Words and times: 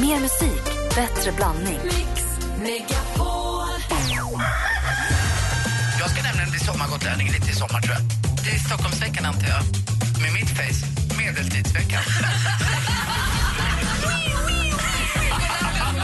Mer 0.00 0.20
musik, 0.20 0.64
bättre 0.94 1.32
blandning. 1.32 1.78
Jag 5.98 6.10
ska 6.10 6.22
nämligen 6.22 6.50
bli 6.50 6.60
sommargotlänning 6.60 7.28
lite 7.32 7.50
i 7.50 7.54
sommar 7.54 7.80
tror 7.80 7.94
jag. 7.94 8.02
Det 8.44 8.50
är 8.50 8.58
Stockholmsveckan 8.58 9.24
antar 9.24 9.48
jag. 9.48 9.62
Med 10.22 10.32
mitt 10.32 10.50
face, 10.50 10.86
medeltidsveckan. 11.18 12.02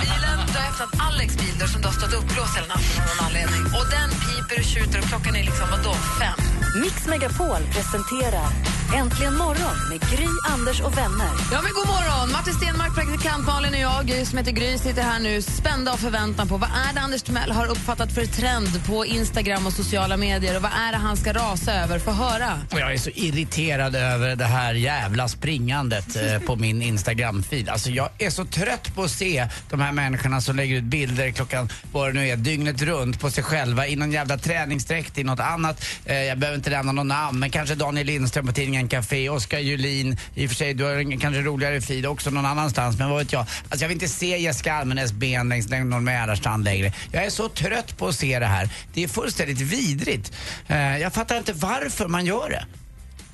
Bilen 0.00 0.38
drar 0.52 0.64
efter 0.70 0.84
att 0.84 0.94
Alex 1.08 1.36
bil 1.36 1.68
som 1.68 1.80
du 1.82 1.86
har 1.88 1.94
stått 1.94 2.14
uppblåst 2.14 2.56
hela 2.56 2.66
natten 2.66 3.00
av 3.00 3.06
någon 3.08 3.26
anledning. 3.26 3.62
Och 3.78 3.86
den 3.96 4.10
piper 4.10 4.58
och 4.58 4.68
tjuter 4.72 4.98
och 4.98 5.04
klockan 5.04 5.36
är 5.36 5.44
liksom 5.44 5.66
vadå, 5.70 5.94
fem? 6.20 6.38
Mix 6.82 7.06
Megapol 7.06 7.62
presenterar 7.74 8.73
Äntligen 8.94 9.36
morgon 9.36 9.76
med 9.90 10.00
Gry, 10.00 10.28
Anders 10.48 10.80
och 10.80 10.96
vänner. 10.98 11.30
Ja, 11.52 11.60
men 11.62 11.72
god 11.72 11.86
morgon! 11.86 12.32
Martin 12.32 12.54
Stenmark, 12.54 12.94
praktikant 12.94 13.46
Malin 13.46 13.74
och 13.74 13.80
jag, 13.80 14.06
Gry 14.06 14.24
som 14.24 14.38
heter 14.38 14.52
Gry, 14.52 14.78
sitter 14.78 15.02
här 15.02 15.20
nu 15.20 15.42
spända 15.42 15.92
av 15.92 15.96
förväntan 15.96 16.48
på 16.48 16.56
vad 16.56 16.70
är 16.70 16.94
det 16.94 17.00
Anders 17.00 17.22
Timell 17.22 17.50
har 17.50 17.66
uppfattat 17.66 18.12
för 18.12 18.26
trend 18.26 18.86
på 18.86 19.06
Instagram 19.06 19.66
och 19.66 19.72
sociala 19.72 20.16
medier 20.16 20.56
och 20.56 20.62
vad 20.62 20.70
är 20.72 20.92
det 20.92 20.98
han 20.98 21.16
ska 21.16 21.32
rasa 21.32 21.74
över? 21.74 21.98
Få 21.98 22.10
höra. 22.10 22.60
Jag 22.70 22.92
är 22.92 22.98
så 22.98 23.10
irriterad 23.10 23.96
över 23.96 24.36
det 24.36 24.44
här 24.44 24.74
jävla 24.74 25.28
springandet 25.28 26.16
eh, 26.16 26.38
på 26.38 26.56
min 26.56 26.82
Instagram-feed. 26.82 27.70
Alltså 27.70 27.90
jag 27.90 28.08
är 28.18 28.30
så 28.30 28.44
trött 28.44 28.94
på 28.94 29.02
att 29.02 29.10
se 29.10 29.48
de 29.70 29.80
här 29.80 29.92
människorna 29.92 30.40
som 30.40 30.56
lägger 30.56 30.76
ut 30.76 30.84
bilder 30.84 31.30
klockan, 31.30 31.68
vad 31.92 32.08
det 32.08 32.12
nu 32.12 32.28
är, 32.28 32.36
dygnet 32.36 32.82
runt 32.82 33.20
på 33.20 33.30
sig 33.30 33.44
själva 33.44 33.86
i 33.86 33.96
någon 33.96 34.12
jävla 34.12 34.38
träningsdräkt, 34.38 35.18
i 35.18 35.24
något 35.24 35.40
annat. 35.40 35.84
Eh, 36.04 36.16
jag 36.16 36.38
behöver 36.38 36.56
inte 36.56 36.70
nämna 36.70 36.92
någon 36.92 37.08
namn, 37.08 37.38
men 37.38 37.50
kanske 37.50 37.74
Daniel 37.74 38.06
Lindström 38.06 38.46
på 38.46 38.52
tidningen 38.52 38.83
Café, 38.88 39.28
Oskar 39.28 39.58
Julin, 39.58 40.16
i 40.34 40.46
och 40.46 40.50
för 40.50 40.56
sig 40.56 40.74
du 40.74 40.84
har 40.84 40.92
en 40.92 41.18
kanske 41.18 41.42
roligare 41.42 41.80
feed 41.80 42.06
också 42.06 42.30
någon 42.30 42.46
annanstans, 42.46 42.98
men 42.98 43.10
vad 43.10 43.18
vet 43.18 43.32
jag. 43.32 43.40
Alltså 43.40 43.84
jag 43.84 43.88
vill 43.88 43.96
inte 43.96 44.08
se 44.08 44.38
Jessica 44.38 44.74
Almenäs 44.74 45.12
ben 45.12 45.48
längs 45.48 45.68
någon 45.68 46.04
Mälarstrand 46.04 46.64
längre. 46.64 46.92
Jag 47.12 47.24
är 47.24 47.30
så 47.30 47.48
trött 47.48 47.96
på 47.98 48.08
att 48.08 48.14
se 48.14 48.38
det 48.38 48.46
här. 48.46 48.68
Det 48.94 49.04
är 49.04 49.08
fullständigt 49.08 49.60
vidrigt. 49.60 50.32
Eh, 50.68 50.98
jag 50.98 51.12
fattar 51.12 51.38
inte 51.38 51.52
varför 51.52 52.08
man 52.08 52.26
gör 52.26 52.50
det. 52.50 52.66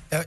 Jag, 0.09 0.25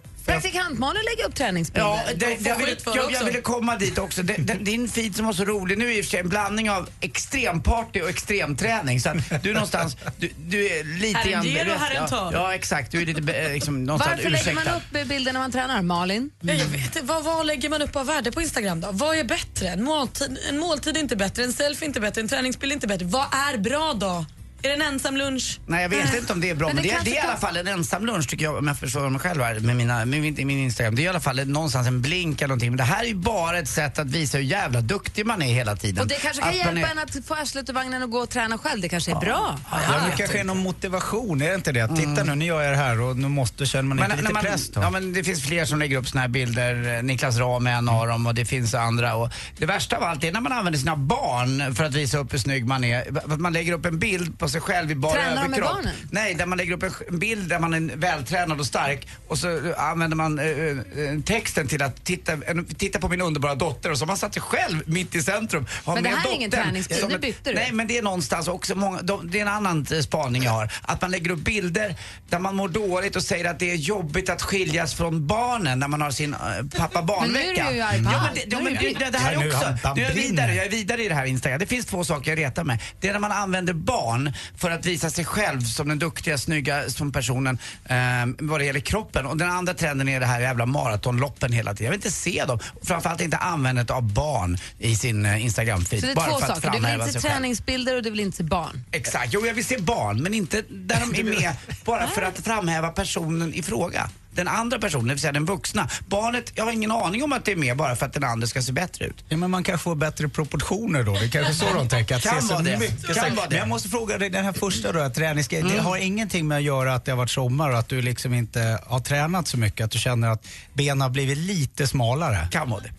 Malin 0.79 1.03
lägger 1.05 1.29
upp 1.29 1.35
träningsbilder. 1.35 1.89
Ja, 1.89 2.01
det, 2.17 2.27
Och 2.27 2.39
får 2.39 2.49
jag, 2.49 2.57
ville, 2.57 2.75
det 2.75 3.13
jag, 3.13 3.25
ville 3.25 3.41
komma 3.41 3.77
dit 3.77 3.99
också. 3.99 4.23
Det, 4.23 4.35
den, 4.39 4.65
din 4.65 4.89
feed 4.89 5.17
som 5.17 5.27
var 5.27 5.33
så 5.33 5.45
rolig, 5.45 5.79
nu 5.79 5.87
är 5.93 5.99
i 5.99 6.01
och 6.01 6.05
för 6.05 6.11
sig 6.11 6.21
en 6.21 6.29
blandning 6.29 6.71
av 6.71 6.89
extremparty 7.01 8.01
och 8.03 8.09
extremträning. 8.09 9.01
Så 9.01 9.09
att 9.09 9.43
du 9.43 9.51
är 9.51 9.55
någonstans, 9.55 9.97
du, 10.17 10.31
du 10.37 10.67
är 10.67 10.85
lite 11.01 11.19
Herren 11.19 11.33
grann... 11.33 11.45
ger 11.47 11.67
och 11.67 11.73
ja, 11.73 11.77
herren 11.79 12.09
tar. 12.09 12.33
Ja, 12.33 12.55
exakt. 12.55 12.93
Du 12.93 13.03
är 13.03 13.07
lite 13.07 13.23
be- 13.23 13.53
liksom, 13.53 13.85
någonstans 13.85 14.17
Varför 14.17 14.31
lägger 14.31 14.55
man 14.55 14.63
ursäktad. 14.63 15.01
upp 15.03 15.09
bilder 15.09 15.33
när 15.33 15.41
man 15.41 15.53
tränar? 15.53 15.83
Malin? 15.83 16.31
Ja, 16.41 16.53
jag 16.53 16.67
vet 16.67 16.85
inte, 16.85 17.01
vad, 17.03 17.25
vad 17.25 17.47
lägger 17.47 17.69
man 17.69 17.83
upp 17.83 17.97
av 17.97 18.07
värde 18.07 18.33
på 18.33 18.43
Instagram 18.43 18.81
då? 18.81 18.89
Vad 18.93 19.19
är 19.19 19.25
bättre? 19.25 19.69
En 19.69 19.85
måltid, 19.85 20.39
en 20.49 20.59
måltid 20.59 20.97
är 20.97 21.01
inte 21.01 21.17
bättre, 21.17 21.45
en 21.45 21.53
selfie 21.53 21.85
är 21.87 21.89
inte 21.89 22.01
bättre, 22.01 22.21
en 22.21 22.29
träningsbild 22.29 22.73
är 22.73 22.75
inte 22.75 22.87
bättre. 22.87 23.07
Vad 23.07 23.27
är 23.35 23.59
bra 23.59 23.93
då? 23.97 24.25
Är 24.65 24.69
det 24.69 24.75
en 24.75 24.83
ensam 24.83 25.17
lunch? 25.17 25.61
Nej, 25.67 25.83
jag 25.83 25.89
vet 25.89 26.15
inte 26.15 26.33
om 26.33 26.41
det 26.41 26.51
är 26.51 26.55
bra, 26.55 26.67
Men 26.67 26.77
men, 26.77 26.83
det 26.83 26.89
det, 26.89 26.95
kanske 26.95 27.11
det 27.11 27.17
är 27.19 27.25
i 27.25 27.29
alla 27.29 27.37
fall 27.37 27.57
en 27.57 27.67
ensam 27.69 28.07
lunch 28.07 28.29
tycker 28.29 28.45
jag, 28.45 28.57
om 28.57 28.67
jag 28.67 28.79
förstår 28.79 29.11
mig 29.11 29.21
själv 29.21 29.43
här 29.43 29.61
med, 29.61 29.77
mina, 29.77 30.05
med 30.05 30.21
min, 30.21 30.47
min 30.47 30.59
Instagram. 30.59 30.95
Det 30.95 31.03
är 31.03 31.05
i 31.05 31.09
alla 31.09 31.21
fall 31.21 31.47
någonstans 31.49 31.87
en 31.87 32.01
blink 32.03 32.41
eller 32.41 32.49
någonting. 32.49 32.71
Men 32.71 32.77
det 32.77 32.83
här 32.85 33.03
är 33.05 33.09
ju 33.09 33.15
bara 33.15 33.59
ett 33.59 33.69
sätt 33.69 33.99
att 33.99 34.07
visa 34.07 34.39
hur 34.39 34.45
jävla 34.45 34.81
duktig 34.81 35.27
man 35.27 35.43
är 35.43 35.55
hela 35.55 35.77
tiden. 35.77 36.03
Och 36.03 36.09
det 36.09 36.15
kanske 36.15 36.41
kan 36.43 36.51
Att 36.51 36.57
hjälpa 36.57 36.81
är- 36.89 36.91
en 36.93 36.99
att 36.99 37.27
få 37.27 37.35
arslet 37.35 37.69
ur 37.71 37.75
vagnen 37.75 38.03
och 38.03 38.11
gå 38.11 38.19
och 38.19 38.29
träna 38.29 38.59
själv. 38.59 38.81
Det 38.83 38.89
kanske 38.89 39.11
är 39.11 39.21
bra. 39.21 39.59
Ja, 39.71 39.79
men 40.01 40.11
det 40.11 40.17
kanske 40.17 40.41
är 40.41 40.45
någon 40.45 40.59
motivation, 40.59 41.43
är 41.43 41.49
det 41.49 41.55
inte 41.55 41.73
det? 41.73 41.89
Titta 41.97 42.25
nu, 42.25 42.35
nu 42.35 42.45
gör 42.45 42.63
jag 42.63 42.73
det 42.73 42.77
här 42.77 43.01
och 43.01 43.17
nu 43.17 43.29
måste, 43.29 43.67
känner 43.67 43.83
man 43.83 43.99
inte 43.99 44.09
Men, 44.09 44.17
lite 44.17 44.29
när 44.29 44.35
man, 44.35 44.43
press 44.45 44.71
då? 44.71 44.81
ja, 44.81 44.91
men 44.91 45.13
det 45.13 45.25
finns 45.25 45.43
fler 45.43 45.65
som 45.65 45.79
lägger 45.79 45.97
upp 45.97 46.09
såna 46.09 46.21
här 46.21 46.29
bilder. 46.29 47.03
Niklas 47.03 47.37
Rahm 47.37 47.67
är 47.67 47.73
en 47.73 47.89
av 47.89 48.07
dem 48.07 48.27
och 48.27 48.35
det 48.35 48.45
finns 48.45 48.75
andra. 48.75 49.15
Och 49.15 49.31
det 49.59 49.67
värsta 49.67 49.97
av 49.97 50.03
allt 50.03 50.25
är 50.25 50.33
när 50.33 50.41
man 50.41 50.53
använder 50.53 50.79
sina 50.81 50.97
barn 50.97 51.75
för 51.75 51.85
att 51.85 51.95
visa 51.95 52.19
upp 52.19 52.33
hur 52.33 52.39
snygg 52.39 52.67
man 52.67 52.85
är. 52.85 53.19
Att 53.33 53.41
man 53.41 53.53
lägger 53.53 53.73
upp 53.73 53.87
en 53.87 53.99
bild 53.99 54.39
på 54.39 54.49
sig 54.55 54.63
själv 54.63 54.91
i 54.91 54.95
bara 54.95 55.13
Tränar 55.13 55.29
de 55.31 55.35
med 55.35 55.45
överkropp. 55.45 55.73
barnen? 55.75 55.95
Nej, 56.11 56.35
där 56.35 56.47
man 56.47 56.59
lägger 56.59 56.73
upp 56.73 56.83
en 56.83 57.19
bild 57.19 57.49
där 57.49 57.59
man 57.59 57.75
är 57.75 57.97
vältränad 57.97 58.61
och 58.61 58.67
stark 58.67 59.09
och 59.29 59.39
så 59.39 59.49
eh, 59.69 59.85
använder 59.91 60.17
man 60.17 60.39
eh, 60.39 60.47
eh, 60.47 61.21
texten 61.27 61.69
till 61.69 61.83
att 61.83 62.05
titta, 62.05 62.33
en, 62.33 62.65
titta 62.65 62.99
på 62.99 63.09
min 63.09 63.21
underbara 63.21 63.55
dotter 63.55 63.91
och 63.91 63.99
så 63.99 64.03
har 64.03 64.07
man 64.07 64.17
satt 64.17 64.35
sig 64.35 64.43
själv 64.43 64.83
mitt 64.87 65.15
i 65.15 65.23
centrum. 65.23 65.67
Har 65.85 65.95
Men 65.95 66.03
det 66.03 66.11
med 66.11 66.19
här 66.19 66.31
är 66.31 66.35
ingen 66.35 66.51
träningsbild, 66.51 67.01
som 67.01 67.11
ett- 67.11 67.21
bytte 67.21 67.51
du. 67.51 67.55
Nej, 67.55 67.73
men 67.73 67.87
det 67.87 67.99
är 67.99 68.03
någonstans 68.03 68.49
också, 68.49 68.75
många, 68.75 69.03
de, 69.03 69.31
det 69.31 69.39
är 69.39 69.43
en 69.43 69.49
annan 69.49 69.87
spaning 70.03 70.43
jag 70.43 70.51
har. 70.51 70.73
Att 70.83 71.03
man 71.03 71.11
lägger 71.11 71.31
upp 71.31 71.39
bilder 71.45 71.95
där 72.29 72.39
man 72.39 72.57
mår 72.57 72.69
dåligt 72.69 73.17
och 73.17 73.23
säger 73.23 73.51
att 73.51 73.59
det 73.59 73.71
är 73.71 73.75
jobbigt 73.77 74.29
att 74.31 74.43
skiljas 74.43 74.95
från 74.95 75.27
barnen 75.27 75.79
när 75.79 75.89
man 75.89 76.01
har 76.03 76.11
sin 76.11 76.35
äh, 76.35 76.39
pappa-barnvecka. 76.79 77.33
Men 77.33 77.55
nu 77.55 77.61
är 77.61 77.71
du 77.71 77.77
ju 77.77 77.81
arg 77.83 78.05
på 78.05 78.11
ja, 78.11 78.11
men 78.11 78.21
allt. 78.21 78.35
det, 78.35 78.41
ja, 78.49 78.59
Nu 78.59 78.65
men 78.65 78.77
är 78.77 78.99
det, 78.99 79.11
det 79.11 79.19
här 79.19 79.37
nu 79.37 79.47
också. 79.49 79.77
Nu 79.97 80.03
är 80.03 80.07
jag 80.09 80.15
vidare, 80.15 80.55
jag 80.55 80.67
är 80.67 80.71
vidare 80.71 81.05
i 81.05 81.09
det 81.09 81.15
här 81.15 81.25
Instagram. 81.27 81.59
Det 81.59 81.67
finns 81.67 81.87
två 81.87 82.05
saker 82.05 82.31
jag 82.31 82.39
retar 82.39 82.65
med. 82.65 82.79
Det 83.01 83.09
är 83.09 83.13
när 83.13 83.21
man 83.21 83.33
använder 83.33 83.73
barn 83.73 84.33
för 84.57 84.71
att 84.71 84.87
visa 84.87 85.11
sig 85.11 85.25
själv 85.25 85.61
som 85.61 85.89
den 85.89 85.99
duktiga, 85.99 86.39
snygga 86.39 86.91
som 86.91 87.13
personen 87.13 87.59
eh, 87.85 87.97
vad 88.39 88.61
det 88.61 88.65
gäller 88.65 88.81
kroppen. 88.81 89.27
Och 89.27 89.37
den 89.37 89.51
andra 89.51 89.75
trenden 89.75 90.09
är 90.09 90.21
det 90.21 90.27
här 90.27 90.41
jävla 90.41 90.67
maratonloppen 90.67 91.53
hela 91.53 91.75
tiden. 91.75 91.85
Jag 91.85 91.91
vill 91.91 91.99
inte 91.99 92.11
se 92.11 92.45
dem. 92.45 92.59
Framförallt 92.83 93.21
inte 93.21 93.37
användandet 93.37 93.91
av 93.91 94.13
barn 94.13 94.59
i 94.79 94.97
sin 94.97 95.27
eh, 95.27 95.45
Instagram-feed. 95.45 96.01
Så 96.01 96.07
det 96.07 96.13
är 96.13 96.17
bara 96.17 96.31
två 96.31 96.39
saker. 96.39 96.71
Du 96.71 96.81
vill 96.81 97.01
inte 97.01 97.13
se 97.13 97.29
träningsbilder 97.29 97.97
och 97.97 98.03
du 98.03 98.11
vill 98.11 98.21
inte 98.21 98.37
se 98.37 98.43
barn. 98.43 98.85
Exakt, 98.93 99.29
jo 99.33 99.47
jag 99.47 99.55
vill 99.55 99.65
se 99.65 99.79
barn 99.79 100.23
men 100.23 100.35
inte 100.35 100.63
där 100.69 101.01
de 101.01 101.21
är 101.21 101.25
med 101.41 101.53
bara 101.85 102.07
för 102.07 102.23
att 102.23 102.39
framhäva 102.39 102.89
personen 102.89 103.55
i 103.55 103.63
fråga. 103.63 104.11
Den 104.35 104.49
andra 104.49 104.79
personen, 104.79 105.07
det 105.07 105.15
vill 105.15 105.21
säga 105.21 105.33
den 105.33 105.45
vuxna. 105.45 105.89
Barnet, 106.07 106.53
jag 106.55 106.65
har 106.65 106.73
ingen 106.73 106.91
aning 106.91 107.25
om 107.25 107.33
att 107.33 107.45
det 107.45 107.53
är 107.53 107.57
med 107.57 107.77
bara 107.77 107.97
för 107.97 108.07
att 108.07 108.13
den 108.13 108.25
andra 108.25 108.47
ska 108.47 108.63
se 108.63 108.73
bättre 108.73 109.05
ut. 109.05 109.25
Ja, 109.29 109.37
men 109.37 109.51
man 109.51 109.65
kanske 109.65 109.85
får 109.85 109.95
bättre 109.95 110.29
proportioner 110.29 111.03
då. 111.03 111.13
Det 111.13 111.25
är 111.25 111.29
kanske 111.29 111.55
så 111.55 111.75
de 111.75 111.89
tänker. 111.89 112.17
Att 112.17 112.23
Kan 112.23 112.43
se 112.43 112.55
vara 112.55 112.63
det. 112.63 112.79
mycket. 112.79 113.15
Kan 113.15 113.35
vara 113.35 113.47
det. 113.47 113.51
Men 113.51 113.59
jag 113.59 113.69
måste 113.69 113.89
fråga 113.89 114.19
dig, 114.19 114.31
den 114.31 114.45
här 114.45 114.53
första 114.53 114.93
då, 114.93 115.11
träningsgrejen. 115.11 115.69
Det 115.69 115.81
har 115.81 115.97
ingenting 115.97 116.49
med 116.49 116.57
att 116.59 116.65
göra 116.65 116.95
att 116.95 117.05
det 117.05 117.11
har 117.13 117.17
varit 117.17 117.31
sommar 117.31 117.71
och 117.71 117.79
att 117.79 117.89
du 117.89 118.03
liksom 118.03 118.35
inte 118.35 118.79
har 118.87 119.01
tränat 119.01 119.49
så 119.49 119.59
mycket. 119.59 119.85
Att 119.85 119.91
du 119.91 119.99
känner 119.99 120.29
att 120.31 120.47
benen 120.73 121.01
har 121.01 121.11
blivit 121.11 121.39
lite 121.39 121.87
smalare. 121.87 122.49
Kan 122.51 122.71
vara 122.71 122.81
det. 122.81 122.91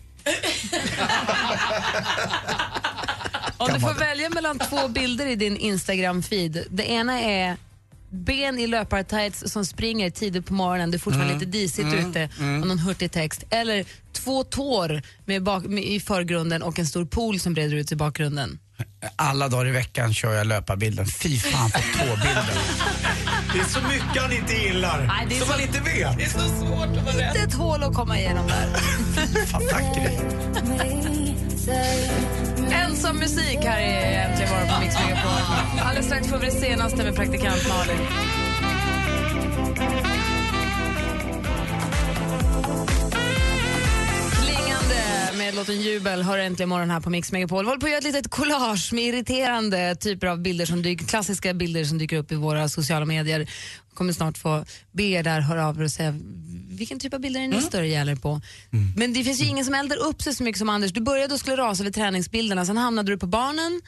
Om 3.56 3.66
du 3.66 3.72
Kan 3.72 3.80
får 3.80 3.94
välja 3.94 4.30
mellan 4.30 4.58
två 4.58 4.88
bilder 4.88 5.26
i 5.26 5.36
din 5.36 5.58
Instagram-feed. 5.58 6.64
Det 6.70 6.90
ena 6.90 7.20
är 7.20 7.56
ben 8.16 8.58
i 8.58 8.66
löpartights 8.66 9.52
som 9.52 9.64
springer 9.66 10.10
tidigt 10.10 10.46
på 10.46 10.54
morgonen, 10.54 10.90
det 10.90 10.96
är 10.96 10.98
fortfarande 10.98 11.34
Mm. 11.34 11.40
lite 11.46 11.58
disigt 11.58 11.94
ute 11.94 12.28
och 12.38 12.42
någon 12.66 12.78
hurtig 12.78 13.12
text. 13.12 13.44
Eller 13.50 13.84
två 14.12 14.44
tår 14.44 15.02
med 15.24 15.42
bak, 15.42 15.64
med, 15.64 15.84
i 15.84 16.00
förgrunden 16.00 16.62
och 16.62 16.78
en 16.78 16.86
stor 16.86 17.04
pool 17.04 17.40
som 17.40 17.54
breder 17.54 17.76
ut 17.76 17.92
i 17.92 17.96
bakgrunden. 17.96 18.58
Alla 19.16 19.48
dagar 19.48 19.66
i 19.66 19.70
veckan 19.70 20.14
kör 20.14 20.32
jag 20.32 20.46
löparbilden. 20.46 21.06
Fy 21.06 21.38
fan 21.38 21.70
på 21.70 21.78
tåbilden. 21.98 22.44
Det 23.52 23.58
är 23.60 23.64
så 23.64 23.80
mycket 23.80 24.22
han 24.22 24.32
inte 24.32 24.54
gillar. 24.54 25.06
Nej, 25.06 25.26
det 25.28 25.34
är 25.34 25.38
som 25.38 25.46
så- 25.48 25.52
man 25.52 25.60
inte 25.60 25.80
vet. 25.80 26.18
Det 26.18 26.24
är 26.24 26.28
så 26.28 26.38
svårt 26.38 26.96
att 26.98 27.04
vara 27.04 27.16
rätt. 27.16 27.36
Inte 27.36 27.48
ett 27.48 27.54
hål 27.54 27.82
att 27.82 27.94
komma 27.94 28.18
igenom 28.18 28.46
där. 28.46 28.66
Fan, 29.46 29.62
tack. 29.70 29.82
Ensam 32.72 33.16
musik 33.16 33.58
här 33.62 33.80
i 33.80 34.14
Äntligen 34.14 34.50
morgon 34.50 34.68
på 34.68 34.80
Mix 34.80 34.94
Megapol. 34.94 35.30
Alldeles 35.80 36.06
strax 36.06 36.28
får 36.28 36.38
vi 36.38 36.46
det 36.46 36.52
senaste 36.52 37.04
med 37.04 37.14
praktikant 37.14 37.68
Malin. 37.68 38.06
Klingande 44.32 45.38
med 45.38 45.54
låten 45.54 45.80
Jubel 45.80 46.22
hör 46.22 46.38
äntligen 46.38 46.68
morgon 46.68 46.90
här 46.90 47.00
på 47.00 47.10
Mix 47.10 47.32
Megapol. 47.32 47.64
Vi 47.64 47.68
håller 47.68 47.80
på 47.80 47.86
att 47.86 47.90
göra 47.90 47.98
ett 47.98 48.04
litet 48.04 48.30
collage 48.30 48.92
med 48.92 49.04
irriterande 49.04 49.94
typer 49.94 50.26
av 50.26 50.38
bilder 50.38 50.66
som 50.66 50.82
dyker, 50.82 51.06
klassiska 51.06 51.54
bilder 51.54 51.84
som 51.84 51.98
dyker 51.98 52.16
upp 52.16 52.32
i 52.32 52.34
våra 52.34 52.68
sociala 52.68 53.04
medier 53.04 53.48
kommer 53.96 54.12
snart 54.12 54.38
få 54.38 54.64
be 54.92 55.02
er 55.02 55.22
där 55.22 55.40
höra 55.40 55.66
av 55.66 55.80
er 55.80 55.84
och 55.84 55.90
säga 55.90 56.14
vilken 56.70 56.98
typ 56.98 57.14
av 57.14 57.20
bilder 57.20 57.40
är 57.40 57.48
ni 57.48 57.62
större 57.62 57.88
gäller 57.88 58.16
på. 58.16 58.40
Men 58.96 59.12
det 59.12 59.24
finns 59.24 59.40
ju 59.40 59.44
ingen 59.44 59.64
som 59.64 59.74
eldar 59.74 59.96
upp 59.96 60.22
sig 60.22 60.34
så 60.34 60.42
mycket 60.42 60.58
som 60.58 60.68
Anders. 60.68 60.92
Du 60.92 61.00
började 61.00 61.34
och 61.34 61.40
skulle 61.40 61.56
rasa 61.56 61.82
över 61.82 61.92
träningsbilderna, 61.92 62.66
sen 62.66 62.76
hamnade 62.76 63.12
du 63.12 63.18
på 63.18 63.26
barnen 63.26 63.80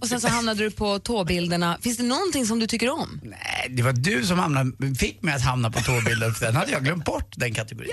och 0.00 0.08
sen 0.08 0.20
så 0.20 0.28
hamnade 0.28 0.64
du 0.64 0.70
på 0.70 0.98
tåbilderna. 0.98 1.78
Finns 1.80 1.96
det 1.96 2.02
någonting 2.02 2.46
som 2.46 2.58
du 2.58 2.66
tycker 2.66 2.90
om? 2.90 3.20
Nej, 3.22 3.66
det 3.70 3.82
var 3.82 3.92
du 3.92 4.26
som 4.26 4.38
hamnade, 4.38 4.94
fick 4.94 5.22
mig 5.22 5.34
att 5.34 5.42
hamna 5.42 5.70
på 5.70 5.80
tåbilden 5.80 6.34
för 6.34 6.46
den 6.46 6.56
hade 6.56 6.72
jag 6.72 6.84
glömt 6.84 7.04
bort, 7.04 7.34
den 7.36 7.54
kategorin. 7.54 7.92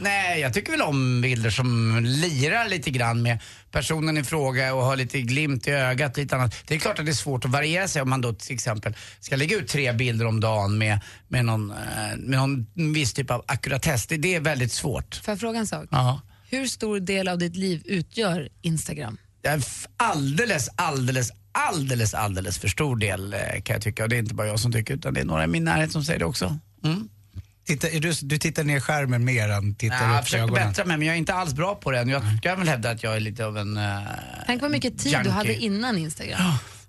Nej, 0.00 0.40
jag 0.40 0.54
tycker 0.54 0.72
väl 0.72 0.82
om 0.82 1.20
bilder 1.20 1.50
som 1.50 1.98
lirar 2.02 2.68
lite 2.68 2.90
grann 2.90 3.22
med 3.22 3.38
personen 3.70 4.18
i 4.18 4.24
fråga 4.24 4.74
och 4.74 4.82
har 4.82 4.96
lite 4.96 5.20
glimt 5.20 5.68
i 5.68 5.70
ögat. 5.70 6.16
Lite 6.16 6.36
annat. 6.36 6.54
Det 6.66 6.74
är 6.74 6.78
klart 6.78 6.98
att 6.98 7.04
det 7.04 7.12
är 7.12 7.14
svårt 7.14 7.44
att 7.44 7.50
variera 7.50 7.88
sig 7.88 8.02
om 8.02 8.10
man 8.10 8.20
då 8.20 8.32
till 8.32 8.54
exempel 8.54 8.94
ska 9.20 9.36
lägga 9.36 9.56
ut 9.56 9.68
tre 9.68 9.92
bilder 9.92 10.26
om 10.26 10.40
dagen 10.40 10.78
med, 10.78 11.00
med, 11.28 11.44
någon, 11.44 11.70
eh, 11.70 11.76
med 12.16 12.38
någon 12.38 12.66
viss 12.92 13.12
typ 13.12 13.30
av 13.30 13.44
ackuratess. 13.46 14.06
Det, 14.06 14.16
det 14.16 14.34
är 14.34 14.40
väldigt 14.40 14.72
svårt. 14.72 15.14
Får 15.24 15.32
jag 15.32 15.40
fråga 15.40 15.58
en 15.58 15.66
sak? 15.66 15.88
Ja. 15.90 16.20
Hur 16.50 16.66
stor 16.66 17.00
del 17.00 17.28
av 17.28 17.38
ditt 17.38 17.56
liv 17.56 17.82
utgör 17.84 18.48
Instagram? 18.62 19.18
Alldeles, 19.96 20.68
alldeles, 20.76 21.30
alldeles, 21.52 22.14
alldeles 22.14 22.58
för 22.58 22.68
stor 22.68 22.96
del 22.96 23.34
eh, 23.34 23.40
kan 23.62 23.74
jag 23.74 23.82
tycka. 23.82 24.02
Och 24.02 24.08
det 24.08 24.16
är 24.16 24.18
inte 24.18 24.34
bara 24.34 24.46
jag 24.46 24.60
som 24.60 24.72
tycker 24.72 24.94
utan 24.94 25.14
det 25.14 25.20
är 25.20 25.24
några 25.24 25.44
i 25.44 25.46
min 25.46 25.64
närhet 25.64 25.92
som 25.92 26.04
säger 26.04 26.18
det 26.18 26.24
också. 26.24 26.58
Mm. 26.84 27.08
Titta, 27.68 27.88
du, 27.88 28.12
du 28.22 28.38
tittar 28.38 28.64
ner 28.64 28.80
skärmen 28.80 29.24
mer 29.24 29.48
än 29.48 29.74
tittar 29.74 29.96
Ja, 29.96 30.02
jag 30.08 30.14
upp 30.14 30.20
i 30.20 30.24
försöker 30.24 30.44
ögonen. 30.44 30.68
bättra 30.68 30.84
mig 30.84 30.96
men 30.96 31.06
jag 31.06 31.14
är 31.14 31.18
inte 31.18 31.34
alls 31.34 31.54
bra 31.54 31.74
på 31.74 31.90
det 31.90 31.98
än. 31.98 32.08
Jag 32.08 32.22
kan 32.42 32.58
väl 32.58 32.68
hävda 32.68 32.90
att 32.90 33.02
jag 33.02 33.16
är 33.16 33.20
lite 33.20 33.46
av 33.46 33.58
en... 33.58 33.76
Uh, 33.76 33.98
Tänk 34.46 34.62
vad 34.62 34.70
mycket 34.70 34.98
tid 34.98 35.16
du 35.24 35.30
hade 35.30 35.54
innan 35.54 35.98
Instagram. 35.98 36.40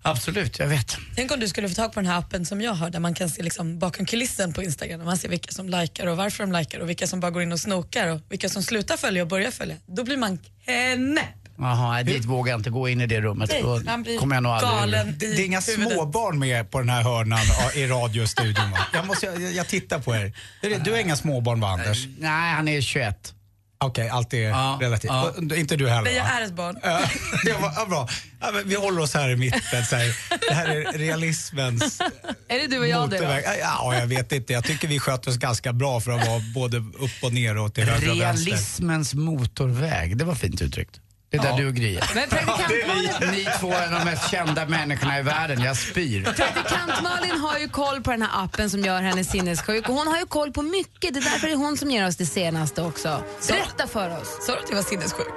Absolut, 0.01 0.59
jag 0.59 0.67
vet. 0.67 0.97
Tänk 1.15 1.31
om 1.31 1.39
du 1.39 1.47
skulle 1.47 1.69
få 1.69 1.75
tag 1.75 1.93
på 1.93 1.99
den 1.99 2.09
här 2.09 2.19
appen 2.19 2.45
som 2.45 2.61
jag 2.61 2.73
har 2.73 2.89
där 2.89 2.99
man 2.99 3.13
kan 3.13 3.29
se 3.29 3.43
liksom 3.43 3.79
bakom 3.79 4.05
kulissen 4.05 4.53
på 4.53 4.63
Instagram. 4.63 5.05
Man 5.05 5.17
ser 5.17 5.29
vilka 5.29 5.51
som 5.51 5.69
likar 5.69 6.07
och 6.07 6.17
varför 6.17 6.43
de 6.43 6.51
likar 6.59 6.79
och 6.79 6.89
vilka 6.89 7.07
som 7.07 7.19
bara 7.19 7.31
går 7.31 7.43
in 7.43 7.51
och 7.51 7.59
snokar 7.59 8.07
och 8.07 8.21
vilka 8.29 8.49
som 8.49 8.63
slutar 8.63 8.97
följa 8.97 9.21
och 9.21 9.27
börjar 9.27 9.51
följa. 9.51 9.75
Då 9.87 10.03
blir 10.03 10.17
man 10.17 10.37
knäpp. 10.37 11.38
Jaha, 11.59 12.03
dit 12.03 12.25
vågar 12.25 12.51
jag 12.53 12.59
inte 12.59 12.69
gå 12.69 12.89
in 12.89 13.01
i 13.01 13.05
det 13.07 13.21
rummet. 13.21 13.49
Nej, 13.53 13.61
Då 13.61 13.79
man 13.85 14.03
blir 14.03 14.17
kommer 14.17 14.35
jag 14.35 14.43
nog 14.43 14.51
aldrig... 14.51 14.71
galen 14.71 15.15
Det, 15.19 15.25
i 15.25 15.35
det 15.35 15.41
är 15.41 15.45
inga 15.45 15.59
huvudet. 15.59 15.93
småbarn 15.93 16.39
med 16.39 16.71
på 16.71 16.79
den 16.79 16.89
här 16.89 17.03
hörnan 17.03 17.39
i 17.75 17.87
radiostudion 17.87 18.71
va? 18.71 18.77
Jag, 18.93 19.07
måste, 19.07 19.25
jag, 19.25 19.41
jag 19.41 19.67
tittar 19.67 19.99
på 19.99 20.15
er. 20.15 20.33
Är 20.61 20.69
det- 20.69 20.77
Du 20.77 20.91
har 20.91 20.97
inga 20.97 21.15
småbarn 21.15 21.59
va 21.59 21.67
Anders? 21.67 22.07
Nej, 22.19 22.53
han 22.53 22.67
är 22.67 22.81
21. 22.81 23.33
Okej, 23.81 24.09
allt 24.09 24.33
är 24.33 24.37
Ja, 24.49 24.77
relativt. 24.81 25.11
ja. 25.11 25.33
Och 25.37 25.57
Inte 25.57 25.75
du 25.75 25.89
heller 25.89 26.01
Nej, 26.03 26.15
jag 26.15 26.23
va? 26.23 26.29
är 26.29 26.45
ett 26.45 26.53
barn. 26.53 26.77
Ja, 26.83 27.01
det 27.45 27.53
var, 27.53 27.73
ja, 27.75 27.85
bra. 27.85 28.07
Ja, 28.41 28.51
men 28.53 28.69
vi 28.69 28.75
håller 28.75 29.01
oss 29.01 29.13
här 29.13 29.29
i 29.29 29.35
mitten. 29.35 29.85
Så 29.85 29.95
här. 29.95 30.15
Det 30.49 30.53
här 30.53 30.67
är 30.67 30.97
realismens 30.97 32.01
Är 32.47 32.59
det 32.59 32.67
du 32.67 32.79
och 32.79 32.87
jag 32.87 33.09
det 33.09 33.17
då? 33.17 33.23
motorväg. 33.23 33.43
Ja, 33.61 33.95
jag 33.95 34.07
vet 34.07 34.31
inte. 34.31 34.53
Jag 34.53 34.63
tycker 34.63 34.87
vi 34.87 34.99
sköter 34.99 35.29
oss 35.31 35.37
ganska 35.37 35.73
bra 35.73 35.99
för 35.99 36.11
att 36.11 36.27
vara 36.27 36.39
både 36.55 36.77
upp 36.77 37.11
och 37.23 37.33
ner 37.33 37.57
och 37.57 37.73
till 37.73 37.83
höger 37.83 38.11
och 38.11 38.19
vänster. 38.21 38.45
Realismens 38.45 39.13
motorväg, 39.13 40.17
det 40.17 40.25
var 40.25 40.35
fint 40.35 40.61
uttryckt. 40.61 40.99
Det 41.31 41.37
är 41.37 41.41
där 41.41 41.57
du 41.57 41.67
och 41.67 41.73
Gry 41.73 41.95
är. 41.97 42.11
Men 42.15 42.29
praktikant 42.29 42.87
Malin, 42.87 43.31
Ni 43.31 43.47
två 43.59 43.71
är 43.73 43.91
de 43.91 44.05
mest 44.05 44.31
kända 44.31 44.65
människorna 44.65 45.19
i 45.19 45.21
världen, 45.21 45.61
jag 45.61 45.77
spyr. 45.77 46.23
praktikant 46.23 47.03
Malin 47.03 47.37
har 47.39 47.59
ju 47.59 47.67
koll 47.69 48.01
på 48.01 48.11
den 48.11 48.21
här 48.21 48.43
appen 48.43 48.69
som 48.69 48.79
gör 48.79 49.01
henne 49.01 49.23
sinnessjuk 49.23 49.89
och 49.89 49.95
hon 49.95 50.07
har 50.07 50.19
ju 50.19 50.25
koll 50.25 50.51
på 50.51 50.61
mycket. 50.61 51.13
Det 51.13 51.19
är 51.19 51.23
därför 51.23 51.47
det 51.47 51.53
är 51.53 51.57
hon 51.57 51.77
som 51.77 51.91
ger 51.91 52.07
oss 52.07 52.15
det 52.17 52.25
senaste 52.25 52.81
också. 52.81 53.23
Berätta 53.47 53.87
för 53.87 54.21
oss. 54.21 54.37
Sa 54.45 54.51
du 54.53 54.59
att 54.59 54.69
jag 54.69 54.75
var 54.75 54.83
sinnessjuk? 54.83 55.27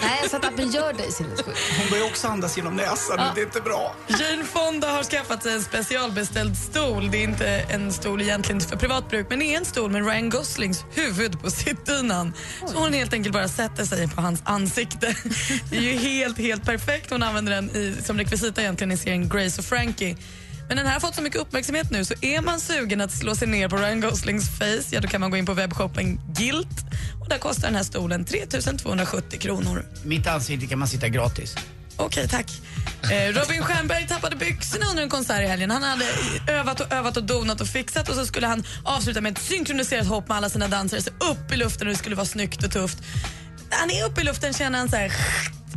Nej, 0.00 0.28
så 0.30 0.36
att 0.36 0.44
appen 0.44 0.70
gör 0.70 0.92
dig 0.92 1.12
sinnessjuk. 1.12 1.56
Hon 1.78 1.90
börjar 1.90 2.04
också 2.04 2.28
andas 2.28 2.56
genom 2.56 2.76
näsan 2.76 3.18
och 3.28 3.34
det 3.34 3.40
är 3.40 3.44
inte 3.44 3.60
bra. 3.60 3.94
Jane 4.06 4.44
Fonda 4.44 4.88
har 4.88 5.02
skaffat 5.02 5.42
sig 5.42 5.54
en 5.54 5.62
specialbeställd 5.62 6.56
stol. 6.56 7.10
Det 7.10 7.18
är 7.18 7.24
inte 7.24 7.46
en 7.48 7.92
stol 7.92 8.22
egentligen 8.22 8.60
för 8.60 8.76
privat 8.76 9.10
bruk 9.10 9.26
men 9.30 9.38
det 9.38 9.44
är 9.44 9.58
en 9.58 9.64
stol 9.64 9.90
med 9.90 10.06
Ryan 10.06 10.30
Goslings 10.30 10.84
huvud 10.94 11.42
på 11.42 11.50
sittdynan. 11.50 12.32
Så 12.66 12.78
hon 12.78 12.92
helt 12.92 13.12
enkelt 13.12 13.32
bara 13.32 13.48
sätter 13.48 13.84
sig 13.84 14.08
på 14.08 14.20
hans 14.20 14.42
ansikte. 14.44 15.14
Det 15.70 15.76
är 15.76 15.82
ju 15.82 15.98
helt, 15.98 16.38
helt 16.38 16.64
perfekt. 16.64 17.10
Hon 17.10 17.22
använder 17.22 17.52
den 17.52 17.70
i, 17.70 17.96
som 18.04 18.18
rekvisita 18.18 18.60
egentligen 18.60 18.92
i 18.92 18.96
serien 18.96 19.28
Grace 19.28 19.60
och 19.60 19.64
Frankie. 19.64 20.16
Men 20.68 20.76
den 20.76 20.86
här 20.86 20.92
har 20.92 21.00
fått 21.00 21.14
så 21.14 21.22
mycket 21.22 21.40
uppmärksamhet 21.40 21.90
nu 21.90 22.04
så 22.04 22.14
är 22.20 22.40
man 22.40 22.60
sugen 22.60 23.00
att 23.00 23.12
slå 23.12 23.34
sig 23.34 23.48
ner 23.48 23.68
på 23.68 23.76
Ryan 23.76 24.00
Goslings 24.00 24.58
face 24.58 24.88
ja, 24.90 25.00
då 25.00 25.08
kan 25.08 25.20
man 25.20 25.30
gå 25.30 25.36
in 25.36 25.46
på 25.46 25.54
webbshoppen 25.54 26.20
Gilt 26.38 26.78
och 27.20 27.28
där 27.28 27.38
kostar 27.38 27.68
den 27.68 27.76
här 27.76 27.82
stolen 27.82 28.24
3 28.24 28.46
270 28.46 29.38
kronor. 29.38 29.84
Mitt 30.04 30.26
ansikte 30.26 30.66
kan 30.66 30.78
man 30.78 30.88
sitta 30.88 31.08
gratis. 31.08 31.56
Okej, 31.96 32.28
tack. 32.28 32.50
Eh, 33.02 33.32
Robin 33.32 33.62
Stjernberg 33.62 34.06
tappade 34.06 34.36
byxorna 34.36 34.86
under 34.90 35.02
en 35.02 35.08
konsert 35.08 35.40
i 35.40 35.46
helgen. 35.46 35.70
Han 35.70 35.82
hade 35.82 36.04
övat 36.48 36.80
och 36.80 36.92
övat 36.92 37.16
och 37.16 37.24
donat 37.24 37.60
och 37.60 37.66
fixat 37.66 38.08
och 38.08 38.14
så 38.14 38.26
skulle 38.26 38.46
han 38.46 38.64
avsluta 38.84 39.20
med 39.20 39.32
ett 39.32 39.42
synkroniserat 39.42 40.06
hopp 40.06 40.28
med 40.28 40.36
alla 40.36 40.48
sina 40.48 40.68
dansare 40.68 41.02
så 41.02 41.10
upp 41.10 41.52
i 41.52 41.56
luften 41.56 41.86
och 41.86 41.92
det 41.92 41.98
skulle 41.98 42.16
vara 42.16 42.26
snyggt 42.26 42.64
och 42.64 42.70
tufft. 42.70 42.98
Han 43.70 43.90
är 43.90 44.04
uppe 44.04 44.20
i 44.20 44.24
luften 44.24 44.52
känner 44.52 44.78
han 44.78 44.88
så 44.88 44.96
här 44.96 45.12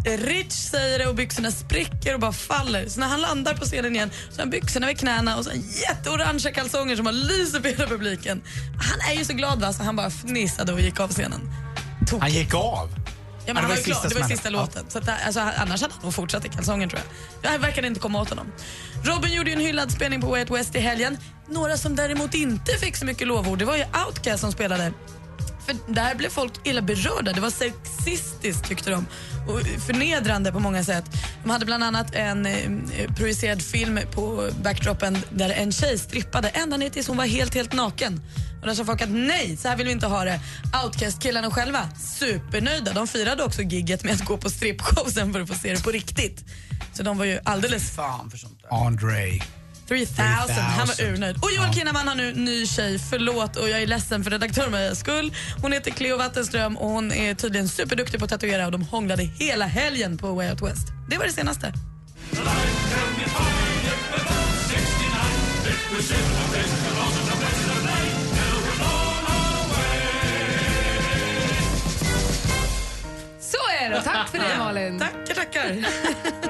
Rich 0.06 0.54
säger 0.54 1.00
det 1.00 1.08
och 1.08 1.16
byxorna 1.16 1.52
spricker 1.52 2.14
och 2.14 2.20
bara 2.20 2.32
faller. 2.32 2.90
Så 2.90 3.00
när 3.00 3.08
han 3.08 3.22
landar 3.22 3.54
på 3.54 3.66
scenen 3.66 3.96
igen 3.96 4.12
så 4.30 4.36
har 4.36 4.40
han 4.40 4.50
byxorna 4.50 4.88
vid 4.88 5.00
knäna 5.00 5.38
och 5.38 5.46
så 5.46 5.52
jätteorangea 5.90 6.52
kalsonger 6.52 6.96
som 6.96 7.06
har 7.06 7.14
lyser 7.14 7.60
på 7.60 7.68
hela 7.68 7.88
publiken. 7.88 8.42
Han 8.80 9.12
är 9.12 9.20
ju 9.20 9.26
så 9.26 9.34
glad 9.34 9.62
va, 9.62 9.74
så 9.74 9.84
han 9.84 9.96
bara 9.96 10.10
fnissade 10.10 10.74
och 10.74 10.82
gick 10.82 11.00
av 11.00 11.10
scenen. 11.12 11.42
Tokigt. 12.00 12.22
Han 12.22 12.32
gick 12.32 12.54
av. 12.54 12.90
Ja, 13.46 13.54
men 13.54 13.56
det 13.56 13.62
han 13.62 13.70
var 13.70 13.78
ju 13.78 13.84
sista 13.84 14.08
Det 14.08 14.16
var 14.16 14.28
sista 14.28 14.50
låten. 14.50 14.86
Så 14.90 14.98
att, 14.98 15.06
det- 15.06 15.18
alltså, 15.26 15.40
annars 15.40 15.82
hade 15.82 15.94
han 15.94 16.04
nog 16.04 16.14
fortsatt 16.14 16.46
i 16.46 16.50
kalsonger 16.50 16.88
tror 16.88 17.02
jag. 17.42 17.52
Det 17.52 17.58
verkade 17.58 17.88
inte 17.88 18.00
komma 18.00 18.22
åt 18.22 18.30
honom. 18.30 18.48
Robin 19.04 19.34
gjorde 19.34 19.50
ju 19.50 19.56
en 19.56 19.62
hyllad 19.62 19.92
spelning 19.92 20.22
på 20.22 20.28
Way 20.28 20.40
Out 20.42 20.50
West 20.52 20.76
i 20.76 20.80
helgen. 20.80 21.18
Några 21.50 21.78
som 21.78 21.96
däremot 21.96 22.34
inte 22.34 22.72
fick 22.78 22.96
så 22.98 23.06
mycket 23.06 23.28
lovord, 23.28 23.60
det 23.60 23.66
var 23.66 23.78
ju 23.78 23.86
Outkast 24.08 24.42
som 24.42 24.52
spelade. 24.52 24.92
För 25.66 25.94
där 25.94 26.16
blev 26.16 26.30
folk 26.30 26.54
illa 26.64 26.82
berörda. 26.82 27.34
Det 27.34 27.42
var 27.42 27.50
sexistiskt 27.50 28.68
tyckte 28.68 28.90
de. 28.90 29.06
Och 29.48 29.82
förnedrande 29.88 30.52
på 30.52 30.60
många 30.60 30.84
sätt. 30.84 31.06
De 31.44 31.50
hade 31.50 31.66
bland 31.66 31.84
annat 31.84 32.16
en 32.16 32.46
eh, 32.46 33.14
projicerad 33.18 33.62
film 33.62 34.00
på 34.12 34.50
backdropen 34.64 35.18
där 35.30 35.50
en 35.50 35.72
tjej 35.72 35.98
strippade 35.98 36.50
ända 36.50 36.78
ner 36.78 36.90
tills 36.90 37.08
hon 37.08 37.18
var 37.18 37.26
helt, 37.26 37.56
helt 37.56 37.74
naken. 37.74 38.22
Och 38.62 38.68
där 38.68 38.74
sa 38.74 38.86
folk 38.86 39.02
att 39.02 39.10
nej, 39.10 39.58
så 39.58 39.68
här 39.68 39.76
vill 39.76 39.86
vi 39.86 39.92
inte 39.92 40.08
ha 40.08 40.24
det. 40.24 40.40
Outcast-killarna 40.84 41.52
själva, 41.52 41.90
supernöjda. 42.20 42.94
De 42.94 43.08
firade 43.08 43.44
också 43.44 43.62
gigget 43.62 44.04
med 44.04 44.14
att 44.14 44.26
gå 44.26 44.38
på 44.38 44.50
strippshow 44.50 45.10
sen 45.10 45.34
för 45.34 45.42
att 45.42 45.48
få 45.48 45.56
se 45.56 45.74
det 45.74 45.84
på 45.84 45.92
riktigt. 45.92 46.46
Så 46.94 47.04
de 47.04 47.18
var 47.18 47.26
ju 47.26 47.40
alldeles 47.44 47.96
Fan 47.96 48.32
för 48.32 48.38
sånt 48.38 48.62
där. 48.62 48.86
Andre. 48.86 49.40
3000. 49.92 50.16
Han 50.26 50.88
var 50.88 50.96
3000. 50.96 51.16
urnöjd. 51.16 51.36
Och 51.42 51.52
Joel 51.52 51.74
Kinnaman 51.74 52.08
har 52.08 52.16
nu 52.16 52.34
ny 52.34 52.68
tjej. 52.68 53.00
Förlåt 53.00 53.56
och 53.56 53.70
jag 53.70 53.82
är 53.82 53.88
ledsen 53.88 54.24
för 54.24 54.32
redaktör 54.32 54.70
Maria 54.70 54.96
skull. 54.96 55.34
Hon 55.62 55.72
heter 55.72 55.92
Cleo 55.92 56.18
Wattenström 56.18 56.78
och 56.78 56.90
hon 56.90 57.12
är 57.12 57.34
tydligen 57.34 57.68
superduktig 57.70 58.20
på 58.20 58.26
att 58.26 58.32
tatuera 58.32 58.66
och 58.66 58.72
de 58.72 58.82
hånglade 58.82 59.24
hela 59.24 59.66
helgen 59.66 60.18
på 60.18 60.34
Way 60.34 60.50
Out 60.50 60.62
West. 60.62 60.88
Det 61.10 61.18
var 61.18 61.26
det 61.26 61.32
senaste. 61.34 61.74
Så 73.40 73.58
är 73.84 73.90
det. 73.90 74.02
Tack 74.02 74.30
för 74.30 74.38
det 74.38 74.58
Malin. 74.58 75.00
Tackar, 75.28 75.34
tackar. 75.36 75.86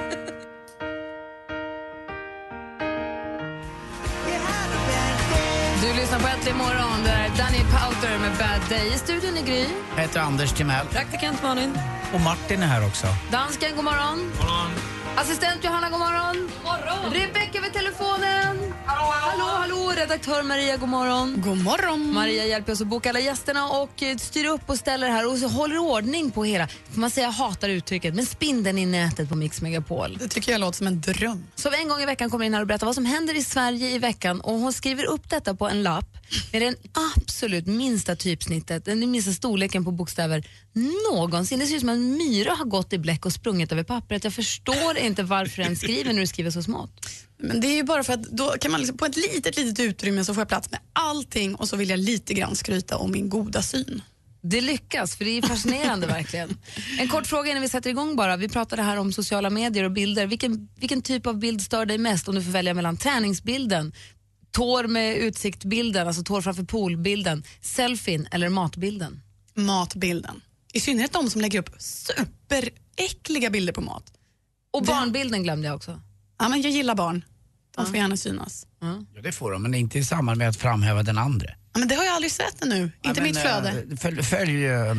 Äntligen 6.42 6.58
morgon. 6.58 7.02
Det 7.04 7.10
är 7.10 7.28
Danny 7.28 7.58
Powter 7.58 8.18
med 8.18 8.30
Bad 8.38 8.68
Day. 8.68 8.88
I 8.94 8.98
studion 8.98 9.36
är 9.36 9.42
Gry. 9.42 9.66
Jag 9.94 10.02
heter 10.02 10.20
Anders 10.20 10.52
Timell. 10.52 10.86
Praktikant 10.86 11.42
Malin. 11.42 11.78
Och 12.14 12.20
Martin 12.20 12.62
är 12.62 12.66
här 12.66 12.86
också. 12.86 13.06
Dansken, 13.30 13.76
god 13.76 13.84
morgon. 13.84 14.32
Assistent 15.16 15.64
Johanna, 15.64 15.90
god 15.90 15.98
morgon. 15.98 16.50
Morgon. 16.72 17.12
Rebecka 17.12 17.60
vid 17.60 17.72
telefonen. 17.72 18.72
Hallå, 18.86 19.12
hallå, 19.12 19.44
hallå. 19.44 19.92
Redaktör 19.96 20.42
Maria, 20.42 20.76
god 20.76 20.88
morgon. 20.88 21.42
God 21.44 21.58
morgon. 21.58 22.12
Maria 22.14 22.44
hjälper 22.44 22.72
oss 22.72 22.80
att 22.80 22.86
boka 22.86 23.08
alla 23.08 23.20
gästerna 23.20 23.68
och 23.68 24.02
eh, 24.02 24.16
styr 24.16 24.44
upp 24.44 24.60
och 24.66 24.76
ställer 24.76 25.08
här 25.08 25.30
och 25.30 25.38
så 25.38 25.48
håller 25.48 25.78
ordning 25.78 26.30
på 26.30 26.44
hela, 26.44 26.68
får 26.90 27.00
man 27.00 27.10
säga 27.10 27.28
hatar 27.28 27.68
uttrycket, 27.68 28.14
men 28.14 28.26
spindeln 28.26 28.78
i 28.78 28.86
nätet 28.86 29.28
på 29.28 29.34
Mix 29.34 29.62
Megapol. 29.62 30.16
Det 30.20 30.28
tycker 30.28 30.52
jag 30.52 30.60
låter 30.60 30.78
som 30.78 30.86
en 30.86 31.00
dröm. 31.00 31.44
Som 31.54 31.72
en 31.74 31.88
gång 31.88 32.00
i 32.00 32.06
veckan 32.06 32.30
kommer 32.30 32.44
in 32.44 32.54
här 32.54 32.60
och 32.60 32.66
berättar 32.66 32.86
vad 32.86 32.94
som 32.94 33.06
händer 33.06 33.36
i 33.36 33.42
Sverige 33.42 33.90
i 33.90 33.98
veckan 33.98 34.40
och 34.40 34.54
hon 34.54 34.72
skriver 34.72 35.04
upp 35.04 35.30
detta 35.30 35.54
på 35.54 35.68
en 35.68 35.82
lapp 35.82 36.16
med 36.52 36.62
den 36.62 36.76
absolut 37.16 37.66
minsta 37.66 38.16
typsnittet, 38.16 38.84
den 38.84 39.10
minsta 39.10 39.32
storleken 39.32 39.84
på 39.84 39.90
bokstäver 39.90 40.44
någonsin. 41.10 41.58
Det 41.58 41.66
ser 41.66 41.74
ut 41.74 41.80
som 41.80 41.88
en 41.88 42.16
myra 42.16 42.54
har 42.54 42.64
gått 42.64 42.92
i 42.92 42.98
bläck 42.98 43.26
och 43.26 43.32
sprungit 43.32 43.72
över 43.72 43.82
pappret. 43.82 44.24
Jag 44.24 44.32
förstår 44.32 44.98
inte 44.98 45.22
varför 45.22 45.62
den 45.62 45.76
skriver 45.76 46.12
när 46.12 46.20
du 46.20 46.26
skriver 46.26 46.50
så 46.50 46.61
smått. 46.62 47.06
Men 47.38 47.60
det 47.60 47.66
är 47.66 47.76
ju 47.76 47.82
bara 47.82 48.04
för 48.04 48.12
att 48.12 48.22
då 48.22 48.54
kan 48.60 48.70
man 48.70 48.80
liksom, 48.80 48.96
på 48.96 49.06
ett 49.06 49.16
litet, 49.16 49.56
litet 49.56 49.80
utrymme 49.80 50.24
så 50.24 50.34
får 50.34 50.40
jag 50.40 50.48
plats 50.48 50.70
med 50.70 50.80
allting 50.92 51.54
och 51.54 51.68
så 51.68 51.76
vill 51.76 51.90
jag 51.90 51.98
lite 51.98 52.34
grann 52.34 52.56
skryta 52.56 52.96
om 52.96 53.10
min 53.12 53.28
goda 53.28 53.62
syn. 53.62 54.02
Det 54.42 54.60
lyckas, 54.60 55.16
för 55.16 55.24
det 55.24 55.30
är 55.30 55.42
fascinerande 55.42 56.06
verkligen. 56.16 56.56
En 56.98 57.08
kort 57.08 57.26
fråga 57.26 57.50
innan 57.50 57.62
vi 57.62 57.68
sätter 57.68 57.90
igång 57.90 58.16
bara. 58.16 58.36
Vi 58.36 58.48
pratade 58.48 58.82
här 58.82 58.96
om 58.96 59.12
sociala 59.12 59.50
medier 59.50 59.84
och 59.84 59.90
bilder. 59.90 60.26
Vilken, 60.26 60.68
vilken 60.76 61.02
typ 61.02 61.26
av 61.26 61.38
bild 61.38 61.62
stör 61.62 61.86
dig 61.86 61.98
mest 61.98 62.28
om 62.28 62.34
du 62.34 62.42
får 62.42 62.50
välja 62.50 62.74
mellan 62.74 62.96
träningsbilden, 62.96 63.92
tår 64.50 64.84
med 64.84 65.16
utsiktbilden, 65.16 66.06
alltså 66.06 66.22
tår 66.22 66.40
framför 66.40 66.64
poolbilden, 66.64 67.44
selfien 67.60 68.28
eller 68.30 68.48
matbilden? 68.48 69.20
Matbilden. 69.54 70.40
I 70.72 70.80
synnerhet 70.80 71.12
de 71.12 71.30
som 71.30 71.40
lägger 71.40 71.58
upp 71.58 71.70
superäckliga 71.78 73.50
bilder 73.50 73.72
på 73.72 73.80
mat. 73.80 74.12
Och 74.70 74.82
barnbilden 74.82 75.42
glömde 75.42 75.68
jag 75.68 75.76
också. 75.76 76.00
Ja, 76.42 76.48
men 76.48 76.62
jag 76.62 76.72
gillar 76.72 76.94
barn. 76.94 77.24
De 77.76 77.86
får 77.86 77.96
gärna 77.96 78.16
synas. 78.16 78.66
Ja, 78.80 79.20
det 79.22 79.32
får 79.32 79.52
de, 79.52 79.62
men 79.62 79.74
inte 79.74 79.98
i 79.98 80.04
samband 80.04 80.38
med 80.38 80.48
att 80.48 80.56
framhäva 80.56 81.02
den 81.02 81.18
andra. 81.18 81.46
Ja, 81.72 81.78
men 81.78 81.88
det 81.88 81.94
har 81.94 82.04
jag 82.04 82.14
aldrig 82.14 82.32
sett 82.32 82.62
ännu. 82.62 82.82
Inte 83.02 83.20
Ja, 83.20 83.22
mitt 83.22 83.34
men, 83.34 83.42
flöde. 83.42 83.68
eh, 83.90 83.96
Följ, 83.96 84.22
följ 84.22 84.66
eh, 84.66 84.94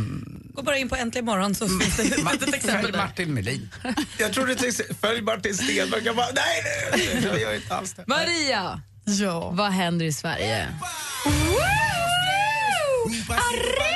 Gå 0.54 0.62
bara 0.62 0.78
in 0.78 0.90
på 0.90 0.96
Äntligen 0.96 1.26
morgon 1.26 1.56
så 1.56 1.68
finns 1.68 1.98
det 1.98 2.04
ett 2.04 2.18
litet 2.34 2.54
exempel 2.54 2.82
följ 2.82 2.92
där. 2.92 2.98
Martin 3.00 3.34
Melin. 3.34 3.70
Jag 4.20 4.34
trodde 4.34 4.56
du 4.56 4.72
följ 5.02 5.22
Martin 5.22 5.54
Stenmark. 5.54 6.02
Jag 6.06 6.16
bara, 6.16 6.28
nej, 6.36 6.64
nej, 6.98 7.20
jag 7.26 7.42
gör 7.42 7.56
inte 7.56 7.76
alls 7.76 7.94
det. 7.94 8.04
Maria, 8.08 8.82
Ja. 9.06 9.50
vad 9.52 9.72
händer 9.72 10.06
i 10.06 10.14
Sverige? 10.14 10.68
Kompisar, 13.04 13.36
det 13.36 13.93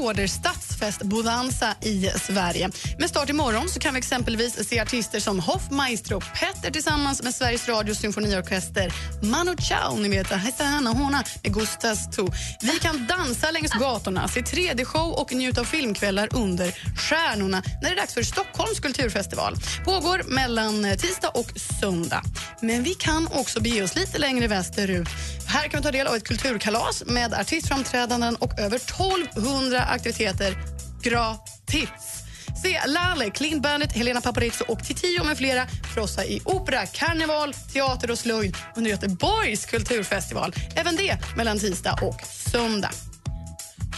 råder 0.00 0.26
statsförstånd 0.26 0.70
dansfest 0.80 1.86
i 1.86 2.10
Sverige. 2.20 2.70
Med 2.98 3.08
start 3.08 3.30
imorgon 3.30 3.68
så 3.68 3.80
kan 3.80 3.94
vi 3.94 3.98
exempelvis 3.98 4.68
se 4.68 4.80
artister 4.80 5.20
som 5.20 5.40
Hoffmaestro, 5.40 6.20
Petter 6.20 6.70
tillsammans 6.70 7.22
med 7.22 7.34
Sveriges 7.34 7.68
Radios 7.68 7.98
symfoniorkester, 7.98 8.92
Manu 9.22 9.56
Chao, 9.56 9.96
ni 9.96 10.08
vet, 10.08 10.26
Hesana 10.26 10.90
Hona 10.90 11.24
med 11.42 11.54
Gustas 11.54 12.16
To. 12.16 12.28
Vi 12.62 12.78
kan 12.78 13.06
dansa 13.06 13.50
längs 13.50 13.72
gatorna, 13.72 14.28
se 14.28 14.40
3D-show 14.40 15.12
och 15.12 15.32
njuta 15.32 15.60
av 15.60 15.64
filmkvällar 15.64 16.28
under 16.32 16.74
stjärnorna 16.96 17.62
när 17.82 17.90
det 17.90 17.94
är 17.94 18.00
dags 18.00 18.14
för 18.14 18.22
Stockholms 18.22 18.80
kulturfestival. 18.80 19.54
Pågår 19.84 20.22
mellan 20.28 20.84
eh, 20.84 20.96
tisdag 20.96 21.28
och 21.28 21.52
söndag. 21.80 22.22
Men 22.60 22.82
vi 22.82 22.94
kan 22.94 23.28
också 23.32 23.60
bege 23.60 23.82
oss 23.82 23.94
lite 23.94 24.18
längre 24.18 24.48
västerut. 24.48 25.08
Här 25.52 25.62
kan 25.62 25.78
man 25.78 25.82
ta 25.82 25.90
del 25.90 26.06
av 26.06 26.14
ett 26.14 26.24
kulturkalas 26.24 27.02
med 27.06 27.34
artistframträdanden 27.34 28.36
och 28.36 28.58
över 28.58 28.76
1200 28.76 29.80
aktiviteter 29.80 30.54
gratis. 31.02 31.88
Se 32.62 32.80
Laleh, 32.86 33.30
Clean 33.30 33.60
Bandit, 33.60 33.92
Helena 33.92 34.20
Paparizou 34.20 34.64
och 34.68 34.84
Titiyo 34.84 35.24
med 35.24 35.38
flera 35.38 35.66
frossa 35.94 36.24
i 36.24 36.40
opera, 36.44 36.86
karneval, 36.86 37.54
teater 37.54 38.10
och 38.10 38.18
slöjd 38.18 38.56
under 38.76 38.90
Göteborgs 38.90 39.66
kulturfestival. 39.66 40.54
Även 40.76 40.96
det 40.96 41.18
mellan 41.36 41.58
tisdag 41.58 41.98
och 42.02 42.20
söndag. 42.52 42.90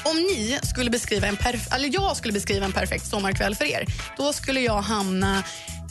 Om 0.05 0.17
ni 0.17 0.59
skulle 0.63 0.91
beskriva 0.91 1.27
en 1.27 1.37
perf- 1.37 1.75
eller 1.75 1.91
jag 1.93 2.17
skulle 2.17 2.33
beskriva 2.33 2.67
en 2.67 2.73
perfekt 2.73 3.07
sommarkväll 3.07 3.55
för 3.55 3.65
er, 3.65 3.87
då 4.17 4.33
skulle 4.33 4.61
jag 4.61 4.83
hamna 4.83 5.43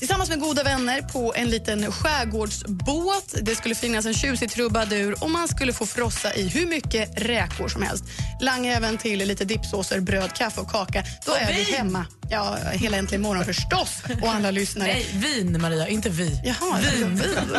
tillsammans 0.01 0.29
med 0.29 0.39
goda 0.39 0.63
vänner 0.63 1.01
på 1.01 1.33
en 1.35 1.49
liten 1.49 1.91
skärgårdsbåt. 1.91 3.35
Det 3.41 3.55
skulle 3.55 3.75
finnas 3.75 4.05
en 4.05 4.13
tjusig 4.13 4.51
trubadur 4.51 5.23
och 5.23 5.29
man 5.29 5.47
skulle 5.47 5.73
få 5.73 5.85
frossa 5.85 6.33
i 6.33 6.47
hur 6.47 6.65
mycket 6.65 7.21
räkor 7.21 7.67
som 7.67 7.81
helst. 7.81 8.03
Langa 8.41 8.73
även 8.73 8.97
till 8.97 9.19
lite 9.19 9.45
dippsåser, 9.45 9.99
bröd, 9.99 10.33
kaffe 10.33 10.61
och 10.61 10.71
kaka. 10.71 11.03
Då 11.25 11.33
är 11.33 11.53
vi 11.53 11.63
hemma. 11.63 12.05
Ja, 12.29 12.57
hela 12.71 12.97
Äntligen 12.97 13.21
morgon 13.21 13.45
förstås 13.45 14.03
och 14.21 14.31
alla 14.31 14.51
lyssnare. 14.51 14.93
Nej, 14.93 15.05
vin 15.13 15.61
Maria, 15.61 15.87
inte 15.87 16.09
vi. 16.09 16.41
Jaha, 16.43 16.79
vin. 16.79 17.15
vin. 17.15 17.27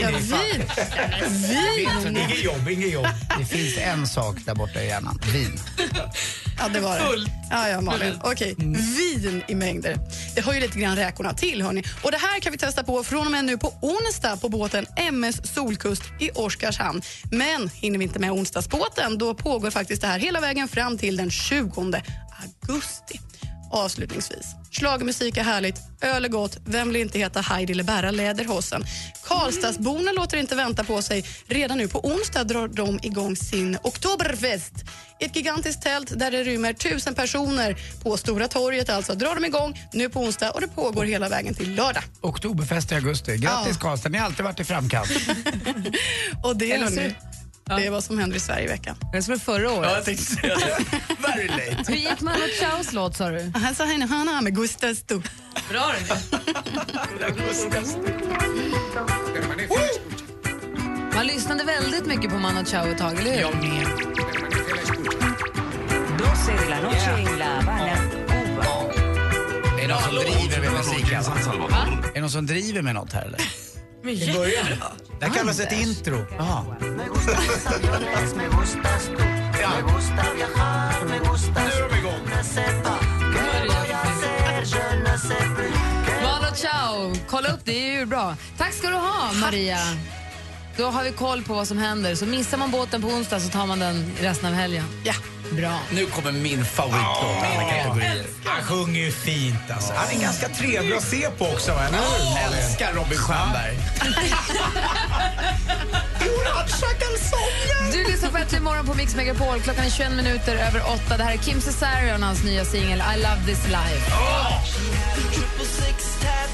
Ja, 0.00 0.08
vin. 0.08 0.62
Vin. 1.28 2.16
Inget 2.16 2.44
jobb, 2.44 2.68
inget 2.68 2.92
jobb. 2.92 3.06
Det 3.38 3.44
finns 3.44 3.78
en 3.78 4.06
sak 4.06 4.36
där 4.46 4.54
borta 4.54 4.82
i 4.82 4.86
hjärnan. 4.86 5.20
Vin. 5.32 5.60
Ja, 6.58 6.68
det 6.68 6.80
var 6.80 6.98
det. 6.98 7.04
Fullt. 7.04 7.30
Ja, 7.50 7.68
ja, 7.68 7.80
Malin. 7.80 8.14
Okej, 8.22 8.54
vin 8.96 9.42
i 9.48 9.54
mängder. 9.54 9.98
Det 10.34 10.40
hör 10.40 10.52
ju 10.52 10.60
lite 10.60 10.78
grann 10.78 10.96
räkorna 10.96 11.34
till. 11.34 11.62
Hörni. 11.62 11.82
Och 12.02 12.10
det 12.10 12.18
här 12.18 12.40
kan 12.40 12.52
vi 12.52 12.58
testa 12.58 12.84
på 12.84 13.04
från 13.04 13.26
och 13.26 13.32
med 13.32 13.44
nu 13.44 13.58
på 13.58 13.72
onsdag 13.82 14.36
på 14.36 14.48
båten 14.48 14.86
MS 14.96 15.54
Solkust 15.54 16.02
i 16.20 16.30
Oskarshamn. 16.30 17.02
Men 17.30 17.68
hinner 17.68 17.98
vi 17.98 18.04
inte 18.04 18.18
med 18.18 18.30
onsdagsbåten, 18.30 19.18
då 19.18 19.34
pågår 19.34 19.70
faktiskt 19.70 20.02
det 20.02 20.08
här 20.08 20.18
hela 20.18 20.40
vägen 20.40 20.68
fram 20.68 20.98
till 20.98 21.16
den 21.16 21.30
20 21.30 22.02
augusti. 22.42 23.20
Avslutningsvis, 23.72 24.46
schlagermusik 24.76 25.36
är 25.36 25.42
härligt, 25.42 25.76
öl 26.00 26.24
är 26.24 26.28
gott, 26.28 26.58
vem 26.64 26.88
vill 26.88 26.96
inte 26.96 27.18
heta 27.18 27.40
Heidi 27.40 27.72
eller 27.72 27.84
bära 27.84 28.10
läderhosen? 28.10 28.84
Karlstadsborna 29.24 30.12
låter 30.12 30.36
inte 30.36 30.54
vänta 30.54 30.84
på 30.84 31.02
sig. 31.02 31.24
Redan 31.46 31.78
nu 31.78 31.88
på 31.88 32.00
onsdag 32.06 32.44
drar 32.44 32.68
de 32.68 32.98
igång 33.02 33.36
sin 33.36 33.78
Oktoberfest. 33.82 34.72
Ett 35.20 35.36
gigantiskt 35.36 35.82
tält 35.82 36.18
där 36.18 36.30
det 36.30 36.44
rymmer 36.44 36.72
tusen 36.72 37.14
personer 37.14 37.76
på 38.02 38.16
Stora 38.16 38.48
torget. 38.48 38.90
Alltså 38.90 39.14
drar 39.14 39.34
de 39.34 39.44
igång 39.44 39.80
nu 39.92 40.08
på 40.08 40.20
onsdag 40.20 40.50
och 40.50 40.60
det 40.60 40.68
pågår 40.68 41.04
hela 41.04 41.28
vägen 41.28 41.54
till 41.54 41.74
lördag. 41.74 42.02
Oktoberfest 42.20 42.92
i 42.92 42.94
augusti. 42.94 43.36
Grattis 43.36 43.76
Karlstad, 43.76 44.08
ni 44.08 44.18
har 44.18 44.26
alltid 44.26 44.44
varit 44.44 44.60
i 44.60 44.64
framkant. 44.64 45.08
Och 46.42 46.56
det, 46.56 46.72
Eller 46.72 47.14
hörni, 47.68 47.82
det 47.82 47.86
är 47.86 47.90
vad 47.90 48.04
som 48.04 48.18
händer 48.18 48.36
i 48.36 48.40
Sverige 48.40 48.64
i 48.64 48.68
veckan. 48.68 48.96
Det 49.12 49.18
är 49.18 49.22
som 49.22 49.38
förra 49.40 49.72
året. 49.72 50.04
tänkte 50.04 50.24
säga 50.24 50.54
det. 50.54 50.84
Very 51.28 51.46
late. 51.48 51.92
Hur 51.92 51.96
gick 51.96 52.20
Manu 52.20 52.48
Chaos 52.60 52.92
låt 52.92 53.16
sa 53.16 53.28
du? 53.30 53.52
Han 53.54 53.74
sa 53.74 53.84
henne 53.84 54.06
Hanna 54.06 54.40
med 54.40 54.54
Gustav 54.54 54.94
Sto. 54.94 55.22
Bra 55.70 55.92
det. 56.08 56.16
Man 61.14 61.26
lyssnade 61.26 61.64
väldigt 61.64 62.06
mycket 62.06 62.30
på 62.30 62.38
Manu 62.38 62.64
Chao 62.64 62.86
ett 62.86 62.98
tag, 62.98 63.18
eller 63.18 63.30
hur? 63.32 63.40
Jag 63.40 63.54
med. 63.56 63.86
12 66.46 66.58
de 66.58 66.70
la 66.70 66.80
noche 66.80 67.10
en 67.10 67.38
La 67.38 67.44
Habana, 67.44 67.96
Cuba. 68.28 68.66
Är 69.78 69.82
det 69.82 69.88
någon 69.88 70.02
som 70.02 70.14
driver 70.14 70.60
med 70.60 70.72
musiken? 70.72 71.20
Är 72.10 72.14
det 72.14 72.20
någon 72.20 72.30
som 72.30 72.46
driver 72.46 72.82
med 72.82 72.94
något 72.94 73.12
här 73.12 73.22
eller? 73.24 73.40
I 74.10 74.32
början. 74.32 74.66
Det 75.18 75.26
här 75.26 75.34
kallas 75.34 75.60
ett 75.60 75.72
intro. 75.72 76.26
Jaha. 76.38 76.64
Manu 86.22 86.56
Chao, 86.56 87.14
kolla 87.28 87.48
upp 87.48 87.60
det, 87.64 87.72
det 87.72 87.88
är 87.88 87.98
ju 87.98 88.06
bra. 88.06 88.36
Tack 88.58 88.72
ska 88.72 88.88
du 88.88 88.94
ha, 88.94 89.32
Maria. 89.40 89.78
Då 90.76 90.84
har 90.84 91.04
vi 91.04 91.12
koll 91.12 91.42
på 91.42 91.54
vad 91.54 91.68
som 91.68 91.78
händer. 91.78 92.14
Så 92.14 92.26
missar 92.26 92.58
man 92.58 92.70
båten 92.70 93.02
på 93.02 93.08
onsdag 93.08 93.40
så 93.40 93.48
tar 93.48 93.66
man 93.66 93.78
den 93.78 94.12
resten 94.20 94.48
av 94.48 94.54
helgen. 94.54 94.84
Ja. 95.04 95.14
Bra. 95.50 95.78
Nu 95.90 96.06
kommer 96.06 96.32
min 96.32 96.64
favoritlåt 96.64 97.44
alla 97.54 97.70
kategorier. 97.70 98.26
Han 98.44 98.62
sjunger 98.64 99.00
ju 99.00 99.12
fint 99.12 99.70
alltså. 99.70 99.92
Han 99.96 100.16
är 100.16 100.20
ganska 100.22 100.48
trevlig 100.48 100.92
att 100.92 101.02
se 101.02 101.30
på 101.38 101.44
också, 101.46 101.70
eller 101.70 101.98
hur? 101.98 102.34
Malin? 102.34 102.58
Älskar 102.58 102.92
Robin 102.92 103.18
Stjernberg. 103.18 103.78
Du 107.92 108.04
lyssnar 108.04 108.30
på 108.30 108.36
Äntligen 108.38 108.64
morgon 108.64 108.86
på 108.86 108.94
Mix 108.94 109.14
Megapol. 109.16 109.60
Klockan 109.60 109.84
är 109.84 109.90
21 109.90 110.12
minuter 110.12 110.56
över 110.56 110.82
8. 111.06 111.16
Det 111.16 111.24
här 111.24 111.32
är 111.32 111.36
Kim 111.36 111.60
Cesarion 111.60 112.20
och 112.22 112.26
hans 112.26 112.44
nya 112.44 112.64
singel 112.64 113.02
I 113.14 113.16
love 113.16 113.40
this 113.46 113.66
life. 113.66 114.12
Är 116.26 116.45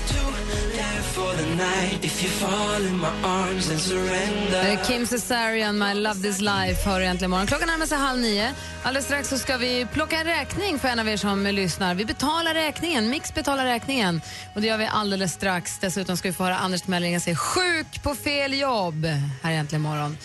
Kim 4.87 5.07
Cesarian, 5.07 5.79
My 5.79 5.95
love 5.95 6.23
this 6.23 6.41
life 6.41 6.89
hör 6.89 7.01
egentligen 7.01 7.31
morgon. 7.31 7.47
Klockan 7.47 7.69
närmar 7.69 7.87
sig 7.87 7.99
halv 7.99 8.21
nio. 8.21 8.55
Alldeles 8.83 9.05
strax 9.07 9.29
så 9.29 9.39
ska 9.39 9.57
vi 9.57 9.87
plocka 9.93 10.17
en 10.17 10.27
räkning 10.27 10.79
för 10.79 10.89
en 10.89 10.99
av 10.99 11.09
er 11.09 11.17
som 11.17 11.47
lyssnar. 11.47 11.95
Vi 11.95 12.05
betalar 12.05 12.55
räkningen. 12.55 13.11
Mix 13.11 13.35
betalar 13.35 13.65
räkningen. 13.65 14.21
Och 14.55 14.61
det 14.61 14.67
gör 14.67 14.79
vi 14.79 14.87
alldeles 14.87 15.33
strax. 15.33 15.79
Dessutom 15.79 16.17
ska 16.17 16.29
vi 16.29 16.33
få 16.33 16.45
höra 16.45 16.57
Anders 16.57 16.87
Mellinger 16.87 17.21
säga 17.21 17.37
sjuk 17.37 18.03
på 18.03 18.15
fel 18.15 18.55
jobb 18.55 19.05
här 19.43 19.53
egentligen 19.53 19.83
morgon. 19.83 20.17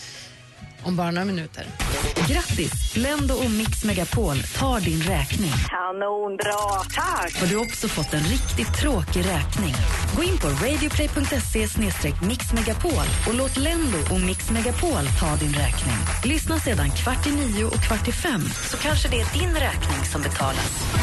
Om 0.87 0.95
bara 0.95 1.11
några 1.11 1.25
minuter. 1.25 1.65
Grattis! 2.27 2.93
Blendo 2.93 3.33
och 3.33 3.51
Mix 3.51 3.83
Megapol 3.83 4.37
tar 4.37 4.79
din 4.79 5.01
räkning. 5.01 5.51
Kanonbra, 5.69 6.83
tack! 6.95 7.39
Har 7.39 7.47
du 7.47 7.57
också 7.57 7.87
fått 7.87 8.13
en 8.13 8.23
riktigt 8.23 8.73
tråkig 8.81 9.19
räkning? 9.19 9.73
Gå 10.15 10.23
in 10.23 10.37
på 10.37 10.47
radioplay.se 10.47 11.67
mixmegapol 12.27 13.07
och 13.27 13.33
låt 13.33 13.57
Lendo 13.57 13.97
och 14.11 14.21
Mix 14.21 14.51
Megapol 14.51 15.05
ta 15.19 15.35
din 15.35 15.53
räkning. 15.53 15.97
Lyssna 16.25 16.59
sedan 16.59 16.89
kvart 16.91 17.27
i 17.27 17.31
nio 17.31 17.65
och 17.65 17.83
kvart 17.87 18.07
i 18.07 18.11
fem 18.11 18.41
så 18.71 18.77
kanske 18.77 19.09
det 19.09 19.19
är 19.21 19.39
din 19.39 19.53
räkning 19.55 20.05
som 20.11 20.21
betalas. 20.21 20.96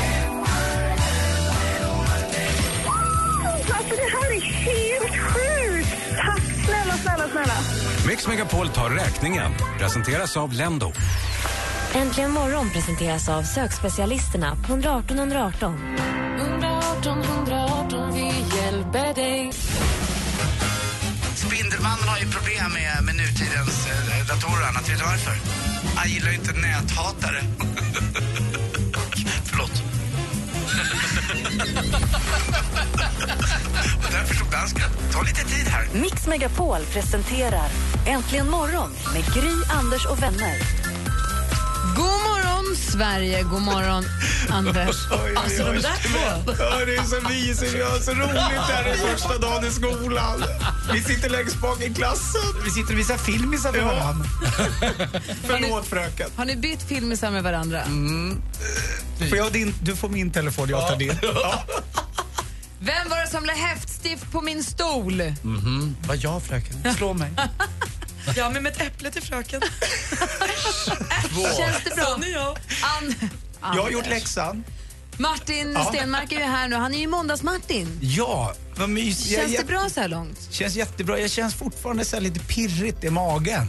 Snälla, 7.32 7.46
snälla, 7.46 7.62
snälla. 7.62 8.06
Mix 8.06 8.26
Megapol 8.26 8.68
tar 8.68 8.90
räkningen. 8.90 9.52
Presenteras 9.78 10.36
av 10.36 10.52
Lendo. 10.52 10.92
Äntligen 11.94 12.30
morgon 12.30 12.70
presenteras 12.70 13.28
av 13.28 13.42
sökspecialisterna 13.42 14.56
på 14.66 14.72
118 14.72 15.18
118. 15.18 15.96
118 16.38 17.22
118, 17.22 18.14
vi 18.14 18.56
hjälper 18.56 19.14
dig. 19.14 19.52
Spindelmannen 21.34 22.08
har 22.08 22.18
ju 22.18 22.30
problem 22.30 22.72
med, 22.72 23.04
med 23.04 23.16
nutidens 23.16 23.86
eh, 23.86 24.26
datorer 24.26 24.62
och 24.62 24.68
annat. 24.68 24.90
Vet 24.90 24.98
du 24.98 25.04
varför? 25.04 25.36
Han 25.96 26.10
gillar 26.10 26.30
ju 26.30 26.34
inte 26.34 26.52
näthatare. 26.52 27.42
Förlåt. 29.44 29.82
Och 34.04 34.10
därför 34.12 34.34
tog 34.34 34.50
dansken. 34.50 34.90
Ta 35.12 35.22
lite 35.22 35.44
tid 35.44 35.66
här. 35.66 35.88
Mix 35.92 36.26
Megapol 36.26 36.80
presenterar 36.92 37.68
Äntligen 38.06 38.50
morgon 38.50 38.90
med 39.12 39.34
Gry, 39.34 39.52
Anders 39.78 40.06
och 40.06 40.22
vänner. 40.22 40.58
God 41.96 42.04
morgon, 42.04 42.76
Sverige. 42.76 43.42
God 43.42 43.62
morgon, 43.62 44.04
Anders. 44.50 44.96
Alltså 45.36 45.64
de 45.64 45.72
där 45.72 45.82
två. 45.82 46.52
Ja, 46.58 46.84
det 46.86 46.96
är 46.96 47.02
så 47.02 47.28
mysigt. 47.28 47.74
Vi 47.74 47.82
har 47.82 47.98
så 47.98 48.10
roligt 48.10 48.68
där 48.68 48.84
den 48.84 48.98
första 48.98 49.38
dagen 49.38 49.66
i 49.66 49.70
skolan. 49.70 50.44
Vi 50.92 51.02
sitter 51.02 51.30
längst 51.30 51.60
bak 51.60 51.80
i 51.82 51.94
klassen. 51.94 52.40
Vi 52.64 52.70
sitter 52.70 52.92
och 52.92 52.98
visar 52.98 53.16
filmisar 53.16 53.72
för 53.72 53.84
varandra. 53.84 54.24
Förlåt 55.46 55.86
fröken. 55.86 56.30
Har 56.36 56.44
ni 56.44 56.56
bytt 56.56 56.82
filmisar 56.82 57.30
med 57.30 57.42
varandra? 57.42 57.82
Får 59.28 59.38
jag 59.38 59.52
din, 59.52 59.74
du 59.82 59.96
får 59.96 60.08
min 60.08 60.30
telefon, 60.32 60.68
jag 60.68 60.88
tar 60.88 60.96
din. 60.96 61.18
Ja. 61.22 61.64
Vem 62.84 63.08
var 63.10 63.20
det 63.20 63.28
som 63.30 63.44
la 63.44 63.52
häftstift 63.52 64.32
på 64.32 64.40
min 64.40 64.64
stol? 64.64 65.22
Vad 66.08 66.16
jag 66.16 66.42
fröken? 66.42 66.94
Slå 66.96 67.14
mig. 67.14 67.30
Ja, 68.36 68.50
men 68.50 68.62
med 68.62 68.72
ett 68.72 68.80
äpple 68.80 69.10
till 69.10 69.22
fröken. 69.22 69.62
Känns 71.58 71.84
det 71.84 71.94
bra? 71.96 72.04
Sån 72.04 72.22
är 72.24 72.28
jag. 72.32 72.58
An 72.82 73.14
Jag 73.76 73.82
har 73.82 73.90
gjort 73.90 74.06
läxan. 74.06 74.64
Martin 75.18 75.72
Ja. 75.72 75.84
Stenmark 75.84 76.32
är 76.32 76.36
ju 76.36 76.42
här 76.44 76.68
nu. 76.68 76.76
Han 76.76 76.94
är 76.94 76.98
ju 76.98 77.06
Måndags-Martin. 77.06 77.98
Ja, 78.02 78.54
vad 78.76 78.88
mysigt. 78.88 79.30
Jag 79.30 79.38
Känns 79.40 79.50
det 79.50 79.54
jätte- 79.54 79.66
bra 79.66 79.88
så 79.90 80.00
här 80.00 80.08
långt? 80.08 80.48
Känns 80.50 80.74
jättebra. 80.74 81.18
Jag 81.18 81.30
känns 81.30 81.54
fortfarande 81.54 82.04
så 82.04 82.16
här 82.16 82.20
lite 82.20 82.40
pirrigt 82.40 83.04
i 83.04 83.10
magen. 83.10 83.66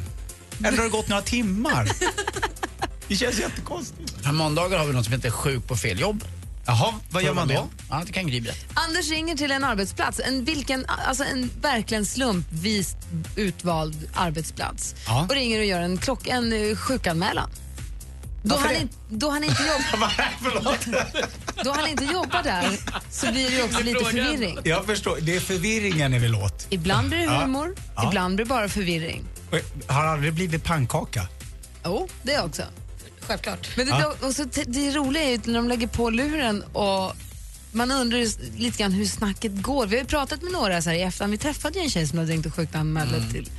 Eller 0.60 0.78
har 0.78 0.84
det 0.84 0.90
gått 0.90 1.08
några 1.08 1.22
timmar? 1.22 1.90
Det 3.08 3.16
känns 3.16 3.40
jättekonstigt. 3.40 4.24
På 4.24 4.34
måndagar 4.34 4.78
har 4.80 4.86
vi 4.86 4.94
något 4.94 5.06
som 5.06 5.14
heter 5.14 5.30
sjuk 5.32 5.68
på 5.68 5.76
fel 5.78 6.00
jobb. 6.00 6.24
Jaha, 6.68 6.94
vad 7.10 7.24
gör 7.24 7.34
man 7.34 7.48
då? 7.48 7.68
Ja, 7.90 8.04
det 8.06 8.12
kan 8.12 8.26
berätta. 8.26 8.52
Anders 8.74 9.10
ringer 9.10 9.36
till 9.36 9.52
en 9.52 9.64
arbetsplats, 9.64 10.22
en, 10.26 10.46
vilken, 10.46 10.86
alltså 11.08 11.24
en 11.24 11.50
verkligen 11.62 12.06
slumpvis 12.06 12.96
utvald 13.36 14.10
arbetsplats. 14.16 14.96
Ja. 15.08 15.26
Och 15.30 15.36
ringer 15.36 15.60
och 15.60 15.66
gör 15.66 15.82
en, 15.82 15.98
klock, 15.98 16.28
en 16.28 16.54
eh, 16.70 16.76
sjukanmälan. 16.76 17.50
Då 18.44 18.56
han, 18.56 18.68
det? 18.70 18.80
in, 18.80 18.90
då, 19.10 19.30
han 19.30 19.44
inte 19.44 19.64
jobb, 19.64 20.02
då 21.64 21.72
han 21.72 21.88
inte 21.88 22.04
jobbar 22.06 22.44
där 22.44 22.78
så 23.10 23.32
blir 23.32 23.52
det 23.58 23.64
också 23.64 23.84
lite 23.84 24.06
förvirring. 24.06 24.60
Jag 24.64 24.86
förstår. 24.86 25.18
Det 25.22 25.36
är 25.36 25.40
förvirringen 25.40 26.12
ni 26.12 26.20
vill 26.20 26.36
åt. 26.36 26.68
Ibland 26.70 27.10
blir 27.10 27.20
det 27.20 27.30
humor, 27.30 27.76
Ja. 27.96 28.08
ibland 28.08 28.36
blir 28.36 28.46
det 28.46 28.50
bara 28.50 28.70
förvirring. 28.70 29.24
Har 29.88 30.06
aldrig 30.06 30.34
blivit 30.34 30.64
pannkaka? 30.64 31.28
Jo, 31.86 32.08
det 32.24 32.40
också. 32.42 32.64
Självklart. 33.28 33.68
Men 33.78 33.86
det, 33.86 33.92
Ja. 33.92 34.16
och 34.28 34.36
så, 34.36 34.44
det 34.66 34.92
roliga 34.92 35.24
är 35.24 35.32
ju 35.32 35.40
när 35.46 35.54
de 35.54 35.68
lägger 35.68 35.88
på 35.88 36.10
luren 36.10 36.64
och 36.74 37.14
man 37.72 37.92
undrar 37.92 38.18
ju 38.20 38.30
lite 38.58 38.78
grann 38.78 38.92
hur 38.92 39.06
snacket 39.06 39.52
går. 39.62 39.88
Vi 39.88 39.96
har 39.96 40.04
ju 40.04 40.08
pratat 40.08 40.42
med 40.42 40.52
några 40.52 40.82
så 40.82 40.90
här 40.90 40.98
i 40.98 41.02
efterhand. 41.02 41.32
Vi 41.32 41.38
träffade 41.38 41.80
ju 41.80 41.84
en 41.84 41.90
tjej 41.90 42.08
som 42.08 42.18
hade 42.20 42.32
ringt 42.32 42.46
och 42.46 42.56
sjukanmält 42.56 43.14
Mm. 43.16 43.32
till. 43.32 43.50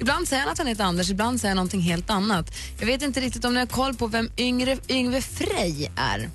Ibland 0.00 0.28
säger 0.28 0.42
han 0.42 0.52
att 0.52 0.58
han 0.58 0.66
heter 0.66 0.84
Anders, 0.84 1.10
ibland 1.10 1.40
säger 1.40 1.50
han 1.50 1.56
någonting 1.56 1.80
helt 1.80 2.10
annat. 2.10 2.54
Jag 2.78 2.86
vet 2.86 3.02
inte 3.02 3.20
riktigt 3.20 3.44
om 3.44 3.54
ni 3.54 3.60
har 3.60 3.66
koll 3.66 3.94
på 3.94 4.06
vem 4.06 4.30
Yngre, 4.36 4.78
Yngve 4.88 5.22
Frej 5.22 5.90
är. 5.96 6.28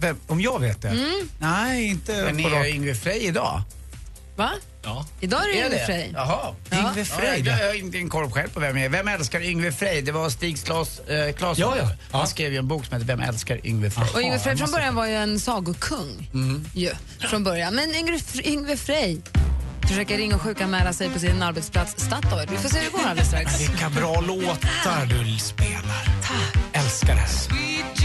Vem, 0.00 0.16
om 0.26 0.40
jag 0.40 0.60
vet 0.60 0.82
det? 0.82 0.88
Mm. 0.88 1.28
Nej, 1.38 1.84
inte 1.86 2.12
Men 2.24 2.40
är. 2.40 2.66
Yngve 2.74 2.94
Frej 2.94 3.18
idag? 3.24 3.62
Va? 4.36 4.50
Ja. 4.82 5.06
Idag 5.20 5.40
är 5.42 5.48
det 5.52 5.66
Yngve? 5.66 5.86
Frej. 5.86 6.10
Jaha. 6.14 6.54
Yngve 6.72 7.04
Frej, 7.04 7.42
Ja, 7.46 7.58
jag 7.58 7.66
har 7.66 7.74
inte 7.74 7.98
en 7.98 8.08
koll 8.08 8.30
själv 8.30 8.48
på 8.48 8.60
vem 8.60 8.76
jag 8.76 8.84
är. 8.84 8.88
Vem 8.90 9.08
älskar 9.08 9.40
Yngve 9.40 9.72
Frej? 9.72 10.02
Det 10.02 10.12
var 10.12 10.30
Stig 10.30 10.64
Claes, 10.64 10.98
eh, 11.00 11.32
Claesson. 11.34 11.62
Ja, 11.70 11.76
ja. 11.76 11.84
Han 12.12 12.20
Ja. 12.20 12.26
skrev 12.26 12.52
ju 12.52 12.58
en 12.58 12.68
bok 12.68 12.84
som 12.86 12.92
heter 12.94 13.06
Vem 13.06 13.20
älskar 13.20 13.66
Yngve 13.66 13.90
Frej? 13.90 14.08
Och 14.14 14.20
Yngve 14.20 14.34
Ja, 14.36 14.40
Frej 14.40 14.56
från 14.56 14.70
början 14.70 14.94
var 14.94 15.06
ju 15.06 15.14
en 15.16 15.40
sagokung. 15.40 16.30
Ju, 16.74 16.90
från 17.20 17.44
början. 17.44 17.74
Men 17.74 17.94
Yngve, 17.94 18.18
Yngve 18.44 18.76
Frej 18.76 19.20
försöker 19.88 20.16
ringa 20.16 20.34
och 20.36 20.42
sjukanmäla 20.42 20.92
sig 20.92 21.10
på 21.10 21.18
sin 21.18 21.42
arbetsplats 21.42 21.94
Statoil. 22.04 22.48
Vi 22.50 22.56
får 22.56 22.68
se 22.68 22.78
hur 22.78 22.84
det 22.84 22.90
går 22.90 23.00
alldeles 23.08 23.28
strax. 23.28 23.60
Vilka 23.60 23.90
bra 23.90 24.20
låtar 24.20 25.06
du 25.06 25.38
spelar. 25.38 26.08
Älskar 26.72 27.14
det 27.14 27.20
här. 27.20 28.03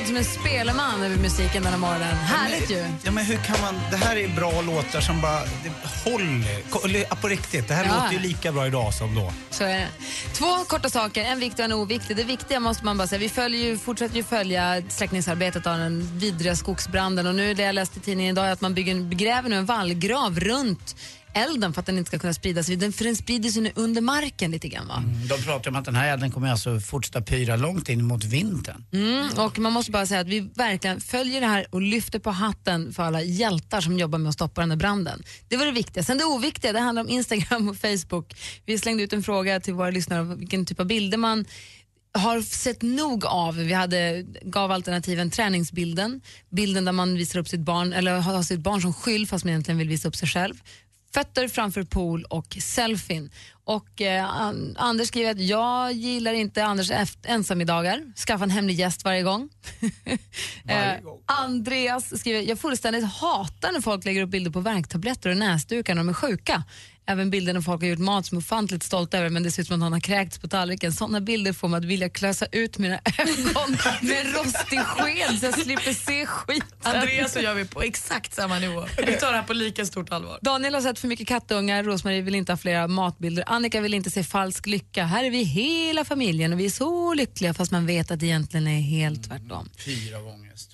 Glad 0.00 0.06
som 0.06 0.16
en 0.16 0.24
speleman 0.24 1.02
över 1.02 1.16
musiken 1.16 1.62
den 1.62 1.72
här 1.72 1.78
morgonen. 1.78 2.16
Härligt 2.16 2.70
ju. 2.70 2.84
Ja, 3.02 3.10
men 3.10 3.24
hur 3.24 3.36
kan 3.36 3.60
man... 3.60 3.74
Det 3.90 3.96
här 3.96 4.16
är 4.16 4.28
bra 4.28 4.60
låtar 4.62 5.00
som 5.00 5.20
bara 5.20 5.40
det 5.40 6.10
håller. 6.10 7.14
På 7.20 7.28
riktigt, 7.28 7.68
det 7.68 7.74
här 7.74 7.84
Ja. 7.84 7.94
låter 8.02 8.12
ju 8.12 8.18
lika 8.18 8.52
bra 8.52 8.66
idag 8.66 8.94
som 8.94 9.14
då. 9.14 9.32
Så 9.50 9.64
är 9.64 9.68
det. 9.78 9.88
Två 10.32 10.64
korta 10.64 10.90
saker, 10.90 11.24
en 11.24 11.40
viktig 11.40 11.58
och 11.64 11.64
en 11.64 11.72
oviktig. 11.72 12.16
Det 12.16 12.24
viktiga 12.24 12.60
måste 12.60 12.84
man 12.84 12.98
bara 12.98 13.08
säga, 13.08 13.18
vi 13.18 13.28
följer 13.28 13.60
ju, 13.60 13.78
fortsätter 13.78 14.16
ju 14.16 14.22
följa 14.22 14.82
släckningsarbetet 14.88 15.66
av 15.66 15.78
den 15.78 16.18
vidriga 16.18 16.56
skogsbranden 16.56 17.26
och 17.26 17.34
nu 17.34 17.54
det 17.54 17.62
jag 17.62 17.74
läste 17.74 17.98
i 17.98 18.02
tidningen 18.02 18.32
idag 18.32 18.48
är 18.48 18.52
att 18.52 18.60
man 18.60 18.74
bygger, 18.74 19.10
gräver 19.10 19.48
nu 19.48 19.56
en 19.56 19.66
vallgrav 19.66 20.40
runt 20.40 20.96
elden 21.34 21.72
för 21.72 21.80
att 21.80 21.86
den 21.86 21.98
inte 21.98 22.08
ska 22.08 22.18
kunna 22.18 22.34
sprida 22.34 22.62
sig. 22.62 22.76
Den, 22.76 22.92
för 22.92 23.04
den 23.04 23.16
sprider 23.16 23.48
sig 23.48 23.62
nu 23.62 23.72
under 23.74 24.00
marken 24.00 24.50
lite 24.50 24.68
grann 24.68 24.88
va? 24.88 25.02
De 25.28 25.42
pratar 25.42 25.70
om 25.70 25.76
att 25.76 25.84
den 25.84 25.94
här 25.94 26.12
elden 26.12 26.30
kommer 26.30 26.50
alltså 26.50 26.80
fortsätta 26.80 27.20
pyra 27.20 27.56
långt 27.56 27.88
in 27.88 28.04
mot 28.04 28.24
vintern. 28.24 28.84
Mm, 28.92 29.28
och 29.38 29.58
man 29.58 29.72
måste 29.72 29.92
bara 29.92 30.06
säga 30.06 30.20
att 30.20 30.26
vi 30.26 30.40
verkligen 30.40 31.00
följer 31.00 31.40
det 31.40 31.46
här 31.46 31.66
och 31.70 31.82
lyfter 31.82 32.18
på 32.18 32.30
hatten 32.30 32.92
för 32.92 33.02
alla 33.02 33.22
hjältar 33.22 33.80
som 33.80 33.98
jobbar 33.98 34.18
med 34.18 34.28
att 34.28 34.34
stoppa 34.34 34.60
den 34.60 34.70
här 34.70 34.78
branden. 34.78 35.22
Det 35.48 35.56
var 35.56 35.66
det 35.66 35.72
viktiga. 35.72 36.02
Sen 36.02 36.18
det 36.18 36.24
oviktiga, 36.24 36.72
det 36.72 36.80
handlar 36.80 37.02
om 37.02 37.08
Instagram 37.08 37.68
och 37.68 37.76
Facebook. 37.76 38.34
Vi 38.66 38.78
slängde 38.78 39.02
ut 39.02 39.12
en 39.12 39.22
fråga 39.22 39.60
till 39.60 39.74
våra 39.74 39.90
lyssnare 39.90 40.20
om 40.20 40.38
vilken 40.38 40.66
typ 40.66 40.80
av 40.80 40.86
bilder 40.86 41.18
man 41.18 41.44
har 42.12 42.40
sett 42.40 42.82
nog 42.82 43.26
av. 43.26 43.56
Vi 43.56 43.72
hade, 43.72 44.26
gav 44.42 44.72
alternativen 44.72 45.30
träningsbilden, 45.30 46.20
bilden 46.50 46.84
där 46.84 46.92
man 46.92 47.16
visar 47.16 47.40
upp 47.40 47.48
sitt 47.48 47.60
barn, 47.60 47.92
eller 47.92 48.18
har 48.18 48.42
sitt 48.42 48.60
barn 48.60 48.82
som 48.82 48.94
skyll 48.94 49.26
fast 49.26 49.44
man 49.44 49.50
egentligen 49.50 49.78
vill 49.78 49.88
visa 49.88 50.08
upp 50.08 50.16
sig 50.16 50.28
själv. 50.28 50.54
Fötter 51.14 51.48
framför 51.48 51.82
pool 51.82 52.24
och 52.24 52.56
selfien. 52.60 53.30
Och 53.64 54.00
eh, 54.00 54.24
An- 54.40 54.76
Anders 54.78 55.08
skriver 55.08 55.30
att 55.30 55.40
jag 55.40 55.92
gillar 55.92 56.32
inte 56.32 56.64
Anders 56.64 56.90
ensamiddagar. 57.22 58.12
Skaffa 58.26 58.44
en 58.44 58.50
hemlig 58.50 58.76
gäst 58.76 59.04
varje 59.04 59.22
gång. 59.22 59.48
eh, 60.68 60.92
Andreas 61.26 62.18
skriver, 62.20 62.40
jag 62.40 62.58
fullständigt 62.58 63.04
hatar 63.04 63.72
när 63.72 63.80
folk 63.80 64.04
lägger 64.04 64.22
upp 64.22 64.30
bilder 64.30 64.50
på 64.50 64.60
värktabletter 64.60 65.30
och 65.30 65.36
näsdukar 65.36 65.94
när 65.94 66.00
de 66.02 66.08
är 66.08 66.12
sjuka. 66.14 66.64
Även 67.10 67.30
bilder 67.30 67.52
när 67.52 67.60
folk 67.60 67.82
har 67.82 67.88
gjort 67.88 67.98
mat 67.98 68.26
som 68.26 68.38
är 68.38 68.40
ofantligt 68.40 68.82
stolta 68.82 69.18
över 69.18 69.30
men 69.30 69.42
det 69.42 69.50
ser 69.50 69.62
ut 69.62 69.66
som 69.66 69.74
att 69.74 69.80
någon 69.80 69.92
har 69.92 70.00
kräkts 70.00 70.38
på 70.38 70.48
tallriken. 70.48 70.92
Sådana 70.92 71.20
bilder 71.20 71.52
får 71.52 71.68
mig 71.68 71.78
att 71.78 71.84
vilja 71.84 72.08
klösa 72.08 72.46
ut 72.52 72.78
mina 72.78 72.94
ögon 73.18 73.76
med 74.02 74.26
en 74.26 74.32
rostig 74.32 74.80
sked 74.80 75.38
så 75.40 75.46
jag 75.46 75.58
slipper 75.58 75.92
se 75.92 76.26
skiten. 76.26 76.68
Andreas 76.82 77.36
och 77.36 77.42
jag 77.42 77.60
är 77.60 77.64
på 77.64 77.82
exakt 77.82 78.34
samma 78.34 78.58
nivå. 78.58 78.86
Vi 79.06 79.12
tar 79.12 79.32
det 79.32 79.36
här 79.38 79.42
på 79.42 79.52
lika 79.52 79.86
stort 79.86 80.12
allvar. 80.12 80.38
Daniel 80.42 80.74
har 80.74 80.80
sett 80.80 80.98
för 80.98 81.08
mycket 81.08 81.28
kattungar, 81.28 81.82
Rosmarie 81.82 82.22
vill 82.22 82.34
inte 82.34 82.52
ha 82.52 82.56
flera 82.56 82.88
matbilder, 82.88 83.44
Annika 83.46 83.80
vill 83.80 83.94
inte 83.94 84.10
se 84.10 84.24
falsk 84.24 84.66
lycka. 84.66 85.04
Här 85.04 85.24
är 85.24 85.30
vi 85.30 85.42
hela 85.42 86.04
familjen 86.04 86.52
och 86.52 86.60
vi 86.60 86.66
är 86.66 86.70
så 86.70 87.14
lyckliga 87.14 87.54
fast 87.54 87.72
man 87.72 87.86
vet 87.86 88.10
att 88.10 88.20
det 88.20 88.26
egentligen 88.26 88.66
är 88.66 88.80
helt 88.80 89.28
tvärtom. 89.28 89.70
Fyra 89.76 90.18
av 90.18 90.26
ångest. 90.26 90.69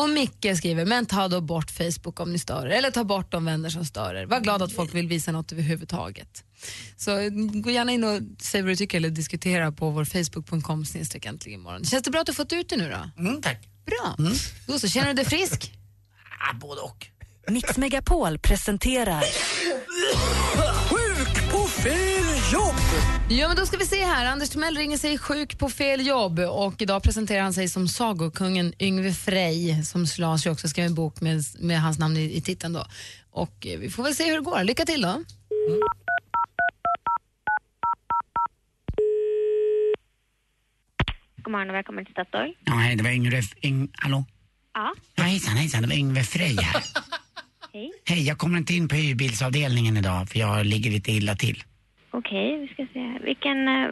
Och 0.00 0.10
Micke 0.10 0.56
skriver, 0.56 0.84
men 0.84 1.06
ta 1.06 1.28
då 1.28 1.40
bort 1.40 1.70
Facebook 1.70 2.20
om 2.20 2.32
ni 2.32 2.38
stör 2.38 2.66
er, 2.66 2.70
eller 2.70 2.90
ta 2.90 3.04
bort 3.04 3.32
de 3.32 3.44
vänner 3.44 3.70
som 3.70 3.84
stör 3.84 4.14
er. 4.14 4.26
Var 4.26 4.40
glad 4.40 4.62
att 4.62 4.72
folk 4.72 4.94
vill 4.94 5.08
visa 5.08 5.32
något 5.32 5.52
överhuvudtaget. 5.52 6.44
Så 6.96 7.10
mm, 7.10 7.62
gå 7.62 7.70
gärna 7.70 7.92
in 7.92 8.04
och 8.04 8.20
säg 8.38 8.62
vad 8.62 8.70
du 8.70 8.76
tycker 8.76 8.96
eller 8.98 9.10
diskutera 9.10 9.72
på 9.72 9.90
vår 9.90 10.04
facebook.com 10.04 10.84
snedstreck 10.84 11.26
äntligen 11.26 11.60
imorgon. 11.60 11.84
Känns 11.84 12.02
det 12.02 12.10
bra 12.10 12.20
att 12.20 12.26
du 12.26 12.32
fått 12.32 12.52
ut 12.52 12.68
det 12.68 12.76
nu 12.76 12.90
då? 12.90 13.22
Mm, 13.22 13.42
tack. 13.42 13.68
Bra. 13.86 14.26
Då 14.66 14.78
så, 14.78 14.88
känner 14.88 15.08
du 15.08 15.14
dig 15.14 15.24
frisk? 15.24 15.72
Ah, 16.42 16.54
både 16.54 16.80
och. 16.80 17.06
Mix 17.48 17.76
Megapol 17.76 18.38
presenterar 18.38 19.20
Sjuk 20.88 21.52
på 21.52 21.66
fel 21.66 22.52
jobb! 22.52 22.89
Ja, 23.32 23.48
men 23.48 23.56
då 23.56 23.66
ska 23.66 23.76
vi 23.76 23.86
se 23.86 24.04
här. 24.04 24.26
Anders 24.26 24.48
Timell 24.50 24.76
ringer 24.76 24.96
sig 24.96 25.18
sjuk 25.18 25.58
på 25.58 25.68
fel 25.68 26.06
jobb 26.06 26.38
och 26.38 26.82
idag 26.82 27.02
presenterar 27.02 27.42
han 27.42 27.52
sig 27.52 27.68
som 27.68 27.88
sagokungen 27.88 28.72
Yngve 28.78 29.12
Frej 29.12 29.84
som 29.84 30.06
Lars 30.18 30.46
ju 30.46 30.50
också 30.50 30.68
skrev 30.68 30.86
en 30.86 30.94
bok 30.94 31.20
med, 31.20 31.42
med 31.60 31.82
hans 31.82 31.98
namn 31.98 32.16
i, 32.16 32.36
i 32.36 32.40
titeln 32.40 32.72
då. 32.72 32.86
Och 33.30 33.66
eh, 33.66 33.78
vi 33.78 33.90
får 33.90 34.02
väl 34.02 34.14
se 34.14 34.24
hur 34.24 34.34
det 34.34 34.40
går. 34.40 34.64
Lycka 34.64 34.84
till 34.84 35.02
då. 35.02 35.24
God 41.42 41.52
morgon 41.52 41.68
och 41.70 41.74
välkommen 41.74 42.04
till 42.04 42.12
Statoil. 42.12 42.54
Ja, 42.64 42.72
hej, 42.72 42.96
det 42.96 43.02
var 43.02 43.10
Yngve... 43.10 43.42
Yng, 43.62 43.88
hallå? 43.92 44.24
Ja, 44.74 44.92
Ja, 45.14 45.22
hejsan, 45.22 45.56
hejsan, 45.56 45.82
det 45.82 45.88
var 45.88 45.96
Yngve 45.96 46.22
Frej 46.22 46.56
här. 46.62 46.82
hej. 47.72 47.92
Hej, 48.04 48.26
jag 48.26 48.38
kommer 48.38 48.58
inte 48.58 48.74
in 48.74 48.88
på 48.88 48.94
hyrbilsavdelningen 48.94 49.96
idag 49.96 50.28
för 50.28 50.38
jag 50.38 50.66
ligger 50.66 50.90
lite 50.90 51.12
illa 51.12 51.36
till. 51.36 51.64
Okej, 52.30 52.58
vi 52.58 52.68
ska 52.68 52.92
se. 52.92 53.24
Vilken... 53.24 53.68
eh, 53.68 53.88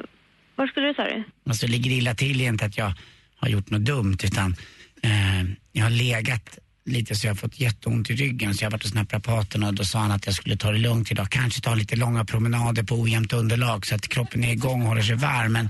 var 0.57 0.67
skulle 0.67 0.87
du 0.87 0.95
sa 0.95 1.05
du? 1.05 1.25
Alltså 1.47 1.67
det 1.67 1.73
ligger 1.73 1.91
illa 1.91 2.15
till 2.15 2.41
inte 2.41 2.65
att 2.65 2.79
jag 2.79 2.93
har 3.37 3.49
gjort 3.49 3.71
något 3.71 3.85
dumt 3.85 4.17
utan 4.25 4.57
eh, 5.03 5.43
jag 5.73 5.83
har 5.83 5.91
legat 5.91 6.59
lite 6.85 7.15
så 7.15 7.27
jag 7.27 7.31
har 7.31 7.37
fått 7.37 7.61
jätteont 7.61 8.11
i 8.11 8.15
ryggen 8.15 8.55
så 8.55 8.65
jag 8.65 8.67
har 8.67 8.73
varit 8.73 8.83
hos 8.83 8.95
naprapaten 8.95 9.63
och 9.63 9.75
då 9.75 9.85
sa 9.85 9.99
han 9.99 10.11
att 10.11 10.27
jag 10.27 10.35
skulle 10.35 10.57
ta 10.57 10.73
det 10.73 10.79
lugnt 10.79 11.11
idag. 11.11 11.31
Kanske 11.31 11.61
ta 11.61 11.75
lite 11.75 11.97
långa 11.97 12.25
promenader 12.25 12.83
på 12.83 12.95
ojämnt 12.95 13.33
underlag 13.33 13.87
så 13.87 13.95
att 13.95 14.09
kroppen 14.09 14.45
är 14.45 14.53
igång 14.53 14.83
och 14.83 14.89
håller 14.89 15.03
sig 15.03 15.17
varm. 15.17 15.53
Men 15.53 15.69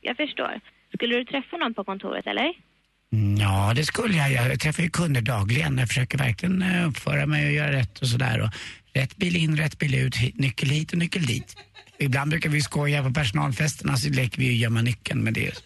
Jag 0.00 0.16
förstår. 0.16 0.60
Skulle 0.94 1.16
du 1.16 1.24
träffa 1.24 1.56
någon 1.56 1.74
på 1.74 1.84
kontoret 1.84 2.26
eller? 2.26 2.52
ja, 3.38 3.72
det 3.76 3.84
skulle 3.84 4.16
jag. 4.16 4.32
Jag 4.50 4.60
träffar 4.60 4.82
ju 4.82 4.90
kunder 4.90 5.20
dagligen. 5.20 5.78
Jag 5.78 5.88
försöker 5.88 6.18
verkligen 6.18 6.62
eh, 6.62 6.88
uppföra 6.88 7.26
mig 7.26 7.46
och 7.46 7.52
göra 7.52 7.72
rätt 7.72 7.98
och 7.98 8.08
sådär. 8.08 8.40
Och 8.40 8.50
Rätt 8.98 9.16
bil 9.16 9.36
in, 9.36 9.56
rätt 9.56 9.78
bil 9.78 9.94
ut, 9.94 10.16
nyckel 10.34 10.68
hit 10.68 10.92
och 10.92 10.98
nyckel 10.98 11.26
dit. 11.26 11.56
Ibland 11.98 12.30
brukar 12.30 12.50
vi 12.50 12.60
skoja 12.60 13.02
på 13.02 13.12
personalfesterna 13.12 13.96
så 13.96 14.08
leker 14.10 14.38
vi 14.38 14.44
ju 14.44 14.52
gömma 14.52 14.82
nyckeln 14.82 15.24
med 15.24 15.34
det. 15.34 15.62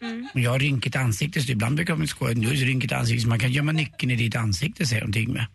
Mm. 0.00 0.28
jag 0.34 0.50
har 0.50 0.58
rynkigt 0.58 0.96
ansikte 0.96 1.42
så 1.42 1.52
ibland 1.52 1.76
brukar 1.76 1.96
de 1.96 2.06
skoja, 2.06 2.34
nu 2.34 2.48
är 2.48 2.54
rynkigt 2.54 2.92
ansikte 2.92 3.22
så 3.22 3.28
man 3.28 3.38
kan 3.38 3.52
gömma 3.52 3.72
nyckeln 3.72 4.10
i 4.12 4.16
ditt 4.16 4.36
ansikte 4.36 4.86
säger 4.86 5.02
de 5.02 5.12
till 5.12 5.28
mig. 5.28 5.46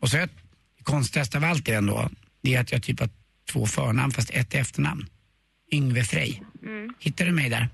Och 0.00 0.08
så 0.08 0.16
är 0.16 0.20
det 0.20 0.84
konstigaste 0.84 1.38
av 1.38 1.44
allt 1.44 1.68
är 1.68 1.76
ändå, 1.76 2.10
det 2.40 2.54
är 2.54 2.60
att 2.60 2.72
jag 2.72 2.82
typ 2.82 3.00
har 3.00 3.10
två 3.52 3.66
förnamn 3.66 4.12
fast 4.12 4.30
ett 4.30 4.54
efternamn. 4.54 5.06
Yngve 5.72 6.04
Frej. 6.04 6.42
Hittar 6.98 7.24
du 7.26 7.32
mig 7.32 7.50
där? 7.50 7.68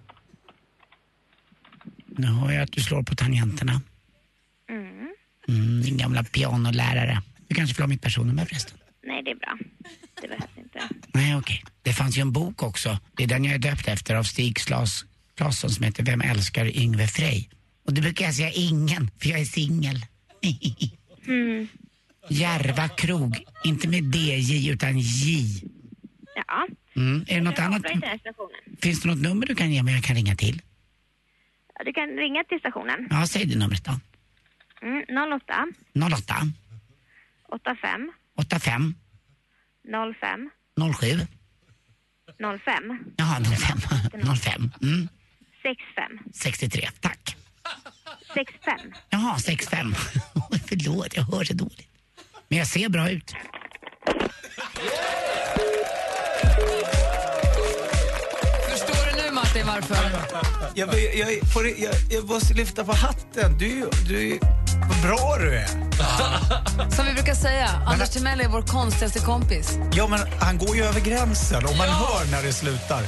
Nu 2.07 2.27
hör 2.27 2.53
jag 2.53 2.62
att 2.62 2.73
du 2.73 2.81
slår 2.81 3.03
på 3.03 3.14
tangenterna. 3.14 3.81
Mm, 5.49 5.83
din 5.83 5.97
gamla 5.97 6.25
pianolärare. 6.25 7.23
Du 7.49 7.55
kanske 7.55 7.77
vill 7.77 7.83
ha 7.83 7.88
mitt 7.88 8.03
personnummer 8.03 8.45
förresten? 8.45 8.79
Nej, 9.03 9.23
det 9.23 9.31
är 9.31 9.35
bra. 9.35 9.59
Det 10.23 10.29
behövs 10.29 10.54
inte. 10.75 11.09
Nej, 11.15 11.37
okej. 11.37 11.65
Det 11.83 11.93
fanns 11.93 12.19
ju 12.19 12.21
en 12.21 12.33
bok 12.33 12.63
också. 12.63 12.99
Det 13.17 13.25
är 13.25 13.29
den 13.29 13.45
jag 13.45 13.55
är 13.55 13.59
döpt 13.59 13.89
efter 13.89 14.15
av 14.15 14.23
Stig 14.23 14.59
Claesson 15.37 15.71
som 15.71 15.85
heter 15.85 16.03
Vem 16.05 16.21
älskar 16.21 16.77
Yngve 16.77 17.07
Frey? 17.07 17.49
Och 17.87 17.95
då 17.95 18.03
brukar 18.03 18.25
jag 18.25 18.35
säga 18.35 18.51
ingen, 18.51 19.11
för 19.19 19.29
jag 19.29 19.41
är 19.41 19.45
singel. 19.45 20.07
Mm. 21.27 21.69
Järva 22.29 22.89
krog, 22.89 23.45
inte 23.65 23.89
med 23.89 24.17
DJ 24.17 24.71
utan 24.71 24.99
J. 24.99 25.45
Ja. 26.35 26.67
Mm. 26.97 27.25
Är 27.29 27.35
det 27.35 27.41
något 27.41 27.59
annat? 27.59 27.83
Finns 28.83 29.03
det 29.03 29.09
något 29.09 29.19
nummer 29.19 29.47
du 29.47 29.55
kan 29.55 29.73
ge 29.73 29.83
mig 29.83 29.95
jag 29.95 30.05
kan 30.05 30.17
ringa 30.17 30.37
till? 30.37 30.63
Du 31.85 31.93
kan 31.93 32.09
ringa 32.09 32.45
till 32.45 32.59
stationen. 32.59 33.09
Ja, 33.11 33.27
säg 33.27 33.45
det 33.45 33.59
numret 33.59 33.85
då. 33.85 33.93
Mm, 34.83 35.33
08 35.33 35.67
08 35.95 36.35
85 37.49 38.13
85 38.37 38.95
05 40.21 40.51
07 40.77 41.27
05 42.39 42.99
Jaha, 43.17 43.41
05 43.45 43.79
05 44.37 44.71
mm. 44.83 45.09
65 45.63 46.19
63. 46.33 46.89
Tack. 47.01 47.37
65. 48.35 48.93
Jaha, 49.11 49.39
65. 49.39 49.95
Oj, 50.51 50.61
Förlåt, 50.69 51.17
jag 51.17 51.23
hör 51.23 51.45
så 51.45 51.55
dåligt. 51.55 51.89
Men 52.49 52.59
jag 52.59 52.67
ser 52.67 52.89
bra 52.89 53.11
ut. 53.11 53.35
Förstår 58.71 59.17
du 59.17 59.23
nu 59.23 59.31
Martin 59.33 59.67
varför? 59.67 59.97
Jag, 60.75 60.89
jag, 60.95 61.15
jag, 61.15 61.53
får, 61.53 61.67
jag, 61.67 61.95
jag 62.11 62.29
måste 62.29 62.55
lyfta 62.55 62.85
på 62.85 62.93
hatten. 62.93 63.59
Du, 63.59 63.91
du, 64.09 64.41
vad 64.81 65.03
bra 65.03 65.37
du 65.39 65.57
är. 65.57 65.67
Som 66.91 67.07
vi 67.07 67.13
brukar 67.15 67.35
säga, 67.35 67.69
Anders 67.87 68.11
Timell 68.11 68.41
är 68.41 68.49
vår 68.49 68.63
konstigaste 68.63 69.19
kompis. 69.19 69.79
Ja, 69.93 70.07
men 70.09 70.19
han 70.41 70.59
går 70.59 70.77
ju 70.77 70.83
över 70.83 71.01
gränsen 71.01 71.65
och 71.65 71.77
man 71.77 71.89
hör 71.89 72.31
när 72.31 72.43
det 72.43 72.53
slutar. 72.53 73.03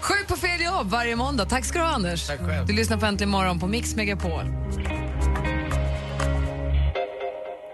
Sju 0.00 0.14
på 0.28 0.36
fel 0.36 0.60
jobb 0.60 0.90
varje 0.90 1.16
måndag. 1.16 1.44
Tack 1.44 1.64
ska 1.64 1.78
du 1.78 1.84
ha 1.84 1.92
Anders. 1.92 2.26
Tack 2.26 2.40
själv. 2.40 2.66
Du 2.66 2.72
lyssnar 2.72 2.96
på 2.96 3.06
Äntligen 3.06 3.30
morgon 3.30 3.60
på 3.60 3.66
Mix 3.66 3.94
Megapol. 3.94 4.44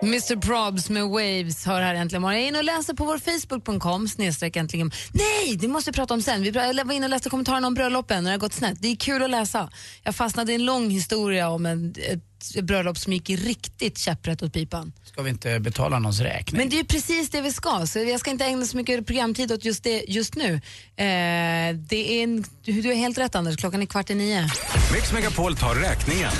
Mr 0.02 0.36
Probs 0.36 0.90
med 0.90 1.04
Waves 1.04 1.66
hör 1.66 1.82
här 1.82 1.94
äntligen 1.94 2.22
morgon. 2.22 2.36
Jag 2.36 2.44
är 2.44 2.48
inne 2.48 2.58
och 2.58 2.64
läser 2.64 2.94
på 2.94 3.04
vår 3.04 3.18
Facebook.com 3.18 4.08
snedstreck 4.08 4.56
äntligen. 4.56 4.92
Nej, 5.12 5.56
det 5.56 5.68
måste 5.68 5.90
vi 5.90 5.94
prata 5.94 6.14
om 6.14 6.22
sen. 6.22 6.42
Vi 6.42 6.50
var 6.50 6.92
inne 6.92 7.06
och 7.06 7.10
läste 7.10 7.30
kommentarerna 7.30 7.66
om 7.66 7.74
bröllopen 7.74 8.24
när 8.24 8.30
det 8.30 8.34
har 8.34 8.38
gått 8.38 8.52
snett. 8.52 8.82
Det 8.82 8.88
är 8.88 8.96
kul 8.96 9.22
att 9.22 9.30
läsa. 9.30 9.70
Jag 10.02 10.16
fastnade 10.16 10.52
i 10.52 10.54
en 10.54 10.64
lång 10.64 10.90
historia 10.90 11.48
om 11.48 11.66
en, 11.66 11.94
ett 12.10 12.64
bröllop 12.64 12.98
som 12.98 13.12
gick 13.12 13.30
riktigt 13.30 13.98
käpprätt 13.98 14.42
åt 14.42 14.52
pipan. 14.52 14.92
Ska 15.04 15.22
vi 15.22 15.30
inte 15.30 15.60
betala 15.60 15.98
någons 15.98 16.20
räkning? 16.20 16.58
Men 16.58 16.68
det 16.68 16.76
är 16.76 16.78
ju 16.78 16.84
precis 16.84 17.30
det 17.30 17.40
vi 17.40 17.52
ska, 17.52 17.86
så 17.86 17.98
jag 17.98 18.20
ska 18.20 18.30
inte 18.30 18.44
ägna 18.44 18.66
så 18.66 18.76
mycket 18.76 19.06
programtid 19.06 19.52
åt 19.52 19.64
just 19.64 19.84
det 19.84 20.04
just 20.08 20.34
nu. 20.34 20.54
Eh, 20.54 21.76
det 21.76 22.18
är 22.18 22.22
en, 22.22 22.44
du 22.64 22.82
du 22.82 22.88
har 22.88 22.94
helt 22.94 23.18
rätt 23.18 23.34
Anders, 23.34 23.56
klockan 23.56 23.82
är 23.82 23.86
kvart 23.86 24.10
i 24.10 24.14
nio. 24.14 24.48
Mix 24.92 25.12
Megapol 25.12 25.56
tar 25.56 25.74
räkningen. 25.74 26.32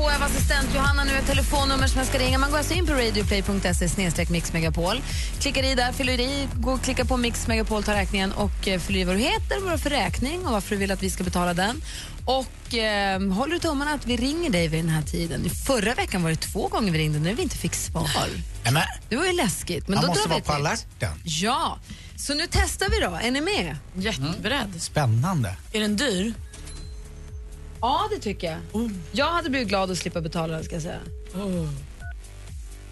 Får 0.00 0.10
jag 0.10 0.22
av 0.22 0.26
assistent 0.26 0.74
Johanna 0.74 1.04
nu 1.04 1.12
ett 1.12 1.26
telefonnummer 1.26 1.86
som 1.86 1.98
jag 1.98 2.06
ska 2.06 2.18
ringa. 2.18 2.38
Man 2.38 2.50
går 2.50 2.58
alltså 2.58 2.74
in 2.74 2.86
på 2.86 2.92
radioplay.se 2.92 3.88
snedstreck 3.88 4.28
mixmegapol. 4.28 5.02
Klickar 5.40 5.62
i 5.62 5.74
där, 5.74 5.92
fyller 5.92 6.20
i, 6.20 6.48
går 6.54 6.74
och 6.74 6.82
klickar 6.82 7.04
på 7.04 7.16
Mix 7.16 7.46
Megapol, 7.46 7.82
tar 7.82 7.94
räkningen 7.94 8.32
och 8.32 8.68
eh, 8.68 8.80
fyller 8.80 9.00
i 9.00 9.04
vad 9.04 9.16
du 9.16 9.20
heter, 9.20 9.54
vad 9.54 9.64
du 9.64 9.70
har 9.70 9.78
för 9.78 9.90
räkning 9.90 10.46
och 10.46 10.52
varför 10.52 10.70
du 10.70 10.76
vill 10.76 10.90
att 10.90 11.02
vi 11.02 11.10
ska 11.10 11.24
betala 11.24 11.54
den. 11.54 11.82
Och 12.24 12.74
eh, 12.74 13.20
håller 13.20 13.52
du 13.52 13.58
tummarna 13.58 13.90
att 13.92 14.06
vi 14.06 14.16
ringer 14.16 14.50
dig 14.50 14.68
vid 14.68 14.84
den 14.84 14.88
här 14.88 15.02
tiden. 15.02 15.50
Förra 15.50 15.94
veckan 15.94 16.22
var 16.22 16.30
det 16.30 16.36
två 16.36 16.68
gånger 16.68 16.92
vi 16.92 16.98
ringde 16.98 17.18
när 17.18 17.34
vi 17.34 17.42
inte 17.42 17.58
fick 17.58 17.74
svar. 17.74 18.08
Det 19.08 19.16
var 19.16 19.26
ju 19.26 19.32
läskigt. 19.32 19.88
Men 19.88 19.96
man 19.96 20.04
då 20.04 20.08
måste 20.08 20.28
vara 20.28 20.40
på 20.40 20.52
alerten. 20.52 21.12
Ja, 21.24 21.78
så 22.16 22.34
nu 22.34 22.46
testar 22.50 22.88
vi 22.88 23.00
då. 23.00 23.18
Är 23.22 23.30
ni 23.30 23.40
med? 23.40 23.76
Jätteberedd. 23.94 24.82
Spännande. 24.82 25.56
Är 25.72 25.80
den 25.80 25.96
dyr? 25.96 26.34
Ja, 27.80 28.08
det 28.10 28.18
tycker 28.18 28.46
jag. 28.72 28.90
Jag 29.12 29.32
hade 29.32 29.50
blivit 29.50 29.68
glad 29.68 29.90
att 29.90 29.98
slippa 29.98 30.20
betala 30.20 30.54
den, 30.54 30.64
ska 30.64 30.74
jag 30.74 30.82
säga. 30.82 31.00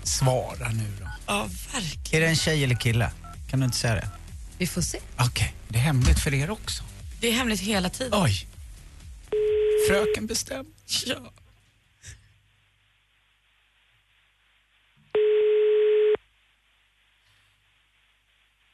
Svara 0.02 0.68
nu 0.68 0.92
då. 1.00 1.06
Ja, 1.26 1.48
verkligen. 1.72 1.98
Är 2.12 2.20
det 2.20 2.26
en 2.26 2.36
tjej 2.36 2.64
eller 2.64 2.74
kille? 2.74 3.10
Kan 3.50 3.60
du 3.60 3.64
inte 3.66 3.78
säga 3.78 3.94
det? 3.94 4.08
Vi 4.58 4.66
får 4.66 4.82
se. 4.82 5.00
Okej, 5.18 5.54
det 5.68 5.78
är 5.78 5.82
hemligt 5.82 6.18
för 6.18 6.34
er 6.34 6.50
också. 6.50 6.82
Det 7.20 7.28
är 7.28 7.32
hemligt 7.32 7.60
hela 7.60 7.90
tiden. 7.90 8.22
Oj. 8.22 8.46
Fröken 9.88 10.26
bestäm. 10.26 10.66
Ja. 11.06 11.32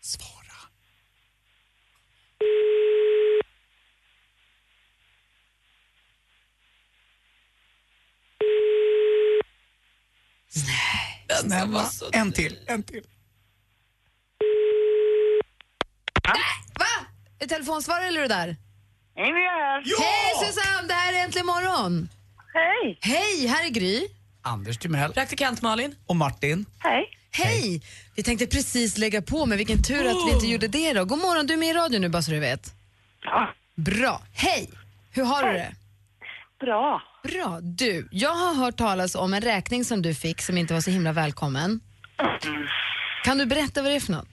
Svara. 0.01 0.31
Snälla, 11.41 11.91
en 12.13 12.33
till, 12.33 12.59
en 12.67 12.83
till. 12.83 13.03
Va? 16.79 17.07
Är 17.39 17.47
telefonsvarare 17.47 18.07
eller 18.07 18.19
är 18.19 18.23
du 18.23 18.29
där? 18.29 18.57
Hej, 19.17 19.33
vi 19.33 19.41
är 19.45 19.61
här. 19.65 19.83
Hej 20.01 20.47
Susanne, 20.53 20.89
det 20.89 20.95
här 20.95 21.13
är 21.13 21.25
Äntligen 21.25 21.47
morgon. 21.47 22.09
Hej. 22.55 22.99
Hej, 23.01 23.47
här 23.47 23.65
är 23.65 23.69
Gry. 23.71 24.09
Anders 24.43 24.79
Timell. 24.79 25.13
Praktikant 25.13 25.63
Malin. 25.63 25.95
Och 26.07 26.17
Martin. 26.17 26.67
Hej. 26.79 27.05
Hej. 27.31 27.83
Vi 28.17 28.23
tänkte 28.23 28.47
precis 28.47 28.99
lägga 28.99 29.23
på, 29.23 29.47
men 29.47 29.59
vilken 29.59 29.83
tur 29.83 30.07
att 30.07 30.29
vi 30.29 30.33
inte 30.35 30.47
gjorde 30.47 30.69
det 30.69 30.93
då. 30.93 31.05
God 31.05 31.19
morgon, 31.19 31.47
du 31.47 31.53
är 31.55 31.59
med 31.59 31.69
i 31.69 31.73
radio 31.73 31.99
nu 31.99 32.09
bara 32.09 32.23
så 32.23 32.31
du 32.31 32.39
vet. 32.41 32.75
Ja, 33.23 33.55
Bra. 33.75 34.23
Hej. 34.33 34.71
Hur 35.11 35.25
har 35.25 35.43
du 35.47 35.53
det? 35.53 35.75
Bra. 36.65 37.03
Bra. 37.23 37.59
Du, 37.63 38.09
jag 38.11 38.31
har 38.43 38.55
hört 38.65 38.77
talas 38.77 39.15
om 39.15 39.35
en 39.35 39.41
räkning 39.41 39.85
som 39.85 40.03
du 40.03 40.15
fick 40.15 40.41
som 40.41 40.59
inte 40.59 40.75
var 40.75 40.81
så 40.81 40.91
himla 40.91 41.13
välkommen. 41.13 41.81
Kan 43.25 43.39
du 43.39 43.47
berätta 43.47 43.83
vad 43.83 43.91
det 43.91 43.97
är 43.97 44.01
för 44.01 44.13
något? 44.13 44.29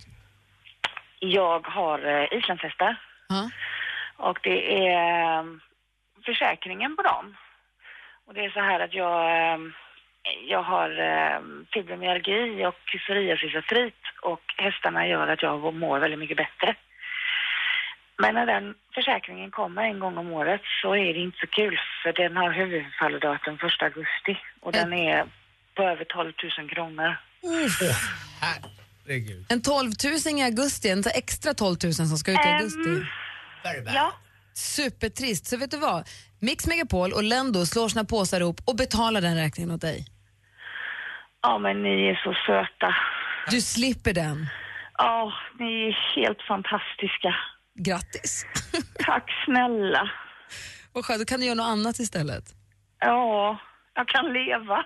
Jag 1.19 1.67
har 1.67 1.99
eh, 2.13 2.37
islandshästar 2.37 2.95
Ja. 3.29 3.49
och 4.17 4.39
det 4.43 4.87
är 4.87 5.37
eh, 5.39 5.43
försäkringen 6.25 6.95
på 6.95 7.01
dem. 7.01 7.25
Och 8.27 8.33
det 8.33 8.45
är 8.45 8.49
så 8.49 8.59
här 8.59 8.79
att 8.79 8.93
jag, 8.93 9.15
eh, 9.37 9.59
jag 10.47 10.63
har 10.63 10.89
eh, 11.09 11.39
fibromyalgi 11.73 12.65
och 12.65 12.75
psoriasisartrit 12.85 14.01
och 14.21 14.41
hästarna 14.57 15.07
gör 15.07 15.27
att 15.27 15.41
jag 15.41 15.73
mår 15.73 15.99
väldigt 15.99 16.19
mycket 16.19 16.37
bättre. 16.37 16.75
Men 18.21 18.33
när 18.35 18.45
den 18.45 18.75
försäkringen 18.95 19.51
kommer 19.51 19.81
en 19.83 19.99
gång 19.99 20.17
om 20.17 20.31
året 20.31 20.61
så 20.81 20.95
är 20.95 21.13
det 21.13 21.19
inte 21.19 21.37
så 21.41 21.47
kul 21.47 21.79
för 22.03 22.13
den 22.13 22.37
har 22.37 22.51
huvudfalldatum 22.51 23.55
1 23.55 23.61
augusti 23.81 24.33
och 24.61 24.71
den 24.71 24.93
är 24.93 25.25
på 25.75 25.83
över 25.83 26.05
12 26.05 26.33
000 26.59 26.69
kronor. 26.69 27.17
Herregud. 28.41 29.45
En 29.49 29.61
12 29.61 29.91
000 30.25 30.39
i 30.39 30.43
augusti, 30.43 30.89
en 30.89 31.03
extra 31.15 31.53
12 31.53 31.75
000 31.83 31.93
som 31.93 32.17
ska 32.17 32.31
ut 32.31 32.45
i 32.45 32.49
augusti. 32.49 32.89
Ja, 33.93 34.13
Supertrist. 34.53 35.45
Så 35.45 35.57
vet 35.57 35.71
du 35.71 35.77
vad? 35.77 36.07
Mix 36.39 36.67
Megapol 36.67 37.13
och 37.13 37.23
Lendo 37.23 37.65
slår 37.65 37.89
sina 37.89 38.05
påsar 38.05 38.39
ihop 38.41 38.61
och 38.67 38.75
betalar 38.75 39.21
den 39.21 39.35
räkningen 39.35 39.71
åt 39.71 39.81
dig. 39.81 40.05
ja 41.41 41.57
men 41.57 41.83
ni 41.83 42.07
är 42.07 42.15
så 42.23 42.33
söta. 42.45 42.95
Du 43.49 43.61
slipper 43.61 44.13
den. 44.13 44.47
Ja, 44.97 45.33
ni 45.59 45.87
är 45.87 46.15
helt 46.15 46.41
fantastiska. 46.41 47.35
Grattis. 47.79 48.45
Tack 49.05 49.31
snälla. 49.45 50.09
Vad 50.93 51.05
skönt, 51.05 51.19
då 51.19 51.25
kan 51.25 51.39
du 51.39 51.45
göra 51.45 51.55
något 51.55 51.65
annat 51.65 51.99
istället. 51.99 52.43
Ja, 52.99 53.59
jag 53.95 54.07
kan 54.07 54.33
leva. 54.33 54.83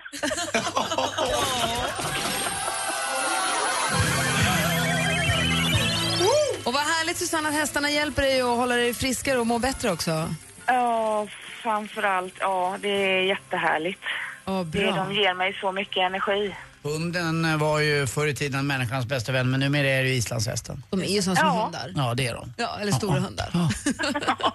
Och 6.64 6.72
vad 6.72 6.82
härligt 6.82 7.16
Susanne 7.16 7.48
att 7.48 7.54
hästarna 7.54 7.90
hjälper 7.90 8.22
dig 8.22 8.40
att 8.40 8.56
hålla 8.56 8.76
dig 8.76 8.94
friskare 8.94 9.38
och 9.38 9.46
må 9.46 9.58
bättre 9.58 9.92
också. 9.92 10.34
Ja, 10.66 11.26
framförallt, 11.62 12.34
ja, 12.40 12.76
det 12.80 12.88
är 12.88 13.22
jättehärligt. 13.22 14.00
Det, 14.44 14.64
bra. 14.64 14.96
de 14.96 15.12
ger 15.14 15.34
mig 15.34 15.52
så 15.60 15.72
mycket 15.72 15.96
energi. 15.96 16.56
Hunden 16.92 17.58
var 17.58 17.80
ju 17.80 18.06
förr 18.06 18.26
i 18.26 18.34
tiden 18.34 18.66
människans 18.66 19.06
bästa 19.06 19.32
vän 19.32 19.50
men 19.50 19.60
numera 19.60 19.86
är 19.88 20.02
det 20.02 20.08
ju 20.08 20.14
islandshästen. 20.14 20.82
De 20.90 21.02
är 21.02 21.06
ju 21.06 21.22
som 21.22 21.36
små 21.36 21.46
Ja. 21.48 21.62
hundar. 21.64 21.92
Ja, 21.96 22.14
det 22.14 22.26
är 22.26 22.34
de. 22.34 22.52
Ja, 22.56 22.78
eller 22.80 22.92
stora 22.92 23.20
hundar. 23.20 23.50
Ja, 23.52 23.68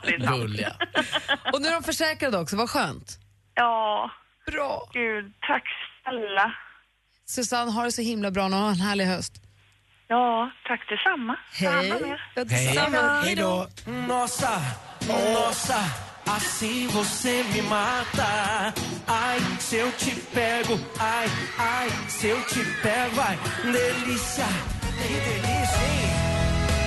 det 0.04 0.16
är 0.16 0.20
sant. 0.26 0.40
Gulliga. 0.40 0.74
Och 1.54 1.62
nu 1.62 1.68
är 1.68 1.74
de 1.74 1.84
försäkrade 1.84 2.38
också, 2.38 2.56
vad 2.56 2.70
skönt. 2.70 3.18
Ja, 3.54 4.12
Bra. 4.52 4.90
gud, 4.94 5.34
tack 5.48 5.64
snälla. 6.04 6.54
Susanne, 7.26 7.72
har 7.72 7.86
det 7.86 7.92
så 7.92 8.02
himla 8.02 8.32
bra 8.32 8.48
nu 8.48 8.56
ha 8.56 8.70
en 8.70 8.76
härlig 8.76 9.06
höst. 9.06 9.34
Ja, 10.08 10.52
tack 10.68 10.90
detsamma. 10.90 11.36
Er. 11.60 11.66
Ja, 11.66 11.72
Hej. 11.72 12.46
detsamma. 12.46 13.22
Hej 13.24 13.36
då. 13.36 13.68
Assim 16.36 16.88
você 16.88 17.44
me 17.52 17.62
mata. 17.64 18.74
Ai, 19.06 19.40
se 19.60 19.76
eu 19.76 19.92
te 19.92 20.12
pego. 20.34 20.80
Ai, 20.98 21.28
ai, 21.58 21.90
se 22.08 22.28
eu 22.28 22.42
te 22.46 22.64
pego. 22.82 23.20
Ai, 23.20 23.38
delícia. 23.66 24.46
Que 24.82 25.14
delícia, 25.28 25.82
hein? 25.92 26.12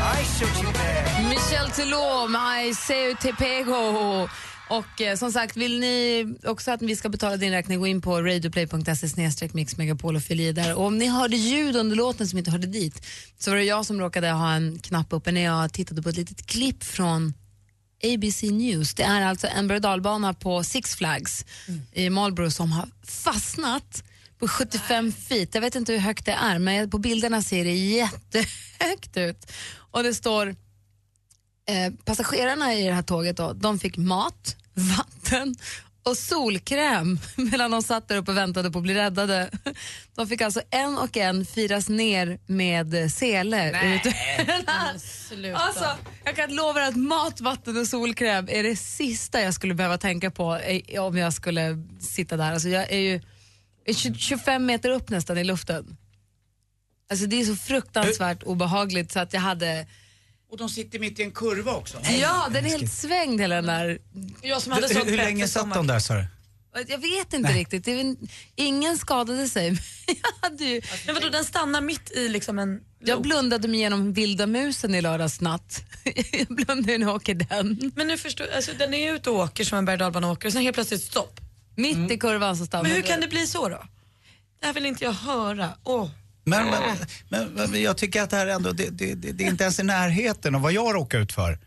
Ai, 0.02 0.24
se 0.24 0.44
eu 0.44 0.50
te 0.50 0.78
pego. 0.78 1.28
Michel 1.28 1.70
Teló 1.76 2.26
med 2.28 2.68
I 2.68 2.92
eu 2.92 3.16
Te 3.16 3.32
Pego. 3.34 4.28
Och 4.68 5.00
eh, 5.00 5.16
som 5.16 5.32
sagt, 5.32 5.56
vill 5.56 5.80
ni 5.80 6.26
också 6.44 6.70
att 6.70 6.82
vi 6.82 6.96
ska 6.96 7.08
betala 7.08 7.36
din 7.36 7.52
räkning, 7.52 7.78
gå 7.78 7.86
in 7.86 8.00
på 8.00 8.22
radioplay.se 8.22 9.48
mixmegapol 9.52 10.16
och 10.16 10.22
fyll 10.22 10.40
i 10.40 10.52
där. 10.52 10.74
Och 10.74 10.84
om 10.84 10.98
ni 10.98 11.06
hörde 11.06 11.36
ljud 11.36 11.76
under 11.76 11.96
låten 11.96 12.28
som 12.28 12.38
inte 12.38 12.50
hörde 12.50 12.66
dit 12.66 13.06
så 13.38 13.50
var 13.50 13.56
det 13.56 13.64
jag 13.64 13.86
som 13.86 14.00
råkade 14.00 14.30
ha 14.30 14.52
en 14.52 14.78
knapp 14.78 15.12
uppe 15.12 15.32
när 15.32 15.44
jag 15.44 15.72
tittade 15.72 16.02
på 16.02 16.08
ett 16.08 16.16
litet 16.16 16.46
klipp 16.46 16.84
från 16.84 17.34
ABC 18.04 18.42
News. 18.42 18.94
Det 18.94 19.02
är 19.02 19.22
alltså 19.22 19.46
en 19.46 19.68
berg 19.68 20.34
på 20.40 20.64
Six 20.64 20.96
Flags 20.96 21.44
i 21.92 22.10
Marlboro 22.10 22.50
som 22.50 22.72
har 22.72 22.88
fastnat 23.02 24.04
på 24.38 24.48
75 24.48 25.12
feet. 25.12 25.54
Jag 25.54 25.60
vet 25.62 25.74
inte 25.74 25.92
hur 25.92 25.98
högt 25.98 26.26
det 26.26 26.32
är, 26.32 26.58
men 26.58 26.90
på 26.90 26.98
bilderna 26.98 27.42
ser 27.42 27.64
det 27.64 27.74
jättehögt 27.74 29.16
ut. 29.16 29.52
Och 29.76 30.02
det 30.02 30.14
står 30.14 30.48
eh, 31.68 31.92
passagerarna 32.04 32.74
i 32.74 32.86
det 32.86 32.94
här 32.94 33.02
tåget 33.02 33.36
då, 33.36 33.52
de 33.52 33.78
fick 33.78 33.96
mat, 33.96 34.56
vatten 34.74 35.56
och 36.04 36.16
solkräm 36.16 37.18
medan 37.36 37.70
de 37.70 37.82
satt 37.82 38.08
där 38.08 38.16
uppe 38.16 38.30
och 38.30 38.36
väntade 38.36 38.70
på 38.70 38.78
att 38.78 38.82
bli 38.82 38.94
räddade. 38.94 39.50
De 40.14 40.28
fick 40.28 40.40
alltså 40.40 40.60
en 40.70 40.98
och 40.98 41.16
en 41.16 41.46
firas 41.46 41.88
ner 41.88 42.38
med 42.46 43.12
sele. 43.12 43.56
Nej. 43.72 44.02
här. 44.66 44.94
Alltså, 45.54 45.84
jag 46.24 46.36
kan 46.36 46.54
lova 46.54 46.82
att 46.86 46.96
mat, 46.96 47.40
vatten 47.40 47.76
och 47.76 47.86
solkräm 47.86 48.48
är 48.50 48.62
det 48.62 48.76
sista 48.76 49.40
jag 49.40 49.54
skulle 49.54 49.74
behöva 49.74 49.98
tänka 49.98 50.30
på 50.30 50.60
om 50.98 51.16
jag 51.18 51.32
skulle 51.32 51.82
sitta 52.00 52.36
där. 52.36 52.52
Alltså, 52.52 52.68
jag 52.68 52.92
är 52.92 52.98
ju 52.98 53.20
är 53.84 53.92
tju- 53.92 54.14
25 54.18 54.66
meter 54.66 54.90
upp 54.90 55.10
nästan 55.10 55.38
i 55.38 55.44
luften. 55.44 55.96
Alltså, 57.10 57.26
det 57.26 57.40
är 57.40 57.44
så 57.44 57.56
fruktansvärt 57.56 58.42
obehagligt 58.42 59.12
så 59.12 59.20
att 59.20 59.32
jag 59.32 59.40
hade... 59.40 59.86
Och 60.54 60.58
de 60.58 60.68
sitter 60.68 60.98
mitt 60.98 61.18
i 61.18 61.22
en 61.22 61.30
kurva 61.30 61.74
också. 61.74 61.98
Ja, 62.20 62.48
den 62.52 62.66
är 62.66 62.70
helt 62.70 62.92
svängd 62.92 63.40
hela 63.40 63.54
den 63.54 63.66
där. 63.66 63.98
Jag 64.42 64.62
som 64.62 64.72
Du, 64.72 64.94
hur, 64.94 65.04
hur 65.04 65.16
länge 65.16 65.48
satt 65.48 65.74
de 65.74 65.86
där 65.86 65.98
sa 65.98 66.14
du? 66.14 66.26
Jag 66.88 66.98
vet 66.98 67.32
inte 67.32 67.52
riktigt. 67.52 67.84
Det 67.84 67.92
är 67.92 67.96
väl, 67.96 68.16
ingen 68.54 68.98
skadade 68.98 69.48
sig. 69.48 69.78
hade 70.42 70.64
ju, 70.64 70.80
Men 71.06 71.14
vadå, 71.14 71.28
den 71.28 71.44
stannar 71.44 71.80
mitt 71.80 72.10
i 72.10 72.28
liksom 72.28 72.58
en... 72.58 72.80
jag 72.98 73.22
blundade 73.22 73.68
mig 73.68 73.78
igenom 73.80 74.12
vilda 74.12 74.46
musen 74.46 74.94
i 74.94 75.00
lördags 75.00 75.40
natt. 75.40 75.84
jag 76.32 76.46
blundade 76.48 76.98
nu 76.98 77.06
åker 77.06 77.34
den. 77.34 77.92
Men 77.96 78.06
nu 78.06 78.18
förstår 78.18 78.46
alltså, 78.56 78.72
den 78.78 78.94
är 78.94 79.14
ute 79.14 79.30
och 79.30 79.36
åker 79.36 79.64
som 79.64 79.78
en 79.78 79.84
berg 79.84 80.04
och 80.04 80.30
åker 80.30 80.48
och 80.48 80.52
sen 80.52 80.62
helt 80.62 80.74
plötsligt 80.74 81.02
stopp. 81.02 81.40
Mitt 81.76 82.10
i 82.10 82.18
kurvan 82.18 82.56
så 82.56 82.66
stannar 82.66 82.82
Men 82.82 82.92
hur 82.92 83.02
kan 83.02 83.20
det 83.20 83.28
bli 83.28 83.46
så 83.46 83.68
då? 83.68 83.84
Det 84.60 84.66
här 84.66 84.72
vill 84.72 84.86
inte 84.86 85.04
jag 85.04 85.12
höra. 85.12 85.70
Åh. 85.84 86.00
Men, 86.04 86.10
men, 86.44 86.66
men, 87.28 87.48
men 87.54 87.82
jag 87.82 87.96
tycker 87.96 88.22
att 88.22 88.30
det 88.30 88.36
här 88.36 88.46
ändå, 88.46 88.72
det, 88.72 88.90
det, 88.90 89.14
det, 89.14 89.32
det 89.32 89.44
är 89.44 89.48
inte 89.48 89.64
ens 89.64 89.80
i 89.80 89.82
närheten 89.82 90.54
av 90.54 90.60
vad 90.60 90.72
jag 90.72 90.94
råkar 90.94 91.18
ut 91.18 91.32
för. 91.32 91.58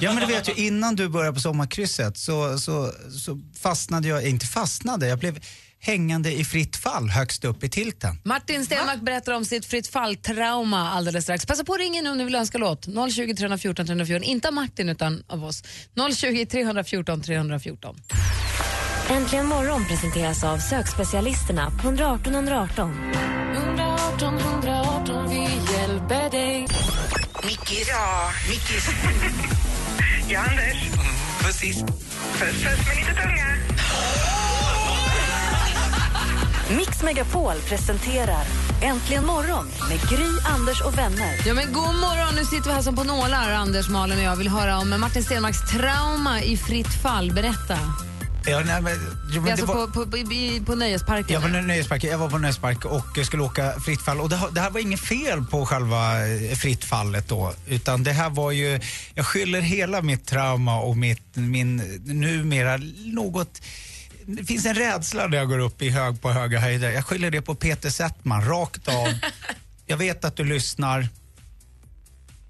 Ja 0.00 0.12
men 0.12 0.16
du 0.16 0.26
vet 0.26 0.48
ju 0.48 0.66
innan 0.66 0.96
du 0.96 1.08
började 1.08 1.34
på 1.34 1.40
sommarkrysset 1.40 2.16
så, 2.16 2.58
så, 2.58 2.92
så 3.10 3.40
fastnade 3.60 4.08
jag, 4.08 4.28
inte 4.28 4.46
fastnade, 4.46 5.08
jag 5.08 5.18
blev 5.18 5.38
hängande 5.78 6.32
i 6.32 6.44
fritt 6.44 6.76
fall 6.76 7.08
högst 7.08 7.44
upp 7.44 7.64
i 7.64 7.68
tilten. 7.68 8.18
Martin 8.24 8.64
Stenmark 8.64 9.00
berättar 9.00 9.32
om 9.32 9.44
sitt 9.44 9.66
fritt 9.66 9.88
fall-trauma 9.88 10.90
alldeles 10.90 11.24
strax. 11.24 11.46
Passa 11.46 11.64
på 11.64 11.72
att 11.72 11.78
ringa 11.78 12.02
nu 12.02 12.10
om 12.10 12.18
ni 12.18 12.24
vill 12.24 12.34
önska 12.34 12.58
låt. 12.58 12.84
020 12.84 13.34
314 13.34 13.86
314. 13.86 14.24
Inte 14.24 14.48
av 14.48 14.54
Martin 14.54 14.88
utan 14.88 15.22
av 15.26 15.44
oss. 15.44 15.62
020 16.16 16.46
314 16.46 17.22
314. 17.22 17.96
Äntligen 19.10 19.46
morgon 19.46 19.86
presenteras 19.86 20.44
av 20.44 20.58
sökspecialisterna 20.58 21.70
på 21.70 21.88
118 21.88 22.34
118. 22.34 22.90
118 22.90 23.45
Mickis. 27.70 27.88
Ja. 27.88 28.30
Mickis. 28.48 28.88
ja, 30.28 30.40
Anders. 30.40 30.76
Precis. 31.40 31.82
Puss, 31.82 32.62
puss 32.62 32.86
med 32.86 32.96
lite 32.96 33.14
tunga. 33.22 33.46
Mix 36.76 37.02
Megapol 37.02 37.54
presenterar 37.68 38.44
Äntligen 38.82 39.26
morgon 39.26 39.66
med 39.88 40.00
Gry, 40.10 40.28
Anders 40.54 40.80
och 40.80 40.98
vänner. 40.98 41.46
Ja, 41.46 41.54
men 41.54 41.72
god 41.72 41.94
morgon, 41.94 42.34
nu 42.34 42.44
sitter 42.44 42.68
vi 42.68 42.72
här 42.74 42.82
som 42.82 42.96
på 42.96 43.04
nålar, 43.04 43.52
Anders, 43.52 43.88
Malin 43.88 44.18
och 44.18 44.24
jag 44.24 44.36
vill 44.36 44.48
höra 44.48 44.78
om 44.78 45.00
Martin 45.00 45.22
Stenmarks 45.22 45.70
trauma 45.72 46.42
i 46.42 46.56
fritt 46.56 47.02
fall. 47.02 47.32
Berätta. 47.32 47.78
Ja, 48.48 48.60
nej, 48.66 48.82
men, 48.82 48.92
jo, 49.32 49.42
men 49.42 49.50
alltså 49.50 49.66
var- 49.66 49.86
på, 49.86 50.06
på, 50.06 50.16
i- 50.18 50.62
på 50.66 50.74
Nöjesparken? 50.74 51.34
Jag 51.34 51.40
var, 51.40 51.48
på 51.48 51.66
nöjespark, 51.66 52.04
jag 52.04 52.18
var 52.18 52.30
på 52.30 52.38
nöjespark 52.38 52.84
och 52.84 53.18
skulle 53.26 53.42
åka 53.42 53.80
fritt 53.80 54.02
fall. 54.02 54.20
Och 54.20 54.28
det, 54.28 54.40
det 54.52 54.60
här 54.60 54.70
var 54.70 54.80
inget 54.80 55.00
fel 55.00 55.44
på 55.44 55.66
själva 55.66 56.28
eh, 56.28 56.56
fritt 56.56 56.84
fallet 56.84 57.28
då. 57.28 57.52
Utan 57.66 58.02
det 58.04 58.12
här 58.12 58.30
var 58.30 58.50
ju, 58.50 58.80
jag 59.14 59.26
skyller 59.26 59.60
hela 59.60 60.02
mitt 60.02 60.26
trauma 60.26 60.80
och 60.80 60.96
mitt, 60.96 61.22
min 61.36 61.76
numera 62.04 62.76
något 63.04 63.60
det 64.28 64.44
finns 64.44 64.66
en 64.66 64.74
rädsla 64.74 65.26
när 65.26 65.36
jag 65.36 65.48
går 65.48 65.58
upp 65.58 65.82
i 65.82 65.90
hög 65.90 66.20
på 66.22 66.30
höga 66.32 66.60
höjder. 66.60 66.90
Jag 66.90 67.06
skyller 67.06 67.30
det 67.30 67.42
på 67.42 67.54
Peter 67.54 67.90
Settman, 67.90 68.44
rakt 68.44 68.88
av. 68.88 69.08
Jag 69.86 69.96
vet 69.96 70.24
att 70.24 70.36
du 70.36 70.44
lyssnar. 70.44 71.08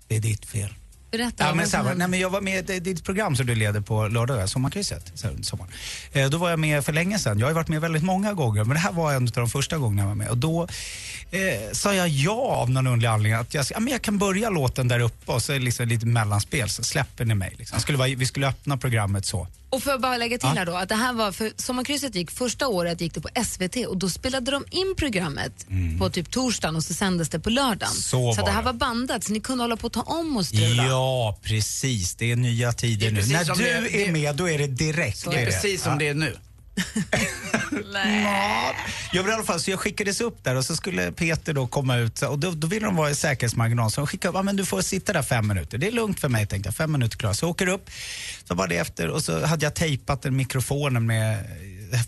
Det 0.08 0.16
är 0.16 0.20
ditt 0.20 0.46
fel. 0.46 0.74
Berätta. 1.16 1.44
Ja, 1.44 1.54
men 1.54 1.70
hände. 1.70 1.94
nej, 1.94 2.08
men 2.08 2.20
jag 2.20 2.30
var 2.30 2.40
med 2.40 2.70
i 2.70 2.80
ditt 2.80 3.04
program 3.04 3.36
som 3.36 3.46
du 3.46 3.54
leder 3.54 3.80
på 3.80 4.08
lördagar, 4.08 4.46
Sommarkrysset. 4.46 5.12
sommaren. 5.42 5.72
Eh, 6.12 6.30
då 6.30 6.38
var 6.38 6.50
jag 6.50 6.58
med 6.58 6.84
för 6.84 6.92
länge 6.92 7.18
sedan. 7.18 7.38
Jag 7.38 7.46
har 7.46 7.54
varit 7.54 7.68
med 7.68 7.80
väldigt 7.80 8.02
många 8.02 8.32
gånger, 8.32 8.64
men 8.64 8.74
det 8.74 8.80
här 8.80 8.92
var 8.92 9.12
en 9.12 9.22
av 9.22 9.32
de 9.32 9.48
första 9.48 9.78
gångerna 9.78 10.02
jag 10.02 10.08
var 10.08 10.14
med. 10.14 10.28
Och 10.28 10.38
då 10.38 10.68
eh, 11.30 11.72
sa 11.72 11.94
jag 11.94 12.08
ja 12.08 12.32
av 12.32 12.70
någon 12.70 12.86
underlig 12.86 13.08
anledning. 13.08 13.40
Att 13.40 13.54
jag, 13.54 13.66
ja, 13.70 13.80
men 13.80 13.92
jag 13.92 14.02
kan 14.02 14.18
börja 14.18 14.50
låten 14.50 14.88
där 14.88 15.00
uppe 15.00 15.32
och 15.32 15.42
så 15.42 15.58
liksom 15.58 15.88
lite 15.88 16.06
mellanspel, 16.06 16.68
så 16.68 16.82
släpper 16.84 17.24
ni 17.24 17.34
mig. 17.34 17.54
Liksom. 17.58 17.80
Skulle 17.80 17.98
vara, 17.98 18.08
vi 18.16 18.26
skulle 18.26 18.48
öppna 18.48 18.76
programmet 18.76 19.26
så. 19.26 19.48
Och 19.76 19.82
får 19.82 19.92
jag 19.92 20.00
bara 20.00 20.16
lägga 20.16 20.38
till 20.38 20.48
Ja. 20.48 20.58
här 20.58 20.66
då, 20.66 20.76
att 20.76 20.88
det 20.88 20.94
här 20.94 21.12
var, 21.12 21.32
för 21.32 21.52
Sommarkrysset 21.56 22.14
gick, 22.14 22.30
första 22.30 22.66
året 22.68 23.00
gick 23.00 23.14
det 23.14 23.20
på 23.20 23.28
SVT 23.44 23.86
och 23.86 23.96
då 23.96 24.10
spelade 24.10 24.50
de 24.50 24.64
in 24.70 24.94
programmet 24.96 25.66
på 25.98 26.10
typ 26.10 26.30
torsdagen 26.30 26.76
och 26.76 26.84
så 26.84 26.94
sändes 26.94 27.28
det 27.28 27.40
på 27.40 27.50
lördagen. 27.50 27.94
Så 27.94 28.34
så 28.34 28.44
det 28.44 28.50
här 28.50 28.62
var 28.62 28.72
bandat 28.72 29.24
så 29.24 29.32
ni 29.32 29.40
kunde 29.40 29.64
hålla 29.64 29.76
på 29.76 29.86
att 29.86 29.92
ta 29.92 30.00
om 30.02 30.36
och 30.36 30.46
strula. 30.46 30.86
Ja, 30.86 31.38
precis. 31.42 32.14
Det 32.14 32.32
är 32.32 32.36
nya 32.36 32.72
tider 32.72 33.06
är 33.06 33.10
nu. 33.10 33.16
precis 33.16 33.32
När 33.32 33.44
som 33.44 33.58
du 33.58 33.64
det- 33.64 34.06
är 34.06 34.12
med, 34.12 34.36
då 34.36 34.48
är 34.50 34.58
det 34.58 34.66
direkt. 34.66 35.18
Så 35.18 35.30
det 35.30 35.36
är 35.40 35.46
precis 35.46 35.82
som 35.82 35.98
det 35.98 36.08
är 36.08 36.14
nu. 36.14 36.36
Jag 39.12 39.22
vill 39.22 39.30
i 39.30 39.34
alla 39.34 39.44
fall, 39.44 39.60
så 39.60 39.70
jag 39.70 39.80
skickades 39.80 40.20
upp 40.20 40.44
där 40.44 40.54
och 40.54 40.64
så 40.64 40.76
skulle 40.76 41.12
Peter 41.12 41.52
då 41.52 41.66
komma 41.66 41.96
ut 41.96 42.22
och 42.22 42.38
då, 42.38 42.50
då 42.50 42.66
ville 42.66 42.86
de 42.86 42.96
vara 42.96 43.10
i 43.10 43.14
säkerhetsmarginal. 43.14 43.90
Så 43.90 44.00
de 44.00 44.06
skickade 44.06 44.30
upp, 44.30 44.36
ah, 44.36 44.42
men 44.42 44.56
du 44.56 44.64
får 44.64 44.82
sitta 44.82 45.12
där 45.12 45.22
fem 45.22 45.48
minuter. 45.48 45.78
Det 45.78 45.86
är 45.86 45.92
lugnt 45.92 46.20
för 46.20 46.28
mig 46.28 46.46
tänkte 46.46 46.68
jag, 46.68 46.74
fem 46.74 46.92
minuter 46.92 47.18
klar. 47.18 47.32
Så 47.32 47.44
jag 47.44 47.50
åker 47.50 47.66
upp, 47.66 47.90
så 48.44 48.54
var 48.54 48.68
det 48.68 48.76
efter 48.76 49.08
och 49.08 49.24
så 49.24 49.46
hade 49.46 49.66
jag 49.66 49.74
tejpat 49.74 50.22
den 50.22 50.36
mikrofonen 50.36 51.06
med 51.06 51.44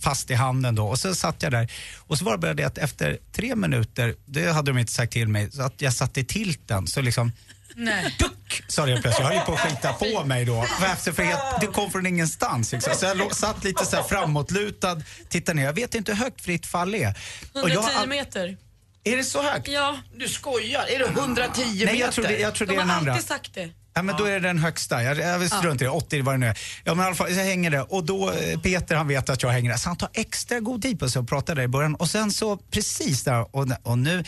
fast 0.01 0.31
i 0.31 0.35
handen 0.35 0.75
då. 0.75 0.89
Och 0.89 0.99
så 0.99 1.15
satt 1.15 1.43
jag 1.43 1.53
där. 1.53 1.73
Och 1.97 2.19
så 2.19 2.25
var 2.25 2.33
det 2.33 2.39
bara 2.39 2.55
det 2.55 2.65
att 2.65 2.79
efter 2.79 3.19
tre 3.33 3.57
minuter, 3.57 4.15
det 4.27 4.53
hade 4.53 4.71
de 4.71 4.79
inte 4.79 4.93
sagt 4.93 5.13
till 5.13 5.29
mig, 5.29 5.51
så 5.53 5.63
att 5.63 5.83
jag 5.83 5.93
satt 5.93 6.19
i 6.19 6.25
tilten. 6.25 6.87
Så 6.87 7.01
liksom 7.01 7.33
Nej. 7.81 8.17
Duck! 8.19 8.63
Sa 8.69 8.87
det 8.87 8.91
helt 8.93 9.03
plötsligt. 9.03 9.21
Jag 9.25 9.27
höll 9.29 9.39
ju 9.39 9.45
på 9.45 9.53
att 9.53 9.61
skita 9.71 9.93
på 9.93 10.25
mig 10.25 10.45
då. 10.45 10.63
För 10.63 11.13
för 11.13 11.23
helt- 11.23 11.61
det 11.61 11.67
kom 11.67 11.91
från 11.91 12.07
ingenstans. 12.07 12.73
Liksom. 12.73 12.95
Så 12.95 13.07
jag 13.07 13.37
satt 13.37 13.65
lite 13.65 13.85
så 13.85 13.97
här 13.97 14.03
framåtlutad, 14.03 15.03
tittade 15.29 15.57
ner. 15.57 15.65
Jag 15.65 15.73
vet 15.73 15.95
inte 15.95 16.13
hur 16.13 16.25
högt 16.25 16.41
fritt 16.41 16.67
fall 16.67 16.95
är. 16.95 17.09
Och 17.53 17.71
jag, 17.71 17.85
110 17.85 18.07
meter. 18.07 18.57
är 19.05 19.17
det 19.17 19.25
så 19.25 19.43
högt? 19.43 19.69
Ja, 19.69 19.97
Du 20.17 20.29
skojar? 20.29 20.85
Är 20.89 20.99
det 20.99 21.05
110 21.21 21.61
meter? 21.61 21.85
Nej, 21.87 21.99
jag 22.01 22.13
tror 22.13 22.25
det, 22.25 22.39
jag 22.39 22.55
tror 22.55 22.67
det 22.67 22.73
de 22.73 22.77
är 22.77 22.81
den 22.81 22.91
har 22.91 22.97
andra. 22.99 23.13
alltid 23.13 23.29
sagt 23.29 23.55
det. 23.55 23.71
Ja, 23.95 24.03
men 24.03 24.17
då 24.17 24.25
är 24.25 24.33
det 24.33 24.41
den 24.41 24.59
högsta. 24.59 25.03
Jag, 25.03 25.19
jag 25.19 25.39
vill 25.39 25.51
strunt 25.51 25.81
i 25.83 25.85
det. 25.85 25.91
80 25.91 26.23
vad 26.23 26.35
det 26.35 26.39
nu 26.39 26.47
är. 26.47 26.59
Ja, 26.85 26.95
men 26.95 27.05
i 27.05 27.07
alla 27.07 27.17
fall, 27.17 27.33
jag 27.35 27.45
hänger 27.45 27.71
där. 27.71 27.93
Och 27.95 28.05
då, 28.05 28.33
eh, 28.33 28.61
Peter 28.61 28.95
han 28.97 29.09
vet 29.09 29.31
att 29.31 29.43
jag 29.43 29.51
hänger 29.51 29.71
där. 29.71 29.79
Så 29.79 29.89
han 29.89 29.97
tar 29.97 30.09
extra 30.15 30.61
god 30.61 30.83
tid 30.83 30.99
på 30.99 31.09
sig 31.11 31.21
och 31.21 31.29
pratar 31.29 31.55
där 31.55 31.63
i 31.63 31.69
början. 31.69 31.95
Och 31.95 32.11
sen 32.11 32.31
så 32.31 32.57
precis 32.57 33.25
där 33.25 33.57
och, 33.57 33.67
och 33.83 33.99
nu 33.99 34.25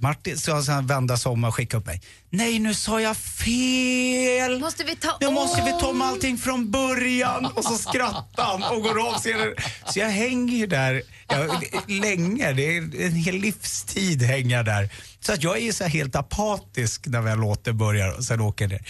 Martin 0.00 0.38
ska 0.38 0.62
sen 0.62 0.86
vända 0.86 1.16
sig 1.16 1.30
om 1.30 1.44
och 1.44 1.54
skicka 1.54 1.76
upp 1.76 1.86
mig. 1.86 2.02
Nej, 2.30 2.58
nu 2.58 2.74
sa 2.74 3.00
jag 3.00 3.16
fel! 3.16 4.60
Måste 4.60 4.84
vi 4.84 4.96
ta 4.96 5.18
Nu 5.20 5.26
om? 5.26 5.34
måste 5.34 5.62
vi 5.62 5.70
ta 5.70 5.86
om 5.86 6.02
allting 6.02 6.38
från 6.38 6.70
början. 6.70 7.46
Och 7.46 7.64
så 7.64 7.78
skrattar 7.78 8.44
han 8.44 8.62
och 8.62 8.82
går 8.82 9.08
av 9.08 9.14
scenen. 9.18 9.54
Så 9.86 9.98
jag 9.98 10.10
hänger 10.10 10.66
där 10.66 11.02
ja, 11.28 11.60
länge. 11.86 12.52
Det 12.52 12.76
är 12.76 13.06
en 13.06 13.14
hel 13.14 13.34
livstid 13.34 14.22
hänger 14.22 14.56
jag 14.56 14.64
där. 14.64 14.90
Så 15.20 15.32
att 15.32 15.42
jag 15.42 15.58
är 15.58 15.72
så 15.72 15.84
helt 15.84 16.16
apatisk 16.16 17.06
när 17.06 17.20
väl 17.20 17.38
låten 17.38 17.78
börjar 17.78 18.16
och 18.18 18.24
sen 18.24 18.40
åker 18.40 18.68
det. 18.68 18.80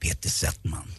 Peter 0.00 0.28
Settman. 0.30 0.94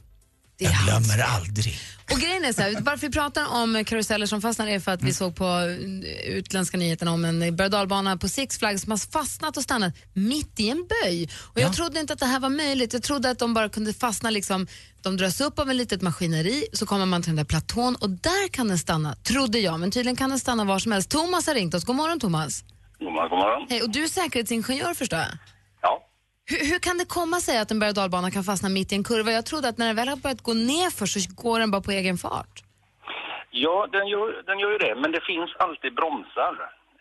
Jag 0.58 0.74
glömmer 0.74 1.20
aldrig. 1.20 1.80
Och 2.12 2.20
grejen 2.20 2.46
är 2.46 2.54
så 2.54 2.62
här, 2.62 2.82
varför 2.82 3.08
vi 3.08 3.14
pratar 3.14 3.46
om 3.62 3.84
karuseller 3.86 4.26
som 4.26 4.42
fastnar 4.42 4.68
är 4.68 4.80
för 4.80 4.92
att 4.92 5.02
vi 5.02 5.14
såg 5.14 5.36
på 5.36 5.46
eh, 5.46 6.34
utländska 6.34 6.78
nyheterna 6.78 7.12
om 7.12 7.26
en 7.26 7.56
berg 7.56 8.20
på 8.20 8.28
Six 8.28 8.60
Flags 8.60 8.82
som 8.82 8.92
har 8.92 9.12
fastnat 9.12 9.58
och 9.58 9.64
stannat 9.64 9.94
mitt 10.14 10.60
i 10.60 10.70
en 10.70 10.88
böj. 10.88 11.30
Och 11.54 11.62
jag 11.62 11.74
trodde 11.74 12.00
inte 12.00 12.14
att 12.14 12.20
det 12.20 12.26
här 12.26 12.40
var 12.40 12.50
möjligt. 12.50 12.94
Jag 12.94 13.04
trodde 13.04 13.30
att 13.30 13.40
de 13.40 13.54
bara 13.54 13.70
kunde 13.70 13.94
fastna 13.94 14.30
liksom, 14.30 14.68
de 15.02 15.18
dras 15.18 15.42
upp 15.42 15.60
av 15.60 15.70
en 15.70 15.78
litet 15.78 16.02
maskineri, 16.02 16.66
så 16.74 16.86
kommer 16.86 17.06
man 17.06 17.22
till 17.22 17.30
den 17.30 17.36
där 17.36 17.44
platån 17.44 17.96
och 17.96 18.10
där 18.10 18.48
kan 18.48 18.68
den 18.68 18.78
stanna, 18.78 19.16
trodde 19.16 19.60
jag. 19.60 19.80
Men 19.80 19.92
tydligen 19.92 20.16
kan 20.16 20.30
den 20.30 20.40
stanna 20.40 20.64
var 20.64 20.80
som 20.80 20.92
helst. 20.92 21.10
Thomas 21.10 21.48
har 21.48 21.54
ringt 21.54 21.74
oss. 21.74 21.84
God 21.84 21.96
morgon 21.96 22.20
Thomas. 22.20 22.64
God 23.00 23.14
morgon, 23.14 23.30
god 23.30 23.40
morgon. 23.40 23.68
Hej, 23.70 23.82
och 23.82 23.90
du 23.90 24.04
är 24.04 24.08
säkerhetsingenjör 24.08 24.94
förstår 24.94 25.20
jag? 25.20 25.30
Hur, 26.50 26.72
hur 26.72 26.80
kan 26.80 26.98
det 26.98 27.06
komma 27.06 27.38
sig 27.48 27.56
att 27.60 27.72
en 27.72 27.80
berg 27.80 27.90
och 27.90 27.96
dalbana 27.96 28.32
kan 28.32 28.44
fastna 28.44 28.70
mitt 28.70 28.92
i 28.92 28.96
en 28.96 29.04
kurva? 29.04 29.32
Jag 29.32 29.46
trodde 29.46 29.68
att 29.70 29.78
när 29.78 29.88
den 29.88 29.96
väl 29.96 30.08
har 30.08 30.18
börjat 30.26 30.42
gå 30.42 30.54
nerför 30.54 31.06
så 31.06 31.20
går 31.44 31.60
den 31.60 31.72
bara 31.72 31.82
på 31.82 31.92
egen 31.92 32.18
fart. 32.18 32.56
Ja, 33.52 33.88
den 33.92 34.08
gör, 34.08 34.44
den 34.50 34.60
gör 34.60 34.72
ju 34.72 34.78
det, 34.78 34.96
men 35.02 35.12
det 35.12 35.22
finns 35.32 35.56
alltid 35.56 35.94
bromsar 35.94 36.54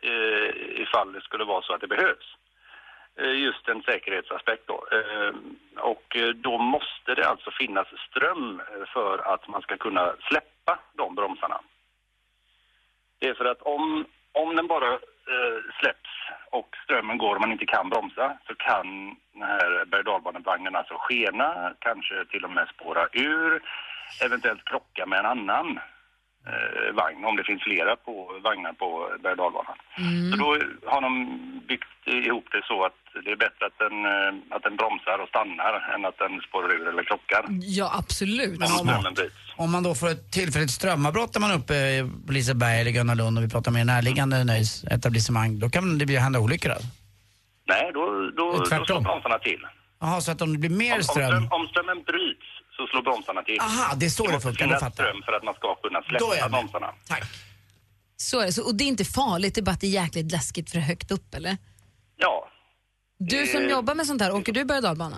eh, 0.02 0.82
ifall 0.82 1.12
det 1.12 1.20
skulle 1.20 1.44
vara 1.44 1.62
så 1.62 1.72
att 1.72 1.80
det 1.80 1.94
behövs. 1.96 2.28
Eh, 3.20 3.34
just 3.46 3.68
en 3.68 3.82
säkerhetsaspekt 3.82 4.66
då. 4.66 4.78
Eh, 4.96 5.32
och 5.92 6.16
eh, 6.16 6.28
då 6.28 6.58
måste 6.58 7.14
det 7.14 7.28
alltså 7.28 7.50
finnas 7.50 7.88
ström 8.08 8.60
eh, 8.60 8.86
för 8.94 9.18
att 9.32 9.48
man 9.48 9.62
ska 9.62 9.76
kunna 9.76 10.14
släppa 10.28 10.78
de 10.94 11.14
bromsarna. 11.14 11.60
Det 13.18 13.28
är 13.28 13.34
för 13.34 13.44
att 13.44 13.62
om, 13.62 14.04
om 14.32 14.56
den 14.56 14.66
bara 14.66 14.92
eh, 14.92 15.58
släpps 15.80 16.15
och 16.50 16.68
strömmen 16.84 17.18
går 17.18 17.34
och 17.34 17.40
man 17.40 17.52
inte 17.52 17.66
kan 17.66 17.88
bromsa 17.88 18.38
så 18.46 18.54
kan 18.54 19.16
den 19.32 19.42
här 19.42 19.84
berg 19.84 20.02
och 20.02 20.76
alltså 20.76 20.94
skena, 20.98 21.72
kanske 21.78 22.24
till 22.24 22.44
och 22.44 22.50
med 22.50 22.68
spåra 22.68 23.08
ur, 23.12 23.62
eventuellt 24.24 24.64
krocka 24.64 25.06
med 25.06 25.18
en 25.18 25.26
annan 25.26 25.80
eh, 26.46 26.94
vagn 26.94 27.24
om 27.24 27.36
det 27.36 27.44
finns 27.44 27.62
flera 27.62 27.96
på 27.96 28.40
vagnar 28.42 28.72
på 28.72 29.10
berg 29.20 29.40
och 29.40 29.66
Så 30.30 30.36
då 30.36 30.58
har 30.90 31.00
de 31.00 31.40
byggt 31.68 32.06
ihop 32.06 32.48
det 32.52 32.62
så 32.64 32.84
att 32.84 33.05
det 33.24 33.30
är 33.36 33.36
bättre 33.46 33.62
att 33.68 33.78
den, 33.84 33.96
eh, 34.12 34.56
att 34.56 34.62
den 34.62 34.76
bromsar 34.76 35.18
och 35.22 35.28
stannar 35.28 35.72
än 35.94 36.04
att 36.04 36.18
den 36.18 36.40
spårar 36.48 36.68
ur 36.76 36.88
eller 36.88 37.04
krockar. 37.10 37.42
Ja, 37.78 37.86
absolut. 38.00 38.60
Om 38.60 38.68
strömmen 38.68 39.14
bryts. 39.14 39.34
Om 39.56 39.70
man 39.72 39.82
då 39.82 39.94
får 39.94 40.08
ett 40.08 40.30
tillfälligt 40.32 40.70
strömavbrott 40.70 41.34
när 41.34 41.40
man 41.40 41.50
är 41.50 41.58
uppe 41.62 41.76
på 42.26 42.32
Liseberg 42.32 42.80
eller 42.80 42.90
Gröna 42.90 43.14
Lund 43.14 43.38
och 43.38 43.44
vi 43.44 43.48
pratar 43.48 43.70
med 43.70 43.86
närliggande 43.86 44.44
nöjesetablissemang, 44.44 45.58
då 45.58 45.70
kan 45.70 45.98
det 45.98 46.06
bli 46.06 46.16
hända 46.16 46.38
olyckor 46.38 46.70
alltså? 46.72 46.88
Nej, 47.68 47.90
då, 47.94 48.30
då, 48.36 48.44
då 48.58 48.64
slår 48.64 49.00
bromsarna 49.00 49.38
till. 49.38 49.60
Jaha, 50.00 50.20
så 50.20 50.32
att 50.32 50.42
om 50.42 50.52
det 50.52 50.58
blir 50.58 50.70
mer 50.70 50.92
Om, 50.92 50.98
om, 50.98 51.02
ström... 51.02 51.26
ström, 51.26 51.48
om 51.50 51.66
strömmen 51.68 52.02
bryts 52.02 52.46
så 52.76 52.86
slår 52.86 53.02
bromsarna 53.02 53.42
till. 53.42 53.60
Aha, 53.60 53.94
det 53.96 54.06
är 54.06 54.10
så 54.10 54.26
det 54.26 54.40
funkar, 54.40 54.66
då 54.66 54.74
fattar 54.74 54.90
ström 54.90 55.22
för 55.26 55.32
att 55.32 55.44
man 55.44 55.54
ska 55.54 55.74
kunna 55.74 56.00
Då 56.00 56.30
släppa 56.30 56.48
bromsarna. 56.48 56.90
Så 58.16 58.40
är 58.40 58.46
det. 58.46 58.52
Så, 58.52 58.66
och 58.66 58.74
det 58.74 58.84
är 58.84 58.88
inte 58.88 59.04
farligt, 59.04 59.54
det 59.54 59.60
är 59.60 59.62
bara 59.62 59.70
att 59.72 59.80
det 59.80 59.86
är 59.86 60.02
jäkligt 60.02 60.32
läskigt 60.32 60.70
för 60.70 60.78
högt 60.78 61.10
upp, 61.10 61.34
eller? 61.34 61.56
Ja, 62.16 62.48
Du 63.18 63.46
som 63.46 63.62
Eh, 63.62 63.68
jobbar 63.70 63.94
med 63.94 64.06
sånt 64.06 64.22
här, 64.22 64.34
åker 64.34 64.52
du 64.52 64.64
berg 64.64 64.76
och 64.76 64.82
dalbana? 64.82 65.16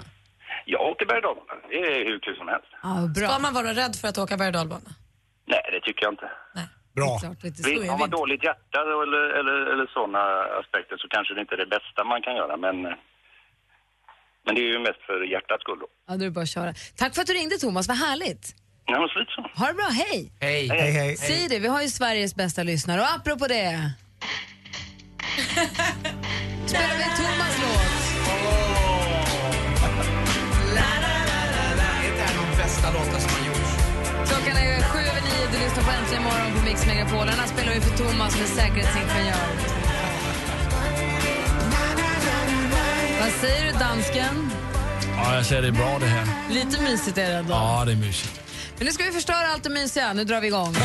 jag 0.67 0.81
åker 0.91 1.07
berg 1.07 1.17
och 1.19 1.23
dalbana. 1.23 1.53
Det 1.71 1.77
är 1.77 2.05
hur 2.05 2.19
kul 2.19 2.37
som 2.37 2.49
helst. 2.49 2.69
Ja, 2.83 2.95
bra. 3.17 3.29
Ska 3.29 3.39
man 3.39 3.55
vara 3.55 3.73
rädd 3.75 3.97
för 4.01 4.09
att 4.09 4.19
åka 4.19 4.37
berg 4.37 4.47
och 4.49 4.53
dalbana? 4.53 4.91
Nej, 5.47 5.63
det 5.73 5.81
tycker 5.81 6.03
jag 6.07 6.13
inte. 6.13 6.31
Bra. 6.97 7.21
Visst, 7.43 7.91
har 7.91 7.99
man 7.99 8.11
dåligt 8.11 8.45
hjärta 8.45 8.79
eller, 8.83 9.23
eller, 9.39 9.57
eller 9.73 9.87
sådana 9.87 10.23
aspekter 10.61 10.97
så 10.97 11.09
kanske 11.09 11.35
det 11.35 11.41
inte 11.41 11.55
är 11.55 11.59
det 11.59 11.67
bästa 11.67 12.05
man 12.05 12.23
kan 12.23 12.35
göra. 12.37 12.57
Men, 12.57 12.77
men 14.45 14.55
det 14.55 14.61
är 14.61 14.69
ju 14.75 14.79
mest 14.79 15.01
för 15.07 15.23
hjärtats 15.33 15.63
skull 15.63 15.79
då. 15.81 15.87
Ja, 16.09 16.17
då 16.17 16.25
är 16.25 16.31
bara 16.31 16.43
att 16.43 16.49
köra. 16.49 16.75
Tack 16.97 17.15
för 17.15 17.21
att 17.23 17.27
du 17.27 17.33
ringde 17.33 17.57
Thomas, 17.59 17.89
vad 17.89 17.97
härligt. 17.97 18.45
Ja, 18.87 19.01
men 19.01 19.09
slut 19.09 19.29
så. 19.37 19.41
Ha 19.61 19.67
det 19.67 19.75
bra, 19.75 19.89
hej! 20.03 20.33
Hej. 20.41 20.69
Hej, 20.69 20.91
hej. 20.93 21.17
Säg 21.17 21.49
det, 21.49 21.59
vi 21.59 21.69
har 21.69 21.83
ju 21.83 21.89
Sveriges 21.89 22.35
bästa 22.35 22.63
lyssnare 22.63 23.01
och 23.01 23.07
apropå 23.17 23.47
det 23.47 23.65
spelar 26.67 26.97
vi 26.99 27.05
Thomas 27.17 27.58
du 35.53 35.59
lyssnar 35.59 35.83
på 35.83 35.91
Äntligen 35.91 36.23
morgon 36.23 36.53
på 36.59 36.65
Mix 36.65 36.87
Megapol. 36.87 37.27
Den 37.27 37.39
här 37.39 37.47
spelar 37.47 37.75
vi 37.75 37.81
för 37.81 37.97
Thomas 37.97 38.39
med 38.39 38.49
säkerhetsingenjör. 38.49 39.49
Vad 43.21 43.31
säger 43.41 43.73
du 43.73 43.79
dansken? 43.79 44.51
Ja, 45.17 45.35
jag 45.35 45.47
säger 45.47 45.63
det 45.63 45.69
är 45.69 45.73
bra 45.73 45.99
det 46.01 46.07
här. 46.07 46.27
Lite 46.51 46.83
mysigt 46.83 47.19
är 47.19 47.31
det 47.31 47.37
ändå. 47.37 47.53
Ja, 47.55 47.83
det 47.87 47.93
är 47.93 47.97
mysigt. 47.97 48.41
Men 48.79 48.87
nu 48.87 48.93
ska 48.93 49.05
vi 49.05 49.13
förstöra 49.13 49.49
allt 49.53 49.63
det 49.63 49.71
mysiga, 49.71 50.13
nu 50.13 50.25
drar 50.25 50.41
vi 50.41 50.47
igång. 50.47 50.73
Vi 50.73 50.79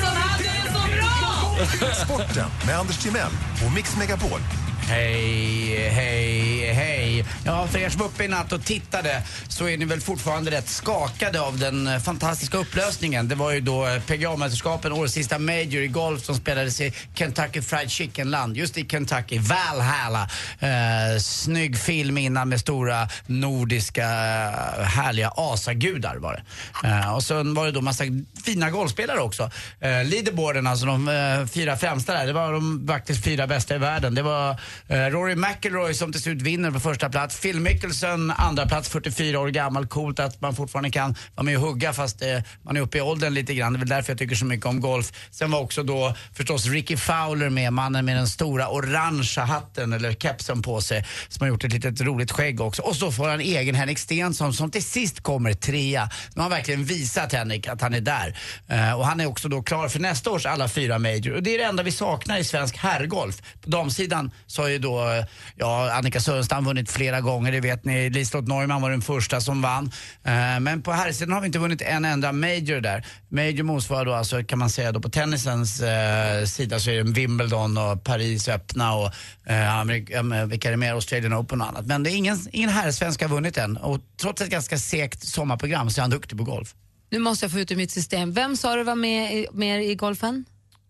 som 0.00 0.16
hade 0.16 0.44
det 0.44 0.72
så 0.72 0.80
bra! 0.96 1.94
Sporten 2.04 2.50
med 2.66 2.78
Anders 2.78 2.98
Timell 2.98 3.32
och 3.66 3.72
Mix 3.72 3.96
Megapol. 3.96 4.40
Hej, 4.88 5.88
hej, 5.88 6.72
hej. 6.72 7.24
Ja, 7.44 7.66
för 7.66 7.78
er 7.78 7.88
som 7.88 8.00
var 8.00 8.06
uppe 8.06 8.24
i 8.24 8.28
natt 8.28 8.52
och 8.52 8.64
tittade 8.64 9.22
så 9.48 9.68
är 9.68 9.76
ni 9.78 9.84
väl 9.84 10.00
fortfarande 10.00 10.50
rätt 10.50 10.68
skakade 10.68 11.40
av 11.40 11.58
den 11.58 11.86
eh, 11.86 11.98
fantastiska 11.98 12.58
upplösningen. 12.58 13.28
Det 13.28 13.34
var 13.34 13.52
ju 13.52 13.60
då 13.60 13.86
eh, 13.86 14.00
PGA-mästerskapen, 14.00 14.92
årets 14.92 15.14
sista 15.14 15.38
Major 15.38 15.82
i 15.82 15.88
golf 15.88 16.24
som 16.24 16.34
spelades 16.34 16.80
i 16.80 16.92
Kentucky 17.14 17.62
Fried 17.62 17.90
Chicken-land. 17.90 18.56
Just 18.56 18.78
i 18.78 18.86
Kentucky, 18.88 19.38
Valhalla. 19.38 20.28
Eh, 20.58 21.18
snygg 21.20 21.78
film 21.78 22.18
innan 22.18 22.48
med 22.48 22.60
stora 22.60 23.08
nordiska 23.26 24.04
eh, 24.04 24.84
härliga 24.84 25.32
asagudar 25.36 26.16
var 26.16 26.32
det. 26.32 26.88
Eh, 26.88 27.14
och 27.14 27.22
sen 27.22 27.54
var 27.54 27.66
det 27.66 27.72
då 27.72 27.80
massa 27.80 28.04
fina 28.44 28.70
golfspelare 28.70 29.20
också. 29.20 29.50
Eh, 29.80 30.04
leaderboarden, 30.04 30.66
alltså 30.66 30.86
de 30.86 31.08
eh, 31.08 31.46
fyra 31.46 31.76
främsta 31.76 32.12
där, 32.12 32.26
det 32.26 32.32
var 32.32 32.52
de 32.52 32.86
faktiskt 32.88 33.24
fyra 33.24 33.46
bästa 33.46 33.74
i 33.74 33.78
världen. 33.78 34.14
Det 34.14 34.22
var 34.22 34.60
Eh, 34.88 34.96
Rory 34.96 35.34
McIlroy 35.36 35.94
som 35.94 36.12
till 36.12 36.22
slut 36.22 36.42
vinner 36.42 36.70
på 36.70 36.80
första 36.80 37.08
plats. 37.08 37.40
Phil 37.40 37.60
Mickelson 37.60 38.30
andra 38.30 38.66
plats 38.66 38.88
44 38.88 39.40
år 39.40 39.48
gammal. 39.48 39.86
Coolt 39.86 40.20
att 40.20 40.40
man 40.40 40.54
fortfarande 40.54 40.90
kan 40.90 41.14
vara 41.34 41.44
med 41.44 41.56
och 41.56 41.62
hugga 41.62 41.92
fast 41.92 42.22
eh, 42.22 42.38
man 42.62 42.76
är 42.76 42.80
uppe 42.80 42.98
i 42.98 43.00
åldern 43.00 43.34
lite 43.34 43.54
grann. 43.54 43.72
Det 43.72 43.76
är 43.76 43.78
väl 43.78 43.88
därför 43.88 44.12
jag 44.12 44.18
tycker 44.18 44.36
så 44.36 44.44
mycket 44.44 44.66
om 44.66 44.80
golf. 44.80 45.12
Sen 45.30 45.50
var 45.50 45.60
också 45.60 45.82
då 45.82 46.14
förstås 46.32 46.66
Ricky 46.66 46.96
Fowler 46.96 47.50
med, 47.50 47.72
mannen 47.72 48.04
med 48.04 48.16
den 48.16 48.28
stora 48.28 48.68
orangea 48.68 49.44
hatten 49.44 49.92
eller 49.92 50.12
kepsen 50.12 50.62
på 50.62 50.80
sig 50.80 51.04
som 51.28 51.44
har 51.44 51.48
gjort 51.48 51.64
ett 51.64 51.72
litet 51.72 52.00
roligt 52.00 52.32
skägg 52.32 52.60
också. 52.60 52.82
Och 52.82 52.96
så 52.96 53.12
får 53.12 53.28
han 53.28 53.40
egen 53.40 53.74
Henrik 53.74 53.98
Stenson 53.98 54.54
som 54.54 54.70
till 54.70 54.84
sist 54.84 55.22
kommer 55.22 55.52
trea. 55.52 56.10
Nu 56.34 56.40
har 56.40 56.42
han 56.42 56.50
verkligen 56.50 56.84
visat 56.84 57.32
Henrik 57.32 57.68
att 57.68 57.80
han 57.80 57.94
är 57.94 58.00
där. 58.00 58.38
Eh, 58.68 58.92
och 58.92 59.06
han 59.06 59.20
är 59.20 59.26
också 59.26 59.48
då 59.48 59.62
klar 59.62 59.88
för 59.88 60.00
nästa 60.00 60.30
års 60.30 60.46
alla 60.46 60.68
fyra 60.68 60.98
major. 60.98 61.34
Och 61.34 61.42
det 61.42 61.54
är 61.54 61.58
det 61.58 61.64
enda 61.64 61.82
vi 61.82 61.92
saknar 61.92 62.38
i 62.38 62.44
svensk 62.44 62.76
herrgolf. 62.76 63.42
På 63.60 63.70
damsidan 63.70 64.30
så 64.46 64.63
har 64.64 64.70
ju 64.70 64.78
då, 64.78 65.08
eh, 65.10 65.24
ja, 65.56 65.92
Annika 65.92 66.20
Sörenstam 66.20 66.64
vunnit 66.64 66.90
flera 66.90 67.20
gånger, 67.20 67.52
det 67.52 67.60
vet 67.60 67.84
ni. 67.84 68.10
Liselott 68.10 68.48
Neumann 68.48 68.82
var 68.82 68.90
den 68.90 69.02
första 69.02 69.40
som 69.40 69.62
vann. 69.62 69.90
Eh, 70.24 70.60
men 70.60 70.82
på 70.82 70.92
herrsidan 70.92 71.32
har 71.32 71.40
vi 71.40 71.46
inte 71.46 71.58
vunnit 71.58 71.82
en 71.82 72.04
enda 72.04 72.32
major 72.32 72.80
där. 72.80 73.06
Major 73.28 73.62
motsvarar 73.62 74.04
då 74.04 74.14
alltså, 74.14 74.44
kan 74.44 74.58
man 74.58 74.70
säga 74.70 74.92
då 74.92 75.00
på 75.00 75.08
tennisens 75.08 75.80
eh, 75.80 76.44
sida 76.44 76.78
så 76.80 76.90
är 76.90 76.94
det 77.04 77.10
Wimbledon 77.12 77.78
och 77.78 78.04
Paris 78.04 78.48
öppna 78.48 78.94
och 78.94 79.06
eh, 79.46 79.80
Amerik- 79.80 80.08
ja, 80.10 80.22
men 80.22 80.48
vilka 80.48 80.68
är 80.68 80.70
det 80.70 80.76
mer? 80.76 80.92
Australian 80.92 81.34
Open 81.34 81.60
och 81.60 81.66
annat. 81.68 81.86
Men 81.86 82.02
det 82.02 82.10
är 82.10 82.16
ingen, 82.16 82.38
ingen 82.52 82.70
herrsvensk 82.70 83.22
har 83.22 83.28
vunnit 83.28 83.58
än. 83.58 83.76
Och 83.76 84.00
trots 84.20 84.42
ett 84.42 84.50
ganska 84.50 84.78
segt 84.78 85.22
sommarprogram 85.28 85.90
så 85.90 86.00
är 86.00 86.02
han 86.02 86.10
duktig 86.10 86.38
på 86.38 86.44
golf. 86.44 86.74
Nu 87.10 87.18
måste 87.18 87.44
jag 87.44 87.52
få 87.52 87.58
ut 87.58 87.70
ur 87.72 87.76
mitt 87.76 87.90
system. 87.90 88.32
Vem 88.32 88.56
sa 88.56 88.76
du 88.76 88.82
var 88.82 88.94
med, 88.94 89.34
i- 89.34 89.46
med 89.52 89.84
i 89.84 89.94
golfen? 89.94 90.44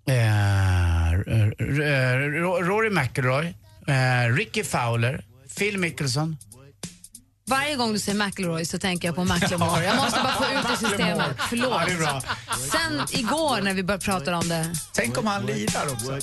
Eh, 0.09 0.15
Rory 2.63 2.91
McIlroy, 2.91 3.55
eh, 3.87 4.35
Ricky 4.35 4.65
Fowler, 4.65 5.25
Phil 5.59 5.79
Mickelson. 5.79 6.37
Varje 7.47 7.77
gång 7.77 7.93
du 7.93 7.99
säger 7.99 8.27
McIlroy 8.27 8.65
så 8.65 8.79
tänker 8.79 9.09
jag 9.09 9.15
på 9.15 9.25
McLemore. 9.25 9.85
Jag 9.85 9.97
måste 9.97 10.21
bara 10.23 10.33
få 10.33 10.45
ut 10.45 10.73
ur 10.73 10.89
systemet. 10.89 11.37
Förlåt. 11.49 11.73
Ja, 11.73 11.83
det 11.87 11.93
är 11.93 11.97
bra. 11.99 12.23
Sen 12.73 13.07
igår 13.21 13.61
när 13.61 13.75
vi 13.75 13.83
började 13.83 14.05
prata 14.05 14.37
om 14.37 14.49
det. 14.49 14.75
Tänk 14.93 15.19
om 15.19 15.27
han 15.27 15.47
lirar 15.47 15.93
också. 15.93 16.19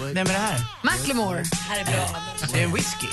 Vem 0.00 0.16
är 0.26 0.32
det 0.32 0.38
här? 0.38 0.64
McLemore. 0.82 1.44
Här 1.68 1.80
är 1.80 1.84
bra. 1.84 2.16
Det 2.52 2.60
är 2.60 2.64
en 2.64 2.72
whisky. 2.74 3.06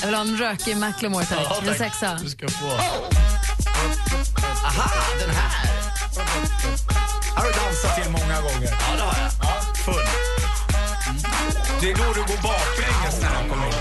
Jag 0.00 0.06
vill 0.06 0.14
ha 0.14 0.20
en 0.22 0.36
rökig 0.36 0.76
McLemore 0.76 1.24
tack. 1.24 1.38
Ja, 1.50 1.62
En 1.68 1.74
sexa. 1.74 2.18
Du 2.22 2.28
ska 2.30 2.48
få. 2.48 2.66
Aha, 4.64 4.90
den 5.20 5.30
här. 5.30 5.70
Har 7.36 7.44
du 7.44 7.52
dansat 7.52 8.02
till 8.02 8.10
många 8.12 8.40
gånger? 8.40 8.68
Ja, 8.90 8.96
det 8.96 9.02
har 9.02 9.16
jag. 9.22 9.76
Full. 9.76 10.19
Det 11.80 11.90
är 11.90 11.94
då 11.94 12.04
du 12.14 12.20
går 12.20 12.42
baklänges 12.42 13.22
när 13.22 13.28
han 13.28 13.48
kommer 13.48 13.66
in. 13.66 13.72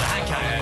det 0.00 0.06
här 0.12 0.26
kan 0.26 0.44
jag 0.44 0.58
ju. 0.58 0.60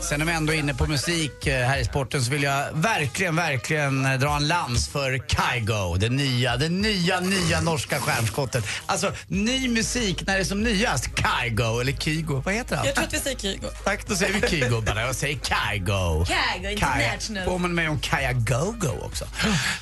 Sen 0.00 0.20
är 0.20 0.24
vi 0.24 0.32
ändå 0.32 0.52
inne 0.52 0.74
på 0.74 0.86
musik 0.86 1.46
eh, 1.46 1.66
här 1.66 1.78
i 1.78 1.84
sporten 1.84 2.22
så 2.22 2.30
vill 2.30 2.42
jag 2.42 2.66
verkligen, 2.72 3.36
verkligen 3.36 4.04
eh, 4.06 4.18
dra 4.18 4.36
en 4.36 4.48
lans 4.48 4.88
för 4.88 5.18
Kygo. 5.28 5.96
Det 5.96 6.08
nya, 6.08 6.56
det 6.56 6.68
nya, 6.68 7.20
nya 7.20 7.60
norska 7.60 8.00
stjärnskottet. 8.00 8.64
Alltså 8.86 9.12
ny 9.28 9.68
musik 9.68 10.26
när 10.26 10.34
det 10.34 10.40
är 10.40 10.44
som 10.44 10.62
nyast. 10.62 11.04
Kygo 11.04 11.80
eller 11.80 11.92
Kygo, 11.92 12.42
vad 12.44 12.54
heter 12.54 12.76
han? 12.76 12.86
Jag 12.86 12.94
tror 12.94 13.04
att 13.06 13.14
vi 13.14 13.18
säger 13.18 13.38
Kygo. 13.38 13.68
Tack, 13.84 14.06
då 14.06 14.14
säger 14.14 14.40
vi 14.40 14.48
Kygo 14.48 14.80
bara. 14.80 15.00
Jag 15.00 15.14
säger 15.14 15.34
Kygo. 15.38 16.24
Kygo 16.26 16.70
International. 16.70 17.44
Påminner 17.44 17.74
mig 17.74 17.88
om 17.88 18.00
Kaja 18.00 18.32
Gogo 18.32 18.98
också. 19.02 19.24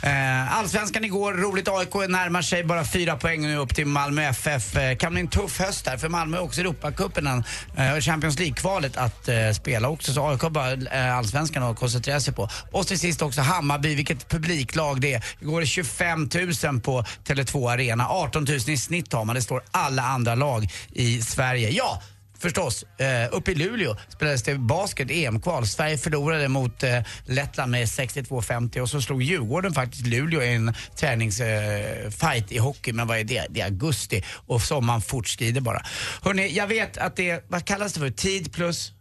Eh, 0.02 0.58
Allsvenskan 0.58 1.04
igår, 1.04 1.32
roligt. 1.32 1.68
AIK 1.68 1.94
närmar 1.94 2.42
sig 2.42 2.64
bara 2.64 2.84
fyra 2.84 3.16
poäng 3.16 3.42
nu 3.42 3.56
upp 3.56 3.74
till 3.74 3.86
Malmö 3.86 4.22
FF. 4.22 4.76
Kan 4.98 5.12
bli 5.12 5.20
en 5.20 5.28
tuff 5.28 5.60
höst 5.60 5.84
där 5.84 5.96
för 5.96 6.08
Malmö 6.08 6.38
också 6.38 6.60
Europacupen 6.60 7.26
och 7.26 8.04
Champions 8.04 8.38
League-kvalet 8.38 8.96
att 8.96 9.28
eh, 9.28 9.36
spela 9.68 9.88
också. 9.88 10.12
Så 10.12 10.28
AIK 10.28 10.42
har 10.42 10.50
bara 10.50 10.72
eh, 10.72 11.16
Allsvenskan 11.16 11.62
att 11.62 11.78
koncentrera 11.78 12.20
sig 12.20 12.34
på. 12.34 12.48
Och 12.72 12.86
till 12.86 12.98
sist 12.98 13.22
också 13.22 13.40
Hammarby, 13.40 13.94
vilket 13.94 14.28
publiklag 14.28 15.00
det 15.00 15.14
är. 15.14 15.24
Igår 15.40 15.62
är 15.62 15.66
25 15.66 16.28
000 16.64 16.80
på 16.80 17.04
Tele2 17.24 17.72
Arena. 17.72 18.08
18 18.08 18.44
000 18.44 18.56
i 18.56 18.76
snitt 18.76 19.12
har 19.12 19.24
man. 19.24 19.34
Det 19.34 19.42
står 19.42 19.62
alla 19.70 20.02
andra 20.02 20.34
lag 20.34 20.68
i 20.92 21.22
Sverige. 21.22 21.70
Ja, 21.70 22.02
Förstås, 22.40 22.82
eh, 22.82 23.28
uppe 23.32 23.52
i 23.52 23.54
Luleå 23.54 23.96
spelades 24.08 24.42
det 24.42 24.58
basket, 24.58 25.10
EM-kval. 25.10 25.66
Sverige 25.66 25.98
förlorade 25.98 26.48
mot 26.48 26.82
eh, 26.82 27.00
Lettland 27.26 27.70
med 27.70 27.84
62-50 27.86 28.80
och 28.80 28.90
så 28.90 29.00
slog 29.00 29.22
Djurgården 29.22 29.72
faktiskt 29.74 30.06
Luleå 30.06 30.42
i 30.42 30.54
en 30.54 30.74
träningsfight 30.96 32.50
eh, 32.50 32.56
i 32.56 32.58
hockey. 32.58 32.92
Men 32.92 33.06
vad 33.06 33.18
är 33.18 33.24
det? 33.24 33.46
Det 33.50 33.60
är 33.60 33.64
augusti 33.64 34.24
och 34.46 34.62
sommaren 34.62 35.00
fortskrider 35.00 35.60
bara. 35.60 35.82
Hörrni, 36.22 36.56
jag 36.56 36.66
vet 36.66 36.98
att 36.98 37.16
det 37.16 37.30
är, 37.30 37.40
vad 37.48 37.64
kallas 37.64 37.92
det 37.92 38.00
för? 38.00 38.10
Tid 38.10 38.52
plus? 38.52 38.92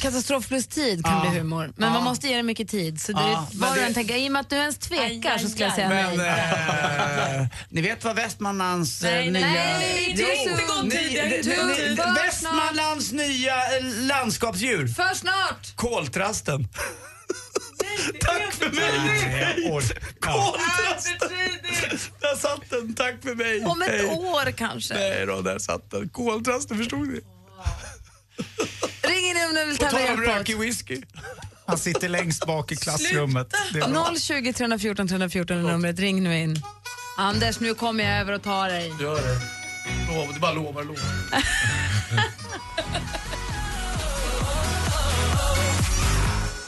Katastrof 0.00 0.48
plus 0.48 0.66
tid 0.66 1.04
kan 1.04 1.24
Ja. 1.24 1.30
bli 1.30 1.38
humor. 1.38 1.72
Men 1.76 1.88
Ja. 1.88 1.94
man 1.94 2.04
måste 2.04 2.28
ge 2.28 2.36
det 2.36 2.42
mycket 2.42 2.68
tid. 2.68 3.00
Så 3.00 3.12
det, 3.12 3.20
Ja, 3.20 3.46
var 3.52 3.74
det- 3.74 3.80
och 3.80 3.86
en 3.86 3.94
tänker, 3.94 4.16
I 4.16 4.28
och 4.28 4.32
med 4.32 4.40
att 4.40 4.50
du 4.50 4.56
ens 4.56 4.78
tvekar 4.78 5.38
så 5.38 5.48
skulle 5.48 5.64
jag 5.64 5.74
säga 5.74 5.88
Men, 5.88 6.16
nej. 6.16 7.40
eh, 7.40 7.46
ni 7.68 7.80
vet 7.80 8.04
vad 8.04 8.16
Västmanlands 8.16 9.02
eh, 9.04 9.10
Nej, 9.10 9.30
nej, 9.30 9.42
nya... 9.42 9.50
nej, 9.78 10.14
tid, 10.16 10.20
är 10.24 10.82
ni- 10.82 10.90
inte 10.90 10.96
ni- 11.90 11.96
För 11.96 12.14
Västmanlands 12.26 13.12
nya 13.12 13.54
eh, 13.78 13.84
landskapsdjur. 14.00 14.86
För 14.88 15.14
snart! 15.14 15.76
Koltrasten. 15.76 16.68
Tack 18.20 18.52
för 18.54 18.70
mig! 18.70 19.94
Koltrasten! 20.20 21.28
Där 22.20 22.36
satt 22.36 22.70
den, 22.70 22.94
tack 22.94 23.14
för 23.22 23.34
mig. 23.34 23.64
Om 23.64 23.82
ett 23.82 24.04
år 24.04 24.50
kanske. 24.52 24.94
Nej 24.94 25.26
då, 25.26 25.40
där 25.40 25.58
satt 25.58 25.90
den. 25.90 26.08
Koltrasten, 26.08 26.78
förstod 26.78 27.08
ni? 27.08 27.20
Du 29.52 29.66
vill 29.66 29.78
På 29.78 29.84
tävla 29.84 30.02
i 30.02 30.06
tal 30.06 30.14
om 30.16 30.22
rökig 30.22 30.58
whisky. 30.58 31.00
Han 31.66 31.78
sitter 31.78 32.08
längst 32.08 32.46
bak 32.46 32.72
i 32.72 32.76
klassrummet. 32.76 33.54
Det 33.72 33.78
är 33.78 33.88
bra. 33.88 34.14
020 34.18 34.52
314 34.52 35.08
314 35.08 35.58
är 35.58 35.62
numret. 35.62 35.98
Ring 35.98 36.22
nu 36.22 36.38
in. 36.38 36.62
Anders, 37.18 37.60
nu 37.60 37.74
kommer 37.74 38.04
jag 38.04 38.20
över 38.20 38.32
och 38.32 38.42
tar 38.42 38.68
dig. 38.68 38.92
Gör 39.00 39.16
det. 39.16 39.40
Lov, 40.14 40.34
du 40.34 40.40
bara 40.40 40.52
lovar, 40.52 40.84
lovar. 40.84 41.02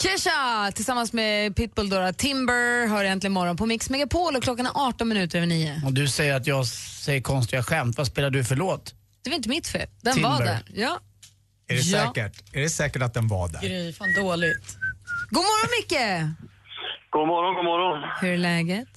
Kesha 0.02 0.72
tillsammans 0.74 1.12
med 1.12 1.56
Pitbull 1.56 1.88
Dora 1.88 2.12
Timber 2.12 2.86
hör 2.88 3.04
äntligen 3.04 3.32
morgon 3.32 3.56
på 3.56 3.66
Mix 3.66 3.90
Megapol 3.90 4.36
och 4.36 4.42
klockan 4.42 4.66
är 4.66 4.72
18 4.74 5.08
minuter 5.08 5.38
över 5.38 5.46
9. 5.46 5.82
Och 5.86 5.92
du 5.92 6.08
säger 6.08 6.34
att 6.34 6.46
jag 6.46 6.66
säger 6.66 7.20
konstiga 7.20 7.62
skämt. 7.62 7.98
Vad 7.98 8.06
spelar 8.06 8.30
du 8.30 8.44
för 8.44 8.56
låt? 8.56 8.94
Det 9.22 9.30
var 9.30 9.36
inte 9.36 9.48
mitt 9.48 9.68
fel. 9.68 9.88
Den 10.00 10.14
Timber. 10.14 10.30
var 10.30 10.44
där. 10.44 10.62
Ja. 10.74 11.00
Är 11.68 11.74
det 11.74 11.80
Ja. 11.80 12.06
säkert? 12.14 12.54
Är 12.56 12.60
det 12.60 12.68
säkert 12.68 13.02
att 13.02 13.14
den 13.14 13.28
var 13.28 13.48
där? 13.48 13.60
Gry, 13.60 13.92
fan 13.92 14.14
dåligt. 14.14 14.76
God 15.30 15.44
morgon 15.44 15.70
Micke! 15.78 16.00
God 17.10 17.26
morgon, 17.28 17.54
god 17.54 17.64
morgon. 17.64 18.10
Hur 18.20 18.32
är 18.32 18.36
läget? 18.38 18.88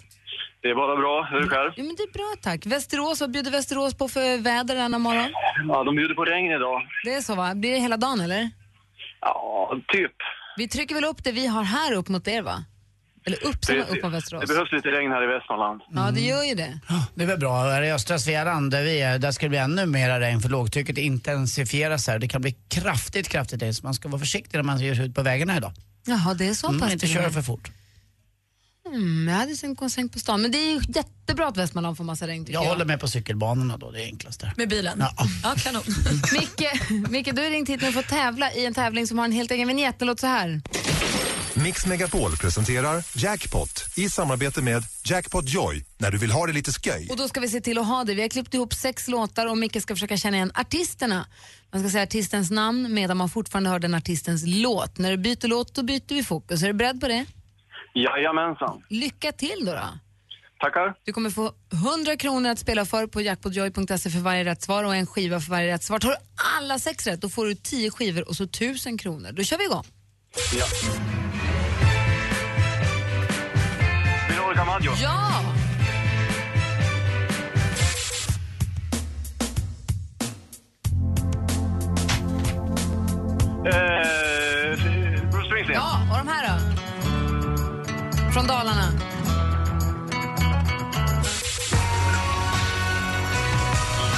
Det 0.61 0.67
är 0.69 0.75
bara 0.75 0.95
bra. 0.95 1.23
Hur 1.31 1.37
är 1.37 1.41
det 1.41 1.47
själv? 1.49 1.71
Jo, 1.77 1.85
men 1.85 1.95
det 1.95 2.03
är 2.03 2.13
bra 2.13 2.33
tack. 2.41 2.65
Västerås, 2.65 3.21
vad 3.21 3.31
bjuder 3.31 3.51
Västerås 3.51 3.93
på 3.93 4.07
för 4.07 4.37
väder 4.41 4.75
denna 4.75 4.97
morgon? 4.99 5.29
Ja, 5.67 5.83
de 5.83 5.95
bjuder 5.95 6.15
på 6.15 6.25
regn 6.25 6.51
idag. 6.51 6.81
Det 7.03 7.13
är 7.13 7.21
så 7.21 7.35
va? 7.35 7.55
Blir 7.55 7.71
det 7.71 7.79
hela 7.79 7.97
dagen 7.97 8.21
eller? 8.21 8.49
Ja, 9.21 9.73
typ. 9.87 10.11
Vi 10.57 10.67
trycker 10.67 10.95
väl 10.95 11.05
upp 11.05 11.23
det 11.23 11.31
vi 11.31 11.47
har 11.47 11.63
här 11.63 11.93
upp 11.93 12.07
mot 12.09 12.27
er 12.27 12.41
va? 12.41 12.63
Eller 13.33 13.47
upp 13.47 13.69
är 13.69 13.77
upp 13.97 14.03
mot 14.03 14.13
Västerås. 14.13 14.41
det 14.41 14.53
behövs 14.53 14.71
lite 14.71 14.87
regn 14.89 15.11
här 15.11 15.23
i 15.23 15.27
Västmanland. 15.27 15.81
Ja, 15.95 16.11
det 16.11 16.21
gör 16.21 16.43
ju 16.43 16.55
det. 16.55 16.79
Det 17.15 17.23
är 17.23 17.27
väl 17.27 17.39
bra. 17.39 17.63
Här 17.63 17.81
i 17.81 17.91
östra 17.91 18.19
Svealand 18.19 18.71
där 18.71 18.83
vi 18.83 19.01
är, 19.01 19.19
där 19.19 19.31
ska 19.31 19.45
det 19.45 19.49
bli 19.49 19.57
ännu 19.57 19.85
mera 19.85 20.19
regn 20.19 20.41
för 20.41 20.49
lågtrycket 20.49 20.97
intensifieras 20.97 22.07
här. 22.07 22.19
Det 22.19 22.27
kan 22.27 22.41
bli 22.41 22.55
kraftigt, 22.69 23.27
kraftigt 23.29 23.61
regn 23.61 23.73
så 23.73 23.85
man 23.85 23.93
ska 23.93 24.09
vara 24.09 24.19
försiktig 24.19 24.57
när 24.57 24.63
man 24.63 24.79
ger 24.79 24.95
sig 24.95 25.05
ut 25.05 25.15
på 25.15 25.21
vägarna 25.21 25.57
idag. 25.57 25.71
Jaha, 26.05 26.33
det 26.33 26.47
är 26.47 26.53
så 26.53 26.67
Mm, 26.67 26.79
pass 26.79 26.91
inte 26.93 27.07
köra 27.07 27.29
för 27.31 27.41
fort. 27.41 27.71
Mm, 28.93 29.27
jag 29.27 29.35
hade 29.35 29.55
och 29.79 29.91
sänkt 29.91 30.13
på 30.13 30.19
stan. 30.19 30.41
Men 30.41 30.51
det 30.51 30.57
är 30.57 30.71
ju 30.71 30.81
jättebra 30.95 31.47
att 31.47 31.57
Västmanland 31.57 31.97
får 31.97 32.03
massa 32.03 32.27
regn 32.27 32.45
tycker 32.45 32.53
Jag 32.53 32.63
jag. 32.63 32.69
håller 32.69 32.85
med 32.85 32.99
på 32.99 33.07
cykelbanorna 33.07 33.77
då, 33.77 33.91
det 33.91 34.01
är 34.01 34.05
enklast 34.05 34.39
där. 34.39 34.53
Med 34.57 34.69
bilen? 34.69 34.97
Ja. 34.99 35.25
Ja, 35.43 35.55
kanon. 35.63 35.81
Micke, 36.33 37.09
Micke, 37.09 37.35
du 37.35 37.41
har 37.43 37.49
ringt 37.49 37.69
hit 37.69 37.81
nu 37.81 37.91
för 37.91 37.99
att 37.99 38.07
tävla 38.07 38.51
i 38.53 38.65
en 38.65 38.73
tävling 38.73 39.07
som 39.07 39.17
har 39.17 39.25
en 39.25 39.31
helt 39.31 39.51
egen 39.51 39.67
vignett. 39.67 39.99
Den 39.99 40.07
låter 40.07 40.19
så 40.21 40.27
här. 40.27 40.61
Mix 41.63 41.85
Megapol 41.85 42.37
presenterar 42.37 43.03
Jackpot 43.15 43.85
i 43.97 44.09
samarbete 44.09 44.61
med 44.61 44.83
Jackpot 45.05 45.49
Joy 45.49 45.85
när 45.97 46.11
du 46.11 46.17
vill 46.17 46.31
ha 46.31 46.47
det 46.47 46.53
lite 46.53 46.71
sköj. 46.71 47.07
Och 47.09 47.17
då 47.17 47.27
ska 47.27 47.39
vi 47.39 47.49
se 47.49 47.61
till 47.61 47.77
att 47.77 47.87
ha 47.87 48.03
det. 48.03 48.13
Vi 48.13 48.21
har 48.21 48.29
klippt 48.29 48.53
ihop 48.53 48.73
sex 48.73 49.07
låtar 49.07 49.47
och 49.47 49.57
Micke 49.57 49.81
ska 49.81 49.95
försöka 49.95 50.17
känna 50.17 50.37
igen 50.37 50.51
artisterna. 50.55 51.25
Man 51.71 51.81
ska 51.81 51.89
säga 51.89 52.03
artistens 52.03 52.51
namn 52.51 52.93
medan 52.93 53.17
man 53.17 53.29
fortfarande 53.29 53.69
hör 53.69 53.79
den 53.79 53.93
artistens 53.93 54.43
låt. 54.47 54.97
När 54.97 55.11
du 55.11 55.17
byter 55.17 55.47
låt 55.47 55.73
då 55.75 55.83
byter 55.83 56.13
vi 56.13 56.23
fokus. 56.23 56.63
Är 56.63 56.67
du 56.67 56.73
beredd 56.73 57.01
på 57.01 57.07
det? 57.07 57.25
Jajamensan. 57.93 58.83
Lycka 58.89 59.31
till 59.31 59.65
då. 59.65 59.71
då. 59.71 59.99
Tackar. 60.59 60.95
Du 61.05 61.13
kommer 61.13 61.29
få 61.29 61.51
100 61.73 62.17
kronor 62.17 62.49
att 62.49 62.59
spela 62.59 62.85
för 62.85 63.07
på 63.07 63.21
jackpotjoy.se 63.21 64.09
för 64.09 64.19
varje 64.19 64.45
rätt 64.45 64.61
svar 64.61 64.83
och 64.83 64.95
en 64.95 65.07
skiva 65.07 65.39
för 65.39 65.51
varje 65.51 65.73
rätt 65.73 65.83
svar. 65.83 65.99
Tar 65.99 66.09
du 66.09 66.15
alla 66.57 66.79
sex 66.79 67.07
rätt 67.07 67.21
då 67.21 67.29
får 67.29 67.45
du 67.45 67.55
10 67.55 67.91
skivor 67.91 68.29
och 68.29 68.35
så 68.35 68.43
1000 68.43 68.97
kronor. 68.97 69.31
Då 69.31 69.43
kör 69.43 69.57
vi 69.57 69.63
igång. 69.63 69.85
Ja. 70.35 70.65
Veronica 74.29 74.65
Maggio. 74.65 74.91
Ja! 75.01 75.41
Eh, 83.65 84.75
Bruce 85.31 85.45
Springsteen. 85.47 85.73
Ja, 85.73 85.99
och 86.11 86.17
de 86.17 86.27
här 86.27 86.47
då? 86.47 86.59
Från 88.31 88.47
Dalarna. 88.47 88.91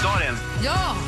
Darin. 0.03 0.38
Ja! 0.64 1.01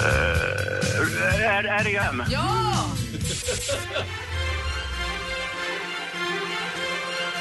Eh, 0.00 1.80
R.E.M. 1.80 2.22
Ja! 2.30 2.46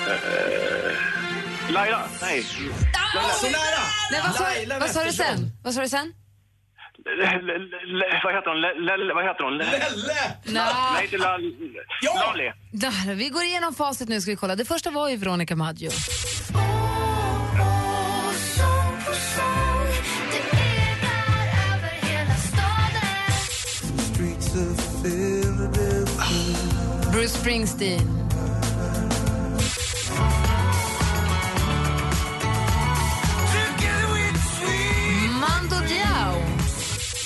Eh, 0.08 1.72
Laila. 1.74 2.08
Nej. 2.22 2.46
Laila. 3.16 3.34
Så 3.34 3.46
nära! 3.46 3.84
Nej, 4.12 4.22
vad 4.24 4.36
sa, 4.36 4.44
Laila 4.44 4.80
vad 4.80 4.90
sa 4.90 5.04
du 5.04 5.14
sen? 5.14 5.52
Vad 5.64 5.74
sa 5.74 5.82
du 5.82 5.90
sen? 5.90 6.14
L- 7.06 7.50
l- 7.50 7.50
l- 7.50 8.20
Vad 8.24 8.34
heter 8.36 8.50
hon? 8.50 8.64
L- 8.64 8.90
L- 9.02 9.12
Vad 9.16 9.24
heter 9.26 9.44
hon? 9.44 9.58
Lelle! 9.58 10.22
Nå. 10.46 10.62
Nej, 10.94 11.04
inte 11.06 11.18
Lall... 11.18 11.42
Ja! 12.02 12.34
Där, 12.72 13.16
vi 13.16 13.30
går 13.30 13.44
igenom 13.44 13.74
facit 13.76 14.10
nu 14.10 14.22
ska 14.22 14.32
vi 14.32 14.36
kolla. 14.38 14.56
Det 14.56 14.66
första 14.66 14.90
var 14.90 15.10
ju 15.10 15.18
Veronica 15.18 15.56
Maggio. 15.56 15.92
Bruce 27.20 27.38
Springsteen. 27.38 28.08
Mando 35.40 35.88
Diao. 35.88 36.36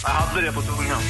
Jag 0.03 0.09
hade 0.09 0.41
det 0.41 0.53
på 0.53 0.61
tungan. 0.61 1.01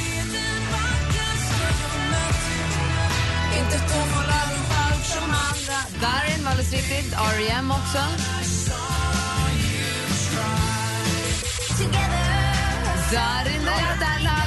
Darin 6.00 6.44
var 6.44 6.50
alldeles 6.50 6.72
riktigt. 6.72 7.12
R.E.M. 7.12 7.70
också. 7.70 7.98
Darin, 13.12 13.64
där, 13.64 13.98
där, 14.00 14.24
Lalle 14.24 14.43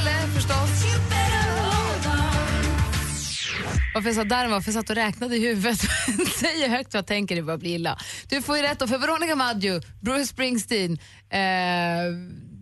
Varför 3.98 4.10
jag 4.10 4.16
sa 4.16 4.24
där 4.24 4.48
var 4.48 4.62
för 4.62 4.68
jag 4.72 4.74
satt 4.74 4.90
och 4.90 4.96
räknade 4.96 5.36
i 5.36 5.40
huvudet. 5.48 5.80
Säger 6.40 6.70
högt 6.70 6.94
vad 6.94 6.98
jag 7.00 7.08
tänker, 7.08 7.36
det 7.36 7.42
börjar 7.42 7.58
bli 7.58 7.74
illa. 7.74 7.98
Du 8.30 8.42
får 8.42 8.58
ju 8.58 8.62
rätt 8.64 8.80
då 8.80 8.88
för 8.88 8.98
Veronica 8.98 9.36
Maggio, 9.36 9.82
Bruce 10.02 10.26
Springsteen, 10.26 10.92
eh, 11.30 11.40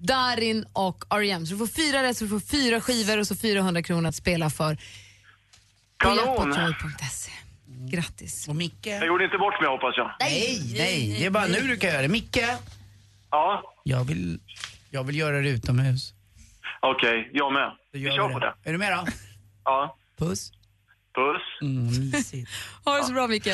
Darin 0.01 0.65
och 0.73 1.03
R.E.M. 1.09 1.45
Så 1.45 1.53
du 1.53 1.57
får 1.57 1.67
fyra 1.67 2.03
rätt, 2.03 2.17
så 2.17 2.23
du 2.23 2.29
får 2.29 2.39
fyra 2.39 2.81
skivor 2.81 3.17
och 3.17 3.27
så 3.27 3.35
400 3.35 3.83
kronor 3.83 4.09
att 4.09 4.15
spela 4.15 4.49
för. 4.49 4.77
Kanon! 5.97 6.55
Grattis. 7.91 8.47
Och 8.47 8.55
Micke? 8.55 8.85
Jag 8.87 9.07
gjorde 9.07 9.23
inte 9.25 9.37
bort 9.37 9.61
mig 9.61 9.69
hoppas 9.69 9.97
jag. 9.97 10.11
Nej, 10.19 10.61
nej, 10.77 11.15
det 11.19 11.25
är 11.25 11.29
bara 11.29 11.47
nu 11.47 11.59
du 11.67 11.77
kan 11.77 11.89
göra 11.89 12.01
det. 12.01 12.07
Micke? 12.07 12.39
Ja, 13.31 13.73
Jag 13.83 14.03
vill, 14.03 14.39
jag 14.89 15.03
vill 15.03 15.15
göra 15.15 15.41
det 15.41 15.49
utomhus. 15.49 16.13
okej. 16.81 17.29
Jag 17.33 17.53
med. 17.53 17.71
Vi 17.91 18.05
kör 18.11 18.29
på 18.33 18.39
det. 18.39 18.53
det. 18.63 18.69
Är 18.69 18.73
du 18.73 18.79
med 18.79 18.91
då? 18.91 19.05
Ja. 19.63 19.97
Puss. 20.17 20.51
Puss. 21.15 21.43
Mm. 21.61 22.13
Ha 22.85 22.97
det 22.97 23.03
så 23.03 23.13
bra, 23.13 23.27
Micke. 23.27 23.49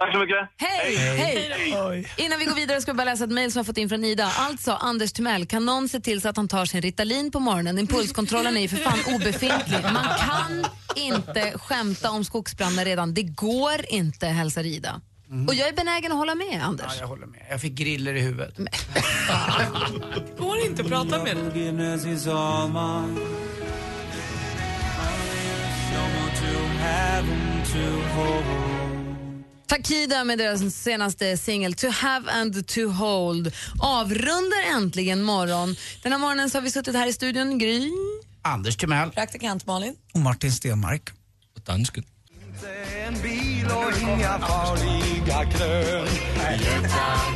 Tack 0.00 0.12
så 0.12 0.18
mycket. 0.18 0.48
Hej! 0.56 0.96
Hej! 0.96 2.06
Innan 2.16 2.38
vi 2.38 2.44
går 2.44 2.54
vidare 2.54 2.80
ska 2.80 2.92
vi 2.92 2.96
bara 2.96 3.04
läsa 3.04 3.24
ett 3.24 3.30
mejl 3.30 3.52
som 3.52 3.58
jag 3.58 3.66
fått 3.66 3.78
in 3.78 3.88
från 3.88 4.04
Ida. 4.04 4.24
Alltså, 4.24 4.72
Anders 4.72 5.12
Timell, 5.12 5.46
kan 5.46 5.66
någon 5.66 5.88
se 5.88 6.00
till 6.00 6.20
så 6.20 6.28
att 6.28 6.36
han 6.36 6.48
tar 6.48 6.64
sin 6.64 6.82
Ritalin 6.82 7.30
på 7.30 7.40
morgonen? 7.40 7.78
Impulskontrollen 7.78 8.56
är 8.56 8.60
ju 8.60 8.68
för 8.68 8.76
fan 8.76 9.14
obefintlig. 9.14 9.78
Man 9.82 10.04
kan 10.04 10.64
inte 10.96 11.58
skämta 11.58 12.10
om 12.10 12.24
skogsbränder 12.24 12.84
redan. 12.84 13.14
Det 13.14 13.22
går 13.22 13.80
inte, 13.88 14.26
hälsar 14.26 14.66
Ida. 14.66 15.00
Och 15.48 15.54
jag 15.54 15.68
är 15.68 15.72
benägen 15.72 16.12
att 16.12 16.18
hålla 16.18 16.34
med, 16.34 16.62
Anders. 16.62 16.86
Ja, 16.88 16.94
jag 17.00 17.06
håller 17.06 17.26
med. 17.26 17.46
Jag 17.50 17.60
fick 17.60 17.72
griller 17.72 18.14
i 18.14 18.20
huvudet. 18.20 18.56
Går 20.38 20.58
inte 20.58 20.82
att 20.82 20.88
prata 20.88 21.24
med 21.24 21.36
dig. 21.36 23.39
Takida 29.66 30.24
med 30.24 30.38
deras 30.38 30.74
senaste 30.74 31.36
singel 31.36 31.74
To 31.74 31.86
have 31.90 32.30
and 32.30 32.68
to 32.68 32.88
hold 32.88 33.52
avrundar 33.80 34.76
äntligen 34.76 35.22
morgon. 35.22 35.76
Den 36.02 36.12
här 36.12 36.18
morgonen 36.18 36.50
så 36.50 36.58
har 36.58 36.62
vi 36.62 36.70
suttit 36.70 36.94
här 36.94 37.06
i 37.06 37.12
studion, 37.12 37.58
Gry. 37.58 37.90
Anders 38.42 38.76
Timell. 38.76 39.10
Praktikant 39.10 39.66
Malin. 39.66 39.96
Och 40.14 40.20
Martin 40.20 40.52
Stenmark. 40.52 41.10
Dansken. 41.66 42.04
Och 43.64 43.92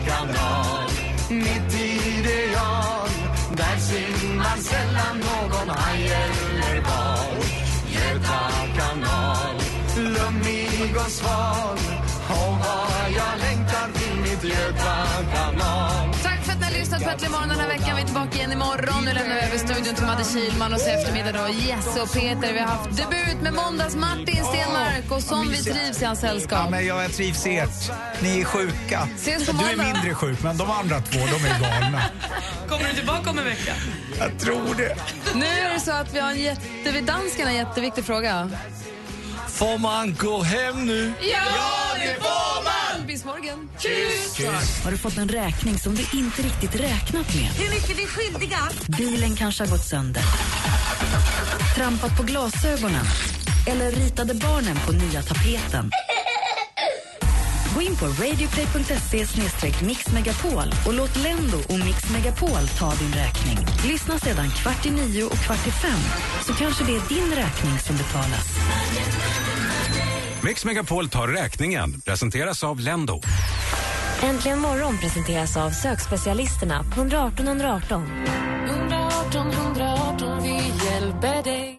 kanal, 0.06 0.90
mitt 1.30 1.74
i 1.74 2.22
det 2.22 2.52
jag. 2.52 3.08
Där 3.56 3.78
simmar 3.78 4.56
sällan 4.56 5.18
någon 5.18 5.68
haj 5.68 6.04
eller 6.04 6.80
val. 6.80 7.63
Göta 8.24 8.66
kanal, 8.76 9.56
lummig 9.96 10.96
och 10.96 11.10
sval. 11.10 11.78
Och 12.28 12.58
vad 12.58 13.12
jag 13.16 13.40
längtar 13.40 13.92
till 13.92 14.16
mitt 14.20 14.44
Göta 14.44 15.06
kanal 15.32 16.13
har 16.74 16.80
lyssnat 16.80 17.02
på 17.04 17.10
Äntligen 17.10 17.32
morgon 17.32 17.48
den 17.48 17.58
här 17.60 17.68
veckan. 17.68 17.96
Vi 17.96 18.02
är 18.02 18.06
tillbaka 18.06 18.36
igen 18.38 18.52
imorgon. 18.52 19.04
Nu 19.04 19.12
lämnar 19.12 19.34
vi 19.34 19.40
över 19.40 19.58
studion 19.58 19.94
till 19.94 20.06
Madde 20.06 20.24
Kihlman 20.24 20.74
och 20.74 20.80
så 20.80 20.90
eftermiddag 20.90 21.32
då 21.32 21.48
Jesse 21.52 22.00
och 22.02 22.12
Peter. 22.12 22.52
Vi 22.52 22.58
har 22.58 22.66
haft 22.66 22.96
debut 22.96 23.40
med 23.42 23.54
måndags 23.54 23.96
Martin 23.96 24.44
Stenmark 24.44 25.10
och 25.10 25.22
som 25.22 25.48
vi 25.50 25.56
trivs 25.62 26.02
i 26.02 26.04
hans 26.04 26.22
Ja, 26.22 26.28
sällskap. 26.28 26.70
men 26.70 26.86
jag 26.86 27.12
trivs 27.12 27.46
i 27.46 27.56
ert. 27.58 27.92
Ni 28.22 28.40
är 28.40 28.44
sjuka. 28.44 29.08
Ses 29.16 29.46
på 29.46 29.52
du 29.52 29.58
är 29.64 29.76
måndag. 29.76 29.84
mindre 29.92 30.14
sjuk, 30.14 30.42
men 30.42 30.56
de 30.56 30.70
andra 30.70 31.00
två, 31.00 31.18
de 31.18 31.44
är 31.48 31.60
galna. 31.60 32.02
Kommer 32.68 32.84
du 32.88 32.94
tillbaka 32.94 33.30
om 33.30 33.38
en 33.38 33.44
vecka? 33.44 33.72
Jag 34.18 34.38
tror 34.40 34.74
det. 34.74 34.96
Nu 35.34 35.46
är 35.46 35.74
det 35.74 35.80
så 35.80 35.92
att 35.92 36.14
vi 36.14 36.20
har 36.20 36.30
en 36.30 36.40
jätte... 36.42 37.00
Dansken 37.06 37.44
har 37.46 37.50
en 37.52 37.58
jätteviktig 37.58 38.04
fråga. 38.04 38.50
Får 39.48 39.78
man 39.78 40.14
gå 40.14 40.42
hem 40.42 40.86
nu? 40.86 41.12
Ja, 41.20 41.40
det 41.94 42.14
får 42.22 42.64
man! 42.64 42.83
Bis 43.24 43.32
morgon. 43.32 43.68
Har 44.84 44.90
du 44.90 44.98
fått 44.98 45.18
en 45.18 45.28
räkning 45.28 45.78
som 45.78 45.94
du 45.94 46.02
inte 46.18 46.42
riktigt 46.42 46.80
räknat 46.80 47.34
med? 47.34 47.44
Hur 47.44 47.70
mycket 47.70 47.98
är 47.98 48.06
skyldiga? 48.06 48.58
Bilen 48.98 49.36
kanske 49.36 49.64
har 49.64 49.70
gått 49.70 49.84
sönder. 49.84 50.22
Trampat 51.76 52.16
på 52.16 52.22
glasögonen. 52.22 53.04
Eller 53.66 53.90
ritade 53.90 54.34
barnen 54.34 54.76
på 54.86 54.92
nya 54.92 55.22
tapeten. 55.22 55.90
Gå 57.74 57.82
in 57.82 57.96
på 57.96 58.06
radioplay.se 58.06 59.84
mixmegapol 59.86 60.74
och 60.86 60.94
låt 60.94 61.16
Lendo 61.16 61.58
och 61.68 61.78
Mix 61.78 62.10
Megapol 62.10 62.68
ta 62.78 62.94
din 62.94 63.12
räkning. 63.12 63.58
Lyssna 63.86 64.18
sedan 64.18 64.50
kvart 64.50 64.86
i 64.86 64.90
nio 64.90 65.24
och 65.24 65.38
kvart 65.38 65.66
i 65.66 65.70
fem 65.70 66.00
så 66.46 66.54
kanske 66.54 66.84
det 66.84 66.92
är 66.96 67.08
din 67.08 67.34
räkning 67.34 67.78
som 67.78 67.96
betalas. 67.96 68.46
Mix 70.44 70.64
Megapol 70.64 71.08
tar 71.08 71.28
räkningen. 71.28 72.00
Presenteras 72.00 72.64
av 72.64 72.80
Lendo. 72.80 73.20
Äntligen 74.22 74.58
morgon 74.58 74.98
presenteras 74.98 75.56
av 75.56 75.70
sökspecialisterna 75.70 76.84
på 76.94 77.00
118 77.00 77.46
118. 77.46 78.06
118 78.68 79.50
118, 79.50 80.42
vi 80.42 80.86
hjälper 80.86 81.42
dig. 81.42 81.78